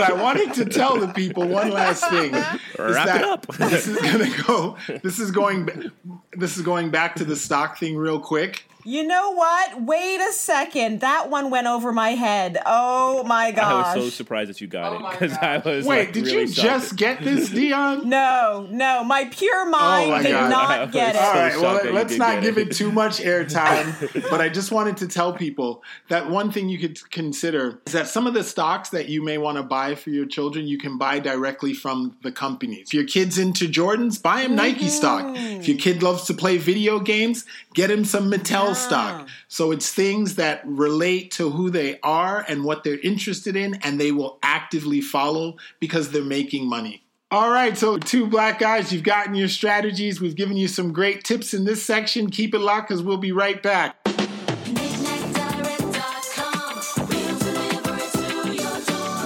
I 0.00 0.12
wanted 0.14 0.54
to 0.54 0.64
tell 0.64 0.98
the 0.98 1.12
people 1.14 1.46
one 1.46 1.70
last 1.72 2.08
thing. 2.08 2.34
is 2.34 2.94
that 2.94 3.20
it 3.20 3.24
up. 3.24 3.46
this 3.48 3.86
is 3.86 3.98
gonna 4.00 4.30
go. 4.46 4.78
This 5.02 5.18
is 5.18 5.30
going. 5.30 5.92
This 6.32 6.56
is 6.56 6.62
going 6.62 6.88
back 6.88 7.16
to 7.16 7.24
the 7.26 7.36
stock 7.36 7.76
thing 7.76 7.98
real 7.98 8.18
quick. 8.18 8.64
You 8.86 9.04
know 9.04 9.32
what? 9.32 9.82
Wait 9.82 10.20
a 10.20 10.32
second. 10.32 11.00
That 11.00 11.28
one 11.28 11.50
went 11.50 11.66
over 11.66 11.92
my 11.92 12.10
head. 12.10 12.56
Oh 12.64 13.24
my 13.24 13.50
god. 13.50 13.84
I 13.84 13.96
was 13.96 14.04
so 14.04 14.10
surprised 14.10 14.48
that 14.48 14.60
you 14.60 14.68
got 14.68 14.92
Oh 14.92 15.08
it 15.08 15.10
because 15.10 15.32
I 15.32 15.56
was 15.58 15.84
Wait, 15.84 15.98
like, 16.06 16.12
did 16.12 16.26
really 16.26 16.42
you 16.42 16.46
shocked. 16.46 16.64
just 16.68 16.96
get 16.96 17.20
this, 17.20 17.50
Dion? 17.56 18.08
no, 18.08 18.68
no. 18.70 19.02
My 19.02 19.24
pure 19.24 19.62
oh 19.66 19.70
mind 19.70 20.06
Oh 20.06 20.10
my 20.12 20.22
did 20.22 20.30
God. 20.30 20.50
not 20.50 20.92
get 20.92 21.16
it. 21.16 21.20
All 21.20 21.32
So 21.32 21.38
right, 21.40 21.84
well, 21.84 21.92
let's 21.94 22.16
not 22.16 22.42
give 22.44 22.58
it. 22.58 22.68
it 22.68 22.76
too 22.76 22.92
much 22.92 23.18
airtime, 23.18 24.30
but 24.30 24.40
I 24.40 24.48
just 24.48 24.70
wanted 24.70 24.98
to 24.98 25.08
tell 25.08 25.32
people 25.32 25.82
that 26.08 26.30
one 26.30 26.52
thing 26.52 26.68
you 26.68 26.78
could 26.78 27.10
consider 27.10 27.82
is 27.86 27.92
that 27.92 28.06
some 28.06 28.28
of 28.28 28.34
the 28.34 28.44
stocks 28.44 28.90
that 28.90 29.08
you 29.08 29.20
may 29.20 29.36
want 29.36 29.56
to 29.56 29.64
buy 29.64 29.96
for 29.96 30.10
your 30.10 30.26
children, 30.26 30.68
you 30.68 30.78
can 30.78 30.96
buy 30.96 31.18
directly 31.18 31.74
from 31.74 32.16
the 32.22 32.30
companies. 32.30 32.86
If 32.86 32.94
your 32.94 33.04
kid's 33.04 33.36
into 33.36 33.66
Jordans, 33.66 34.22
buy 34.22 34.42
him 34.42 34.54
Nike 34.54 34.86
stock. 34.86 35.34
If 35.36 35.66
your 35.66 35.76
mm-hmm. 35.76 35.82
kid 35.82 36.04
loves 36.04 36.26
to 36.26 36.34
play 36.34 36.56
video 36.56 37.00
games, 37.00 37.44
get 37.74 37.90
him 37.90 38.04
some 38.04 38.30
Mattel 38.30 38.75
stock. 38.76 39.28
So 39.48 39.72
it's 39.72 39.92
things 39.92 40.36
that 40.36 40.62
relate 40.64 41.30
to 41.32 41.50
who 41.50 41.70
they 41.70 41.98
are 42.02 42.44
and 42.48 42.64
what 42.64 42.84
they're 42.84 43.00
interested 43.00 43.56
in, 43.56 43.74
and 43.82 44.00
they 44.00 44.12
will 44.12 44.38
actively 44.42 45.00
follow 45.00 45.56
because 45.80 46.10
they're 46.10 46.22
making 46.22 46.68
money. 46.68 47.02
All 47.30 47.50
right, 47.50 47.76
so 47.76 47.98
two 47.98 48.28
black 48.28 48.60
guys, 48.60 48.92
you've 48.92 49.02
gotten 49.02 49.34
your 49.34 49.48
strategies. 49.48 50.20
We've 50.20 50.36
given 50.36 50.56
you 50.56 50.68
some 50.68 50.92
great 50.92 51.24
tips 51.24 51.54
in 51.54 51.64
this 51.64 51.84
section. 51.84 52.30
Keep 52.30 52.54
it 52.54 52.60
locked 52.60 52.88
because 52.88 53.02
we'll 53.02 53.16
be 53.16 53.32
right 53.32 53.60
back. 53.60 53.96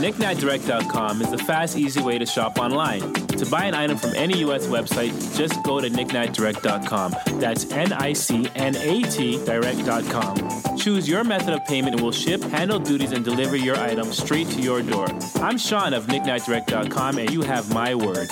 KnickKnackDirect.com 0.00 1.20
is 1.20 1.30
the 1.30 1.36
fast, 1.36 1.76
easy 1.76 2.00
way 2.00 2.16
to 2.18 2.24
shop 2.24 2.58
online. 2.58 3.12
To 3.12 3.44
buy 3.50 3.64
an 3.64 3.74
item 3.74 3.98
from 3.98 4.14
any 4.14 4.38
U.S. 4.38 4.66
website, 4.66 5.12
just 5.36 5.62
go 5.62 5.78
to 5.78 5.90
KnickKnackDirect.com. 5.90 7.14
That's 7.38 7.70
N-I-C-N-A-T 7.70 9.44
Direct.com. 9.44 10.78
Choose 10.78 11.06
your 11.06 11.22
method 11.22 11.52
of 11.52 11.66
payment 11.66 11.96
and 11.96 12.02
we'll 12.02 12.12
ship, 12.12 12.42
handle 12.44 12.78
duties, 12.78 13.12
and 13.12 13.22
deliver 13.22 13.56
your 13.56 13.76
item 13.76 14.10
straight 14.10 14.48
to 14.48 14.62
your 14.62 14.80
door. 14.80 15.06
I'm 15.34 15.58
Sean 15.58 15.92
of 15.92 16.06
knickknackdirect.com 16.06 17.18
and 17.18 17.30
you 17.30 17.42
have 17.42 17.70
my 17.74 17.94
word. 17.94 18.30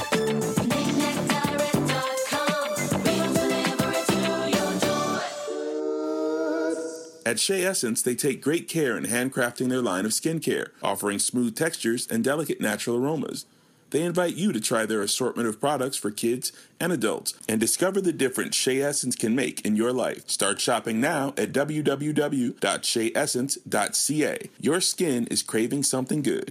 At 7.29 7.39
Shea 7.39 7.63
Essence, 7.63 8.01
they 8.01 8.15
take 8.15 8.41
great 8.41 8.69
care 8.69 8.97
in 8.97 9.05
handcrafting 9.05 9.69
their 9.69 9.83
line 9.83 10.07
of 10.07 10.13
skincare, 10.13 10.69
offering 10.83 11.19
smooth 11.19 11.55
textures 11.55 12.07
and 12.07 12.25
delicate 12.25 12.59
natural 12.59 12.97
aromas. 12.97 13.45
They 13.91 14.01
invite 14.01 14.35
you 14.35 14.51
to 14.51 14.63
try 14.63 14.87
their 14.87 15.03
assortment 15.03 15.47
of 15.47 15.61
products 15.61 15.99
for 15.99 16.11
kids 16.11 16.53
and 16.81 16.91
adults 16.91 17.35
and 17.47 17.61
discover 17.61 18.01
the 18.01 18.15
difference 18.15 18.57
Shea 18.57 18.81
Essence 18.81 19.15
can 19.15 19.35
make 19.35 19.61
in 19.61 19.77
your 19.77 19.93
life. 19.93 20.31
Start 20.31 20.59
shopping 20.59 21.03
now 21.03 21.35
at 21.37 21.53
www.sheaessence.ca. 21.53 24.51
Your 24.59 24.81
skin 24.81 25.27
is 25.27 25.43
craving 25.43 25.83
something 25.83 26.23
good. 26.23 26.51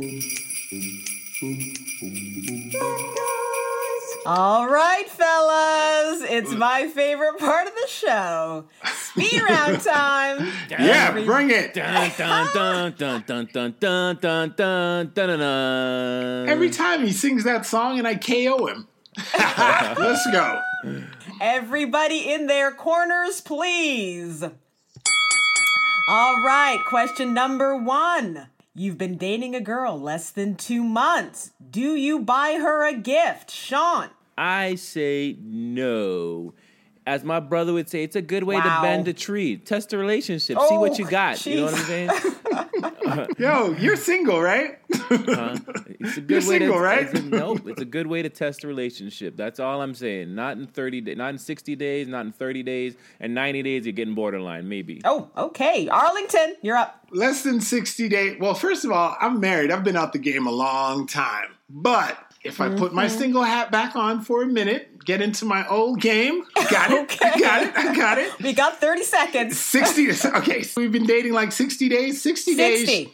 All 4.30 4.68
right, 4.68 5.08
fellas, 5.08 6.22
it's 6.30 6.52
my 6.52 6.90
favorite 6.90 7.40
part 7.40 7.66
of 7.66 7.74
the 7.74 7.88
show. 7.88 8.66
Speed 8.84 9.42
round 9.42 9.80
time. 9.80 10.52
Yeah, 10.70 11.14
bring 11.14 11.50
it. 11.50 11.74
Dun, 11.74 12.12
dun, 12.18 12.48
dun, 12.54 12.94
dun, 12.98 13.24
dun, 13.26 13.48
dun, 13.54 13.78
dun, 13.80 14.18
dun, 14.20 14.54
dun, 14.58 15.12
dun, 15.14 15.40
dun. 15.40 16.50
Every 16.50 16.70
time 16.70 17.06
he 17.06 17.14
sings 17.14 17.46
that 17.46 17.66
song 17.66 18.00
and 18.00 18.06
I 18.06 18.16
KO 18.16 18.66
him. 18.66 18.90
Let's 19.40 20.30
go. 20.30 20.62
Everybody 21.40 22.30
in 22.30 22.48
their 22.48 22.74
corners, 22.74 23.40
please. 23.40 24.44
All 24.44 24.52
right, 26.44 26.84
question 26.86 27.34
number 27.34 27.78
one. 27.78 28.48
You've 28.76 28.98
been 28.98 29.18
dating 29.18 29.56
a 29.56 29.62
girl 29.62 29.98
less 29.98 30.30
than 30.30 30.56
two 30.56 30.84
months. 30.84 31.52
Do 31.72 31.96
you 31.96 32.20
buy 32.20 32.60
her 32.62 32.86
a 32.86 32.94
gift? 32.94 33.52
Sean. 33.52 34.10
I 34.38 34.76
say 34.76 35.38
no. 35.42 36.54
As 37.06 37.24
my 37.24 37.40
brother 37.40 37.72
would 37.72 37.90
say, 37.90 38.04
it's 38.04 38.18
a 38.18 38.22
good 38.22 38.44
way 38.44 38.56
Wow. 38.56 38.64
to 38.64 38.82
bend 38.82 39.08
a 39.08 39.14
tree. 39.14 39.56
Test 39.58 39.90
the 39.92 39.98
relationship. 39.98 40.58
See 40.68 40.78
what 40.78 41.00
you 41.00 41.06
Oh, 41.06 41.10
got. 41.10 41.46
You 41.46 41.56
know 41.56 41.66
what 41.66 41.74
I'm 41.76 41.86
saying? 41.86 42.10
Yo, 43.40 43.72
you're 43.80 43.96
single, 43.96 44.42
right? 44.42 44.78
It's 44.90 46.18
a 46.18 46.22
good 46.22 46.30
You're 46.30 46.52
way 46.52 46.60
single, 46.60 46.74
to, 46.74 46.80
right? 46.82 47.04
It's 47.04 47.18
a, 47.18 47.24
nope. 47.24 47.62
It's 47.66 47.80
a 47.82 47.86
good 47.86 48.08
way 48.08 48.22
to 48.24 48.30
test 48.30 48.66
a 48.66 48.68
relationship. 48.68 49.38
That's 49.38 49.58
all 49.62 49.82
I'm 49.82 49.94
saying. 49.96 50.36
Not 50.36 50.58
in 50.58 50.68
30 50.68 51.00
days, 51.02 51.18
not 51.18 51.30
in 51.30 51.38
60 51.38 51.76
days, 51.78 52.08
not 52.10 52.26
in 52.26 52.34
30 52.34 52.64
days, 52.64 52.96
and 53.22 53.34
90 53.34 53.64
days 53.64 53.86
you're 53.86 53.94
getting 53.94 54.14
borderline, 54.14 54.68
maybe. 54.68 55.00
Oh, 55.06 55.30
okay. 55.38 55.88
Arlington, 55.88 56.56
you're 56.62 56.76
up. 56.76 57.08
Less 57.12 57.42
than 57.44 57.62
60 57.62 58.10
days. 58.10 58.38
Well, 58.40 58.54
first 58.54 58.84
of 58.84 58.92
all, 58.92 59.16
I'm 59.22 59.40
married. 59.40 59.72
I've 59.72 59.86
been 59.86 59.96
out 59.98 60.12
the 60.12 60.20
game 60.20 60.46
a 60.46 60.52
long 60.52 61.08
time. 61.08 61.52
But 61.70 62.18
if 62.48 62.62
I 62.62 62.70
put 62.70 62.94
my 62.94 63.08
single 63.08 63.44
hat 63.44 63.72
back 63.72 63.96
on 63.96 64.22
for 64.22 64.42
a 64.42 64.48
minute, 64.48 65.04
get 65.04 65.22
into 65.22 65.46
my 65.46 65.68
old 65.68 66.00
game, 66.00 66.44
got 66.70 66.92
it. 66.92 67.18
I 67.22 67.40
got 67.40 67.64
it. 67.64 67.78
I 67.78 67.96
got 67.96 68.18
it. 68.18 68.40
We 68.42 68.54
got 68.54 68.80
30 68.80 69.04
seconds. 69.04 69.60
60 69.60 70.08
okay 70.38 70.64
so 70.64 70.82
we've 70.82 70.92
been 70.92 71.06
dating 71.06 71.34
like 71.34 71.52
60 71.52 71.90
days 71.90 72.22
60, 72.22 72.56
60. 72.56 72.86
days 72.86 73.10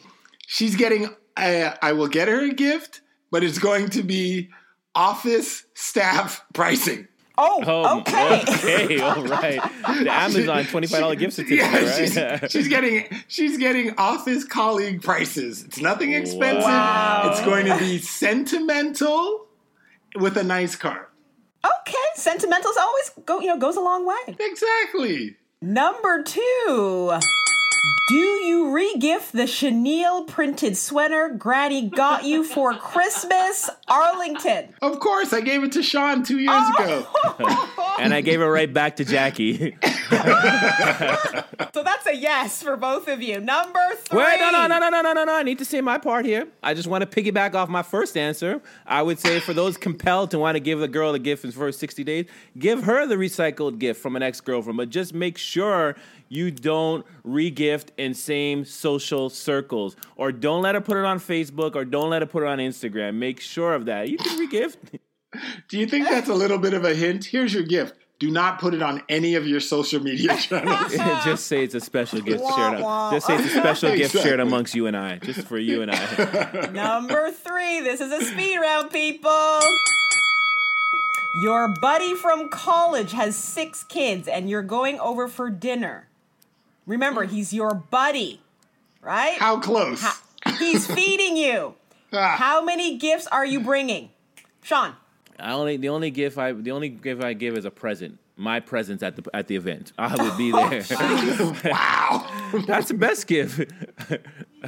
she's 0.46 0.76
getting 0.76 1.08
uh, 1.36 1.74
i 1.82 1.92
will 1.92 2.08
get 2.08 2.28
her 2.28 2.44
a 2.44 2.52
gift 2.52 3.00
but 3.30 3.42
it's 3.42 3.58
going 3.58 3.90
to 3.90 4.02
be 4.02 4.50
office 4.94 5.64
staff 5.74 6.44
pricing 6.52 7.08
Oh, 7.36 7.62
Oh, 7.66 8.00
okay. 8.00 8.42
okay, 8.84 9.00
all 9.00 9.24
right. 9.24 9.60
The 9.82 10.12
Amazon 10.12 10.64
$25 10.64 11.18
gift 11.18 11.32
certificate, 11.34 11.58
yeah, 11.66 12.30
right? 12.30 12.40
she's, 12.42 12.52
she's 12.52 12.68
getting 12.68 13.06
she's 13.28 13.58
getting 13.58 13.94
office 13.98 14.44
colleague 14.44 15.02
prices 15.02 15.64
it's 15.64 15.80
nothing 15.80 16.12
expensive 16.12 16.62
Wow. 16.62 17.30
it's 17.32 17.44
going 17.44 17.66
to 17.66 17.76
be 17.78 17.98
sentimental 17.98 19.46
with 20.16 20.36
a 20.36 20.44
nice 20.44 20.76
card 20.76 21.06
Okay, 21.64 21.94
sentimentals 22.16 22.76
always 22.78 23.10
go, 23.24 23.40
you 23.40 23.46
know, 23.48 23.58
goes 23.58 23.76
a 23.76 23.80
long 23.80 24.06
way. 24.06 24.36
exactly 24.38 25.36
Number 25.62 26.22
two. 26.22 27.18
Do 28.94 29.06
you 29.06 29.14
re-gift 29.14 29.32
the 29.32 29.46
chenille 29.46 30.24
printed 30.24 30.76
sweater 30.76 31.28
Granny 31.28 31.88
got 31.88 32.24
you 32.24 32.44
for 32.44 32.74
Christmas? 32.74 33.70
Arlington. 33.88 34.74
of 34.82 34.98
course 35.00 35.32
i 35.32 35.40
gave 35.40 35.62
it 35.62 35.72
to 35.72 35.82
sean 35.82 36.22
two 36.22 36.38
years 36.38 36.68
ago 36.70 37.06
oh. 37.14 37.96
and 38.00 38.14
I 38.14 38.20
gave 38.20 38.40
it 38.40 38.46
right 38.46 38.72
back 38.72 38.96
to 38.96 39.04
Jackie. 39.04 39.76
So 41.72 41.82
that's 41.82 42.06
a 42.06 42.14
yes 42.14 42.62
for 42.62 42.76
both 42.76 43.08
of 43.08 43.20
you. 43.20 43.40
Number 43.40 43.80
three. 43.96 44.18
Wait, 44.18 44.38
no, 44.38 44.50
no, 44.50 44.66
no, 44.66 44.78
no, 44.78 44.88
no, 44.90 45.02
no, 45.02 45.12
no, 45.12 45.24
no. 45.24 45.34
I 45.34 45.42
need 45.42 45.58
to 45.58 45.64
say 45.64 45.80
my 45.80 45.98
part 45.98 46.24
here. 46.24 46.46
I 46.62 46.74
just 46.74 46.86
want 46.88 47.08
to 47.08 47.22
piggyback 47.22 47.54
off 47.54 47.68
my 47.68 47.82
first 47.82 48.16
answer. 48.16 48.60
I 48.86 49.02
would 49.02 49.18
say 49.18 49.40
for 49.40 49.52
those 49.52 49.76
compelled 49.76 50.30
to 50.32 50.38
want 50.38 50.54
to 50.54 50.60
give 50.60 50.78
the 50.78 50.88
girl 50.88 51.14
a 51.14 51.18
gift 51.18 51.44
in 51.44 51.50
the 51.50 51.56
first 51.56 51.80
60 51.80 52.04
days, 52.04 52.26
give 52.58 52.84
her 52.84 53.06
the 53.06 53.16
recycled 53.16 53.78
gift 53.78 54.00
from 54.00 54.14
an 54.14 54.22
ex 54.22 54.40
girlfriend, 54.40 54.76
but 54.76 54.90
just 54.90 55.14
make 55.14 55.36
sure 55.36 55.96
you 56.28 56.50
don't 56.50 57.04
re-gift 57.22 57.92
in 57.96 58.14
same 58.14 58.64
social 58.64 59.30
circles 59.30 59.96
or 60.16 60.32
don't 60.32 60.62
let 60.62 60.74
her 60.74 60.80
put 60.80 60.96
it 60.96 61.04
on 61.04 61.18
Facebook 61.18 61.74
or 61.74 61.84
don't 61.84 62.10
let 62.10 62.22
her 62.22 62.26
put 62.26 62.42
it 62.42 62.48
on 62.48 62.58
Instagram. 62.58 63.14
Make 63.14 63.40
sure 63.40 63.74
of 63.74 63.86
that. 63.86 64.08
You 64.08 64.18
can 64.18 64.38
re-gift. 64.38 64.78
do 65.68 65.78
you 65.78 65.86
think 65.86 66.08
that's 66.08 66.28
a 66.28 66.34
little 66.34 66.58
bit 66.58 66.74
of 66.74 66.84
a 66.84 66.94
hint 66.94 67.24
here's 67.24 67.52
your 67.52 67.64
gift 67.64 67.96
do 68.20 68.30
not 68.30 68.60
put 68.60 68.72
it 68.72 68.82
on 68.82 69.02
any 69.08 69.34
of 69.34 69.46
your 69.46 69.60
social 69.60 70.00
media 70.00 70.36
channels 70.40 70.94
just 71.24 71.46
say 71.46 71.64
it's 71.64 71.74
a 71.74 71.80
special 71.80 72.20
gift 72.20 72.42
Wah, 72.42 72.56
shared. 72.56 72.80
wah. 72.80 73.10
Just 73.12 73.26
say 73.26 73.34
it's 73.36 73.54
a 73.54 73.58
special 73.58 73.96
gift 73.96 74.16
shared 74.16 74.40
amongst 74.40 74.74
you 74.74 74.86
and 74.86 74.96
I, 74.96 75.18
just 75.18 75.46
for 75.48 75.58
you 75.58 75.82
and 75.82 75.90
I. 75.90 76.70
Number 76.72 77.30
three. 77.32 77.80
This 77.80 78.00
is 78.00 78.12
a 78.12 78.24
speed 78.24 78.58
round, 78.58 78.90
people. 78.90 79.58
Your 81.42 81.68
buddy 81.80 82.14
from 82.14 82.48
college 82.48 83.12
has 83.12 83.36
six 83.36 83.82
kids 83.82 84.28
and 84.28 84.48
you're 84.48 84.62
going 84.62 85.00
over 85.00 85.26
for 85.26 85.50
dinner. 85.50 86.08
Remember, 86.86 87.24
he's 87.24 87.52
your 87.52 87.74
buddy, 87.74 88.40
right? 89.02 89.36
How 89.38 89.58
close? 89.58 90.04
He's 90.58 90.86
feeding 90.94 91.36
you. 91.36 91.74
Ah, 92.12 92.36
How 92.38 92.62
many 92.64 92.96
gifts 92.98 93.26
are 93.26 93.44
you 93.44 93.60
bringing? 93.60 94.10
Sean. 94.62 94.94
I 95.38 95.52
only 95.52 95.76
the 95.76 95.88
only 95.88 96.10
gift 96.10 96.38
I 96.38 96.52
the 96.52 96.70
only 96.70 96.88
gift 96.88 97.22
I 97.22 97.32
give 97.32 97.56
is 97.56 97.64
a 97.64 97.70
present. 97.70 98.18
My 98.36 98.58
presence 98.58 99.02
at 99.04 99.14
the 99.14 99.22
at 99.32 99.46
the 99.46 99.54
event. 99.54 99.92
I 99.96 100.12
would 100.20 100.36
be 100.36 100.50
there. 100.50 100.82
wow. 101.64 102.26
That's 102.66 102.88
the 102.88 102.94
best 102.94 103.28
gift. 103.28 103.58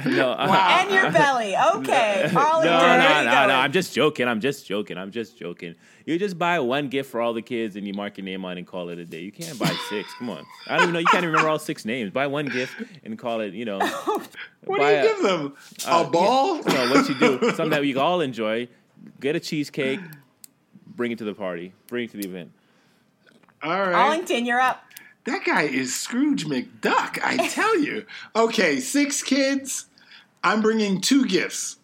no, 0.05 0.31
uh, 0.31 0.47
Wow. 0.47 0.77
And 0.79 0.91
your 0.91 1.11
belly. 1.11 1.53
Okay. 1.75 2.29
no, 2.33 2.39
Arlington. 2.39 2.71
no, 2.71 2.79
where 2.79 3.23
no, 3.25 3.41
you 3.41 3.47
no. 3.49 3.55
I'm 3.55 3.73
just 3.73 3.93
joking. 3.93 4.25
I'm 4.29 4.39
just 4.39 4.65
joking. 4.65 4.97
I'm 4.97 5.11
just 5.11 5.37
joking. 5.37 5.75
You 6.05 6.17
just 6.17 6.37
buy 6.37 6.59
one 6.59 6.87
gift 6.87 7.11
for 7.11 7.19
all 7.19 7.33
the 7.33 7.41
kids 7.41 7.75
and 7.75 7.85
you 7.85 7.93
mark 7.93 8.17
your 8.17 8.23
name 8.23 8.45
on 8.45 8.53
it 8.53 8.59
and 8.59 8.67
call 8.67 8.87
it 8.87 8.99
a 8.99 9.05
day. 9.05 9.19
You 9.19 9.33
can't 9.33 9.59
buy 9.59 9.75
six. 9.89 10.13
Come 10.17 10.29
on. 10.29 10.45
I 10.67 10.75
don't 10.77 10.83
even 10.83 10.93
know. 10.93 10.99
You 10.99 11.05
can't 11.07 11.23
even 11.23 11.31
remember 11.31 11.49
all 11.49 11.59
six 11.59 11.83
names. 11.83 12.11
Buy 12.11 12.27
one 12.27 12.45
gift 12.45 12.73
and 13.03 13.19
call 13.19 13.41
it. 13.41 13.53
You 13.53 13.65
know. 13.65 13.79
What 13.79 14.79
buy 14.79 14.91
do 14.93 14.97
a- 14.97 15.01
you 15.03 15.07
give 15.15 15.23
them? 15.23 15.57
uh, 15.85 16.05
a 16.07 16.09
ball? 16.09 16.55
No, 16.63 16.89
what 16.91 17.09
you 17.09 17.15
do, 17.15 17.39
something 17.49 17.69
that 17.71 17.81
we 17.81 17.93
all 17.97 18.21
enjoy. 18.21 18.69
Get 19.19 19.35
a 19.35 19.41
cheesecake. 19.41 19.99
Bring 20.95 21.11
it 21.11 21.17
to 21.17 21.25
the 21.25 21.33
party. 21.33 21.73
Bring 21.87 22.05
it 22.05 22.11
to 22.11 22.17
the 22.17 22.27
event. 22.27 22.51
All 23.63 23.79
right. 23.79 23.93
Arlington, 23.93 24.45
you're 24.45 24.59
up. 24.59 24.83
That 25.25 25.43
guy 25.43 25.63
is 25.63 25.93
Scrooge 25.93 26.45
McDuck, 26.45 27.19
I 27.21 27.47
tell 27.49 27.77
you. 27.79 28.05
Okay, 28.35 28.79
six 28.79 29.21
kids. 29.21 29.87
I'm 30.43 30.61
bringing 30.61 31.01
two 31.01 31.25
gifts. 31.25 31.77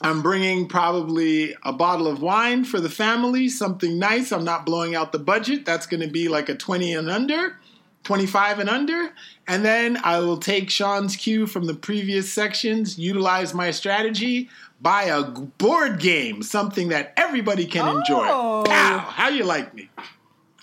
I'm 0.00 0.22
bringing 0.22 0.68
probably 0.68 1.56
a 1.64 1.72
bottle 1.72 2.06
of 2.06 2.22
wine 2.22 2.64
for 2.64 2.78
the 2.78 2.90
family, 2.90 3.48
something 3.48 3.98
nice. 3.98 4.30
I'm 4.32 4.44
not 4.44 4.66
blowing 4.66 4.94
out 4.94 5.12
the 5.12 5.18
budget. 5.18 5.64
That's 5.64 5.86
going 5.86 6.02
to 6.02 6.08
be 6.08 6.28
like 6.28 6.48
a 6.48 6.54
20 6.54 6.94
and 6.94 7.10
under, 7.10 7.58
25 8.04 8.60
and 8.60 8.68
under. 8.68 9.12
And 9.48 9.64
then 9.64 9.98
I 10.04 10.18
will 10.20 10.36
take 10.36 10.70
Sean's 10.70 11.16
cue 11.16 11.46
from 11.46 11.64
the 11.64 11.74
previous 11.74 12.32
sections, 12.32 12.98
utilize 12.98 13.54
my 13.54 13.70
strategy, 13.70 14.50
buy 14.80 15.04
a 15.04 15.24
board 15.24 15.98
game, 15.98 16.42
something 16.42 16.88
that 16.90 17.12
everybody 17.16 17.64
can 17.66 17.88
enjoy. 17.88 18.28
Oh. 18.28 18.64
Pow! 18.66 18.98
How 18.98 19.30
you 19.30 19.44
like 19.44 19.74
me? 19.74 19.88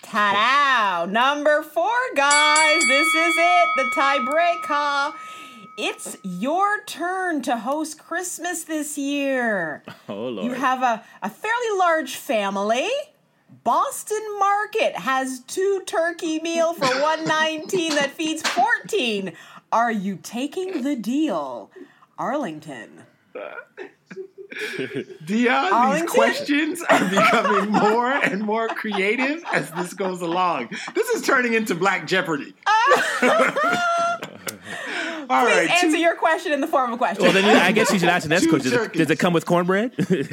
Ta-da! 0.06 1.06
Number 1.12 1.64
four, 1.64 1.90
guys. 2.16 2.80
This 2.88 3.08
is 3.16 3.36
it. 3.38 3.70
The 3.76 3.84
tiebreaker. 3.96 5.14
It's 5.80 6.16
your 6.24 6.84
turn 6.86 7.42
to 7.42 7.58
host 7.58 7.98
Christmas 7.98 8.64
this 8.64 8.98
year. 8.98 9.84
Oh 10.08 10.28
lord. 10.30 10.46
You 10.46 10.54
have 10.54 10.84
a, 10.84 11.04
a 11.24 11.30
fairly 11.32 11.80
large 11.80 12.16
family. 12.16 12.88
Boston 13.64 14.24
Market 14.38 14.96
has 14.96 15.40
two 15.42 15.82
turkey 15.88 16.40
meal 16.40 16.76
for 16.76 16.86
119 17.02 17.96
that 17.96 18.12
feeds 18.12 18.44
14. 18.44 19.34
Are 19.72 19.92
you 19.92 20.20
taking 20.22 20.84
the 20.84 20.96
deal? 20.96 21.72
Arlington. 22.20 23.02
Uh, 23.36 23.56
Dion, 25.26 25.74
Arlington? 25.74 26.06
these 26.06 26.12
questions 26.12 26.82
are 26.90 27.10
becoming 27.10 27.72
more 27.72 28.12
and 28.12 28.42
more 28.42 28.68
creative 28.70 29.44
as 29.54 29.70
this 29.72 29.94
goes 29.94 30.22
along. 30.22 30.70
This 30.94 31.10
is 31.10 31.22
turning 31.24 31.54
into 31.54 31.76
Black 31.76 32.08
Jeopardy. 32.08 32.54
All 35.28 35.44
Please 35.44 35.56
right, 35.56 35.70
answer 35.72 35.88
two- 35.92 35.98
your 35.98 36.16
question 36.16 36.52
in 36.54 36.62
the 36.62 36.68
form 36.68 36.92
of 36.92 36.96
a 36.96 36.98
question. 37.00 37.24
Well, 37.24 37.34
then 37.34 37.46
you, 37.46 37.52
I 37.52 37.72
guess 37.72 37.92
you 37.92 37.98
should 37.98 38.10
ask 38.10 38.24
the 38.24 38.30
next 38.30 38.48
question. 38.48 38.72
Does 38.72 38.86
it, 38.86 38.94
does 38.94 39.10
it 39.10 39.18
come 39.18 39.34
with 39.34 39.46
cornbread? 39.46 39.92
it 39.98 40.30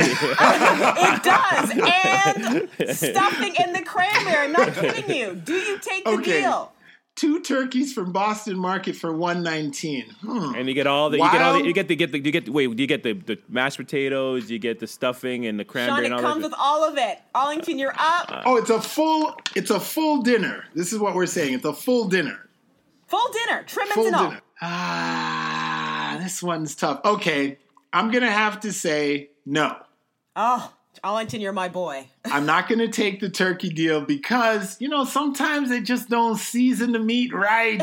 does. 1.22 1.70
And 1.70 2.68
stuffing 2.96 3.54
in 3.64 3.72
the 3.72 3.82
cranberry. 3.86 4.44
I'm 4.46 4.52
not 4.52 4.74
kidding 4.74 5.16
you. 5.16 5.34
Do 5.34 5.54
you 5.54 5.78
take 5.78 6.04
the 6.04 6.10
Okay. 6.10 6.42
deal? 6.42 6.71
Two 7.14 7.40
turkeys 7.40 7.92
from 7.92 8.10
Boston 8.12 8.58
Market 8.58 8.96
for 8.96 9.12
one 9.12 9.42
nineteen. 9.42 10.04
Hmm. 10.22 10.54
and 10.56 10.68
you 10.68 10.74
get 10.74 10.86
all 10.86 11.10
the 11.10 11.18
you 11.18 11.30
get 11.30 11.42
all 11.42 11.54
the 11.58 11.64
you 11.64 11.72
get 11.72 11.88
the 11.88 11.96
get 11.96 12.12
the 12.12 12.18
you 12.18 12.30
get 12.32 12.48
wait 12.48 12.78
you 12.78 12.86
get 12.86 13.02
the, 13.02 13.12
the 13.12 13.38
mashed 13.48 13.76
potatoes 13.76 14.50
you 14.50 14.58
get 14.58 14.80
the 14.80 14.86
stuffing 14.86 15.46
and 15.46 15.58
the 15.60 15.64
cranberry. 15.64 15.96
Sean, 15.96 16.04
it 16.04 16.06
and 16.06 16.14
all 16.14 16.20
comes 16.32 16.42
that. 16.42 16.50
with 16.50 16.58
all 16.58 16.84
of 16.84 16.96
it. 16.98 17.18
Arlington, 17.34 17.78
you're 17.78 17.94
up. 17.98 18.42
Oh, 18.46 18.56
it's 18.56 18.70
a 18.70 18.80
full. 18.80 19.34
It's 19.54 19.70
a 19.70 19.78
full 19.80 20.22
dinner. 20.22 20.64
This 20.74 20.92
is 20.92 20.98
what 20.98 21.14
we're 21.14 21.26
saying. 21.26 21.54
It's 21.54 21.64
a 21.64 21.72
full 21.74 22.08
dinner. 22.08 22.48
Full 23.08 23.28
dinner, 23.46 23.62
trimmings 23.64 23.94
Full 23.94 24.06
and 24.06 24.16
all. 24.16 24.28
dinner. 24.30 24.40
Ah, 24.62 26.16
this 26.22 26.42
one's 26.42 26.74
tough. 26.74 27.00
Okay, 27.04 27.58
I'm 27.92 28.10
gonna 28.10 28.30
have 28.30 28.60
to 28.60 28.72
say 28.72 29.30
no. 29.44 29.76
Oh, 30.34 30.72
Arlington, 31.02 31.40
you're 31.40 31.52
my 31.52 31.68
boy. 31.68 32.08
I'm 32.24 32.46
not 32.46 32.68
going 32.68 32.78
to 32.78 32.88
take 32.88 33.20
the 33.20 33.30
turkey 33.30 33.70
deal 33.70 34.00
because, 34.00 34.80
you 34.80 34.88
know, 34.88 35.04
sometimes 35.04 35.68
they 35.68 35.80
just 35.80 36.08
don't 36.08 36.36
season 36.36 36.92
the 36.92 36.98
meat 36.98 37.32
right. 37.32 37.82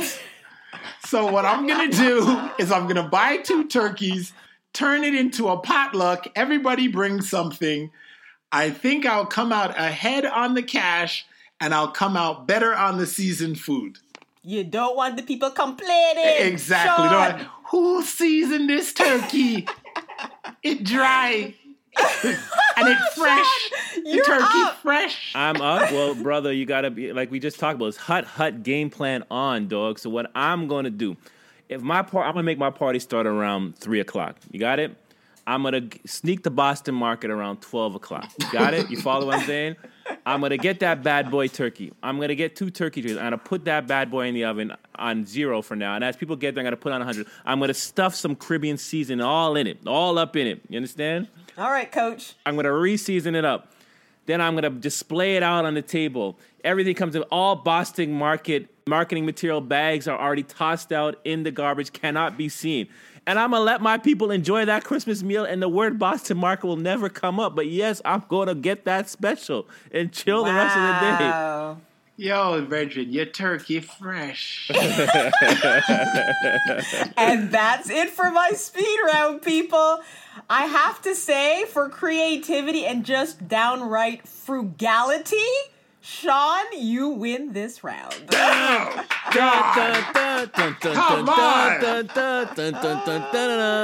So, 1.06 1.32
what 1.32 1.46
I'm 1.46 1.68
going 1.68 1.92
to 1.92 1.98
do 1.98 2.50
is 2.60 2.72
I'm 2.72 2.84
going 2.84 2.96
to 2.96 3.10
buy 3.10 3.38
two 3.38 3.68
turkeys, 3.68 4.34
turn 4.74 5.04
it 5.04 5.16
into 5.16 5.48
a 5.50 5.58
potluck. 5.58 6.28
Everybody 6.36 6.88
brings 6.88 7.30
something. 7.30 7.92
I 8.52 8.72
think 8.72 9.06
I'll 9.06 9.28
come 9.28 9.52
out 9.52 9.78
ahead 9.80 10.26
on 10.26 10.56
the 10.56 10.64
cash 10.64 11.26
and 11.60 11.74
I'll 11.74 11.92
come 11.92 12.18
out 12.18 12.48
better 12.48 12.74
on 12.74 12.98
the 12.98 13.06
seasoned 13.06 13.60
food. 13.60 14.00
You 14.44 14.64
don't 14.64 14.96
want 14.96 15.18
the 15.18 15.24
people 15.24 15.52
complaining. 15.52 16.48
Exactly. 16.48 17.08
Sean. 17.08 17.48
Who 17.72 18.02
seasoned 18.02 18.70
this 18.70 18.94
turkey? 18.94 19.68
it 20.64 20.84
dry. 20.84 21.54
And 22.80 22.88
it's 22.90 23.14
fresh. 23.16 23.70
The 24.04 24.10
you're 24.10 24.26
turkey 24.26 24.44
up. 24.62 24.76
fresh. 24.78 25.32
I'm 25.36 25.58
up. 25.62 25.92
Well, 25.92 26.16
brother, 26.16 26.52
you 26.54 26.66
gotta 26.66 26.90
be 26.92 27.14
like 27.14 27.32
we 27.32 27.40
just 27.40 27.60
talked 27.60 27.76
about. 27.76 27.88
It's 27.88 27.98
hut 27.98 28.26
hut 28.26 28.64
game 28.64 28.90
plan 28.90 29.24
on, 29.30 29.68
dog. 29.68 30.00
So 30.00 30.10
what 30.10 30.32
I'm 30.36 30.68
gonna 30.68 30.90
do, 30.90 31.18
if 31.68 31.82
my 31.82 32.02
part, 32.02 32.28
I'm 32.28 32.34
gonna 32.34 32.44
make 32.44 32.58
my 32.58 32.70
party 32.72 33.00
start 33.00 33.28
around 33.28 33.78
three 33.78 34.00
o'clock. 34.00 34.38
You 34.52 34.60
got 34.60 34.80
it? 34.80 34.96
I'm 35.48 35.64
gonna 35.64 35.88
sneak 36.06 36.44
to 36.44 36.52
Boston 36.52 36.94
Market 36.94 37.32
around 37.32 37.62
twelve 37.62 37.96
o'clock. 37.96 38.30
You 38.40 38.52
got 38.52 38.74
it? 38.74 38.90
You 38.92 38.98
follow 39.02 39.26
what 39.28 39.40
I'm 39.40 39.46
saying? 39.48 39.76
I'm 40.26 40.42
gonna 40.42 40.58
get 40.58 40.80
that 40.82 41.02
bad 41.02 41.32
boy 41.32 41.48
turkey. 41.48 41.92
I'm 42.04 42.20
gonna 42.20 42.36
get 42.36 42.56
two 42.56 42.70
turkey 42.70 43.02
trays. 43.02 43.18
I'm 43.18 43.24
gonna 43.24 43.38
put 43.40 43.66
that 43.66 43.88
bad 43.88 44.12
boy 44.12 44.28
in 44.28 44.36
the 44.36 44.46
oven 44.46 44.74
on 44.96 45.26
zero 45.26 45.62
for 45.64 45.76
now. 45.76 45.96
And 45.96 46.04
as 46.04 46.16
people 46.16 46.36
get 46.36 46.54
there, 46.54 46.62
I'm 46.62 46.66
gonna 46.66 46.78
put 46.78 46.92
on 46.92 47.00
100. 47.00 47.26
I'm 47.46 47.60
gonna 47.60 47.74
stuff 47.74 48.14
some 48.14 48.36
Caribbean 48.36 48.78
seasoning 48.78 49.26
all 49.26 49.56
in 49.56 49.66
it, 49.66 49.80
all 49.88 50.20
up 50.20 50.36
in 50.36 50.46
it. 50.46 50.62
You 50.70 50.78
understand? 50.78 51.28
All 51.60 51.70
right, 51.70 51.92
coach. 51.92 52.36
I'm 52.46 52.56
gonna 52.56 52.72
re-season 52.72 53.36
it 53.36 53.44
up. 53.44 53.74
Then 54.28 54.40
I'm 54.40 54.56
gonna 54.56 54.70
display 54.70 55.36
it 55.36 55.44
out 55.44 55.66
on 55.66 55.74
the 55.74 55.82
table. 55.82 56.40
Everything 56.64 56.96
comes 56.96 57.18
in 57.18 57.24
all 57.24 57.58
Boston 57.58 58.14
Market 58.14 58.70
marketing 58.88 59.26
material 59.26 59.60
bags 59.60 60.08
are 60.08 60.18
already 60.18 60.44
tossed 60.44 60.94
out 60.94 61.20
in 61.26 61.44
the 61.44 61.52
garbage, 61.52 61.92
cannot 61.92 62.38
be 62.38 62.48
seen. 62.48 62.88
And 63.28 63.38
I'm 63.38 63.52
gonna 63.52 63.66
let 63.66 63.82
my 63.82 63.98
people 63.98 64.32
enjoy 64.32 64.64
that 64.66 64.86
Christmas 64.86 65.22
meal, 65.22 65.44
and 65.44 65.62
the 65.62 65.68
word 65.68 66.00
Boston 66.00 66.38
Market 66.38 66.66
will 66.66 66.78
never 66.78 67.10
come 67.10 67.42
up. 67.42 67.58
But 67.58 67.68
yes, 67.68 68.02
I'm 68.06 68.24
gonna 68.30 68.56
get 68.56 68.86
that 68.86 69.10
special 69.10 69.68
and 69.92 70.14
chill 70.14 70.46
the 70.46 70.54
rest 70.54 70.78
of 70.78 70.82
the 70.82 71.18
day. 71.18 71.89
Yo, 72.20 72.66
Virgin, 72.66 73.14
your 73.14 73.26
turkey 73.26 73.80
fresh. 73.80 74.70
And 77.16 77.50
that's 77.50 77.90
it 77.90 78.10
for 78.10 78.30
my 78.30 78.50
speed 78.52 79.00
round, 79.06 79.42
people. 79.42 80.02
I 80.50 80.66
have 80.66 81.02
to 81.04 81.16
say, 81.16 81.64
for 81.64 81.88
creativity 81.88 82.86
and 82.86 83.06
just 83.06 83.48
downright 83.48 84.28
frugality, 84.28 85.38
Sean, 86.02 86.66
you 86.78 87.08
win 87.08 87.54
this 87.54 87.86
round. 87.86 88.26
God, 89.34 90.10
Come 90.82 91.30
on. 91.30 91.84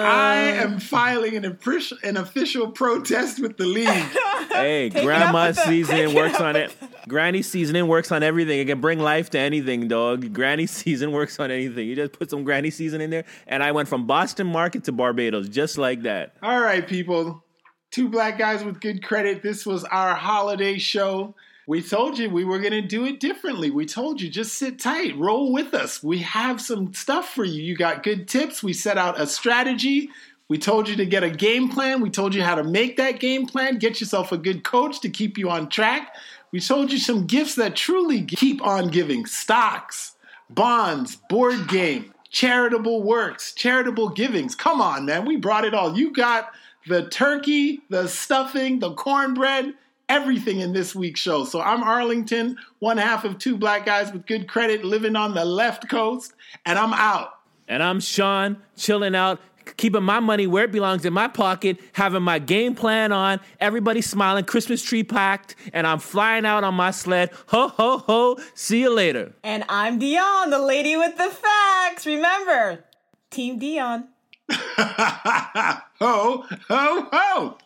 I 0.06 0.36
am 0.58 0.80
filing 0.80 1.36
an, 1.36 1.43
appri- 1.43 1.91
an 2.04 2.18
official 2.18 2.72
protest 2.72 3.39
with 3.41 3.58
the 3.58 3.66
league. 3.66 3.88
Hey, 4.56 4.89
Take 4.89 5.04
grandma 5.04 5.48
the- 5.52 5.54
seasoning 5.66 6.16
works 6.16 6.39
on 6.39 6.56
it. 6.56 6.74
Granny 7.10 7.41
seasoning 7.41 7.88
works 7.88 8.10
on 8.14 8.24
everything. 8.24 8.58
It 8.60 8.66
can 8.68 8.80
bring 8.80 9.00
life 9.00 9.30
to 9.32 9.39
anything, 9.39 9.89
dog. 9.89 10.32
Granny 10.34 10.66
season 10.68 11.12
works 11.12 11.38
on 11.41 11.52
anything. 11.52 11.86
You 11.89 11.96
just 11.96 12.14
put 12.14 12.30
some 12.30 12.46
granny 12.46 12.70
season 12.72 13.02
in 13.02 13.10
there, 13.10 13.26
and 13.48 13.62
I 13.62 13.74
went 13.74 13.89
from 13.89 14.08
Boston 14.08 14.48
Market 14.48 14.86
to 14.86 14.93
Barbados 14.93 15.50
just 15.50 15.78
like 15.78 16.04
that. 16.04 16.36
All 16.41 16.62
right, 16.62 16.88
people. 16.88 17.43
Two 17.91 18.08
black 18.08 18.38
guys 18.38 18.64
with 18.64 18.80
good 18.80 19.04
credit. 19.04 19.43
This 19.43 19.66
was 19.66 19.84
our 19.84 20.16
holiday 20.16 20.78
show. 20.78 21.36
We 21.68 21.82
told 21.82 22.20
you 22.20 22.30
we 22.30 22.45
were 22.45 22.59
going 22.59 22.74
to 22.74 22.82
do 22.82 23.05
it 23.05 23.20
differently. 23.20 23.72
We 23.72 23.88
told 23.88 24.22
you 24.22 24.30
just 24.30 24.53
sit 24.53 24.78
tight, 24.80 25.18
roll 25.18 25.51
with 25.51 25.74
us. 25.74 26.03
We 26.03 26.20
have 26.20 26.61
some 26.61 26.93
stuff 26.93 27.30
for 27.34 27.43
you. 27.43 27.63
You 27.63 27.76
got 27.76 28.03
good 28.03 28.28
tips. 28.28 28.61
We 28.61 28.74
set 28.74 28.99
out 28.99 29.20
a 29.20 29.26
strategy. 29.26 30.09
We 30.47 30.59
told 30.59 30.88
you 30.88 30.95
to 30.97 31.07
get 31.07 31.24
a 31.24 31.30
game 31.30 31.70
plan. 31.70 32.01
We 32.01 32.11
told 32.11 32.36
you 32.36 32.43
how 32.43 32.53
to 32.53 32.63
make 32.63 32.97
that 32.97 33.20
game 33.20 33.47
plan. 33.47 33.80
Get 33.80 33.99
yourself 33.99 34.32
a 34.32 34.38
good 34.38 34.63
coach 34.63 35.01
to 35.01 35.09
keep 35.09 35.39
you 35.39 35.49
on 35.49 35.70
track. 35.70 36.16
We 36.51 36.59
told 36.59 36.91
you 36.91 36.99
some 36.99 37.26
gifts 37.26 37.55
that 37.55 37.76
truly 37.76 38.24
keep 38.24 38.61
on 38.61 38.89
giving 38.89 39.26
stocks, 39.26 40.13
bonds, 40.51 41.16
board 41.16 41.68
game, 41.68 42.13
charitable 42.30 43.01
works, 43.01 43.53
charitable 43.53 44.09
givings. 44.09 44.53
Come 44.53 44.82
on, 44.82 45.05
man. 45.05 45.26
We 45.26 45.38
brought 45.38 45.66
it 45.66 45.74
all. 45.74 45.97
You 45.97 46.13
got 46.13 46.51
the 46.86 47.09
turkey, 47.09 47.82
the 47.89 48.07
stuffing, 48.07 48.80
the 48.80 48.93
cornbread, 48.93 49.74
everything 50.10 50.60
in 50.60 50.74
this 50.74 50.95
week's 50.95 51.20
show. 51.20 51.45
So 51.45 51.62
I'm 51.62 51.84
Arlington, 51.84 52.58
one 52.80 52.97
half 52.97 53.26
of 53.26 53.38
two 53.38 53.58
black 53.58 53.86
guys 53.86 54.12
with 54.12 54.26
good 54.26 54.47
credit 54.47 54.84
living 54.84 55.16
on 55.16 55.34
the 55.34 55.45
left 55.45 55.89
coast, 55.89 56.34
and 56.66 56.78
I'm 56.78 56.93
out. 56.93 57.39
And 57.68 57.82
I'm 57.82 57.99
Sean, 57.99 58.58
chilling 58.78 59.16
out, 59.16 59.39
keeping 59.78 60.03
my 60.03 60.20
money 60.20 60.45
where 60.47 60.66
it 60.66 60.72
belongs 60.72 61.06
in 61.06 61.14
my 61.14 61.28
pocket, 61.28 61.80
having 61.93 62.22
my 62.22 62.39
game 62.39 62.76
plan 62.76 63.12
on, 63.12 63.39
everybody 63.60 64.01
smiling, 64.01 64.45
Christmas 64.45 64.84
tree 64.84 65.03
packed, 65.03 65.56
and 65.74 65.88
I'm 65.88 65.99
flying 65.99 66.45
out 66.45 66.64
on 66.64 66.76
my 66.76 66.91
sled. 66.91 67.32
Ho, 67.47 67.70
ho, 67.70 67.97
ho. 67.99 68.38
See 68.53 68.82
you 68.82 68.93
later. 68.93 69.34
And 69.43 69.64
I'm 69.68 69.97
Dion, 69.97 70.51
the 70.51 70.60
lady 70.60 70.95
with 70.95 71.18
the 71.18 71.30
facts. 71.30 72.06
Remember, 72.06 72.86
Team 73.32 73.58
Dion. 73.58 74.10
ho, 74.51 76.45
ho, 76.70 77.08
ho. 77.12 77.58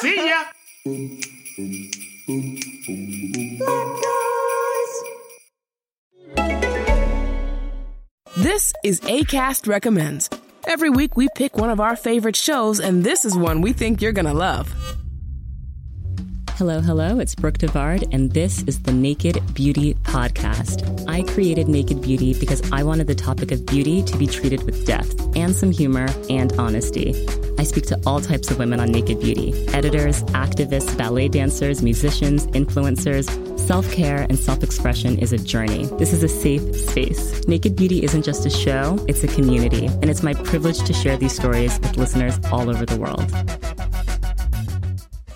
See 0.00 0.28
ya. 0.28 0.44
This 8.36 8.72
is 8.82 9.00
ACAST 9.00 9.68
Recommends. 9.68 10.30
Every 10.66 10.90
week 10.90 11.16
we 11.16 11.28
pick 11.36 11.56
one 11.56 11.68
of 11.68 11.80
our 11.80 11.96
favorite 11.96 12.36
shows, 12.36 12.80
and 12.80 13.04
this 13.04 13.24
is 13.24 13.36
one 13.36 13.60
we 13.60 13.72
think 13.72 14.00
you're 14.00 14.12
gonna 14.12 14.32
love. 14.32 14.99
Hello, 16.60 16.82
hello, 16.82 17.18
it's 17.18 17.34
Brooke 17.34 17.56
Devard, 17.56 18.06
and 18.12 18.32
this 18.32 18.62
is 18.64 18.82
the 18.82 18.92
Naked 18.92 19.42
Beauty 19.54 19.94
Podcast. 19.94 21.08
I 21.08 21.22
created 21.22 21.68
Naked 21.68 22.02
Beauty 22.02 22.38
because 22.38 22.60
I 22.70 22.82
wanted 22.82 23.06
the 23.06 23.14
topic 23.14 23.50
of 23.50 23.64
beauty 23.64 24.02
to 24.02 24.18
be 24.18 24.26
treated 24.26 24.64
with 24.64 24.84
depth 24.84 25.34
and 25.34 25.56
some 25.56 25.70
humor 25.70 26.06
and 26.28 26.52
honesty. 26.58 27.14
I 27.58 27.62
speak 27.62 27.86
to 27.86 28.00
all 28.04 28.20
types 28.20 28.50
of 28.50 28.58
women 28.58 28.78
on 28.78 28.92
Naked 28.92 29.20
Beauty 29.20 29.54
editors, 29.68 30.22
activists, 30.34 30.94
ballet 30.98 31.28
dancers, 31.28 31.82
musicians, 31.82 32.46
influencers. 32.48 33.30
Self 33.58 33.90
care 33.90 34.26
and 34.28 34.38
self 34.38 34.62
expression 34.62 35.18
is 35.18 35.32
a 35.32 35.38
journey. 35.38 35.86
This 35.96 36.12
is 36.12 36.22
a 36.22 36.28
safe 36.28 36.76
space. 36.76 37.46
Naked 37.48 37.74
Beauty 37.74 38.04
isn't 38.04 38.22
just 38.22 38.44
a 38.44 38.50
show, 38.50 39.02
it's 39.08 39.24
a 39.24 39.28
community, 39.28 39.86
and 39.86 40.10
it's 40.10 40.22
my 40.22 40.34
privilege 40.34 40.82
to 40.82 40.92
share 40.92 41.16
these 41.16 41.34
stories 41.34 41.80
with 41.80 41.96
listeners 41.96 42.38
all 42.52 42.68
over 42.68 42.84
the 42.84 43.00
world. 43.00 43.32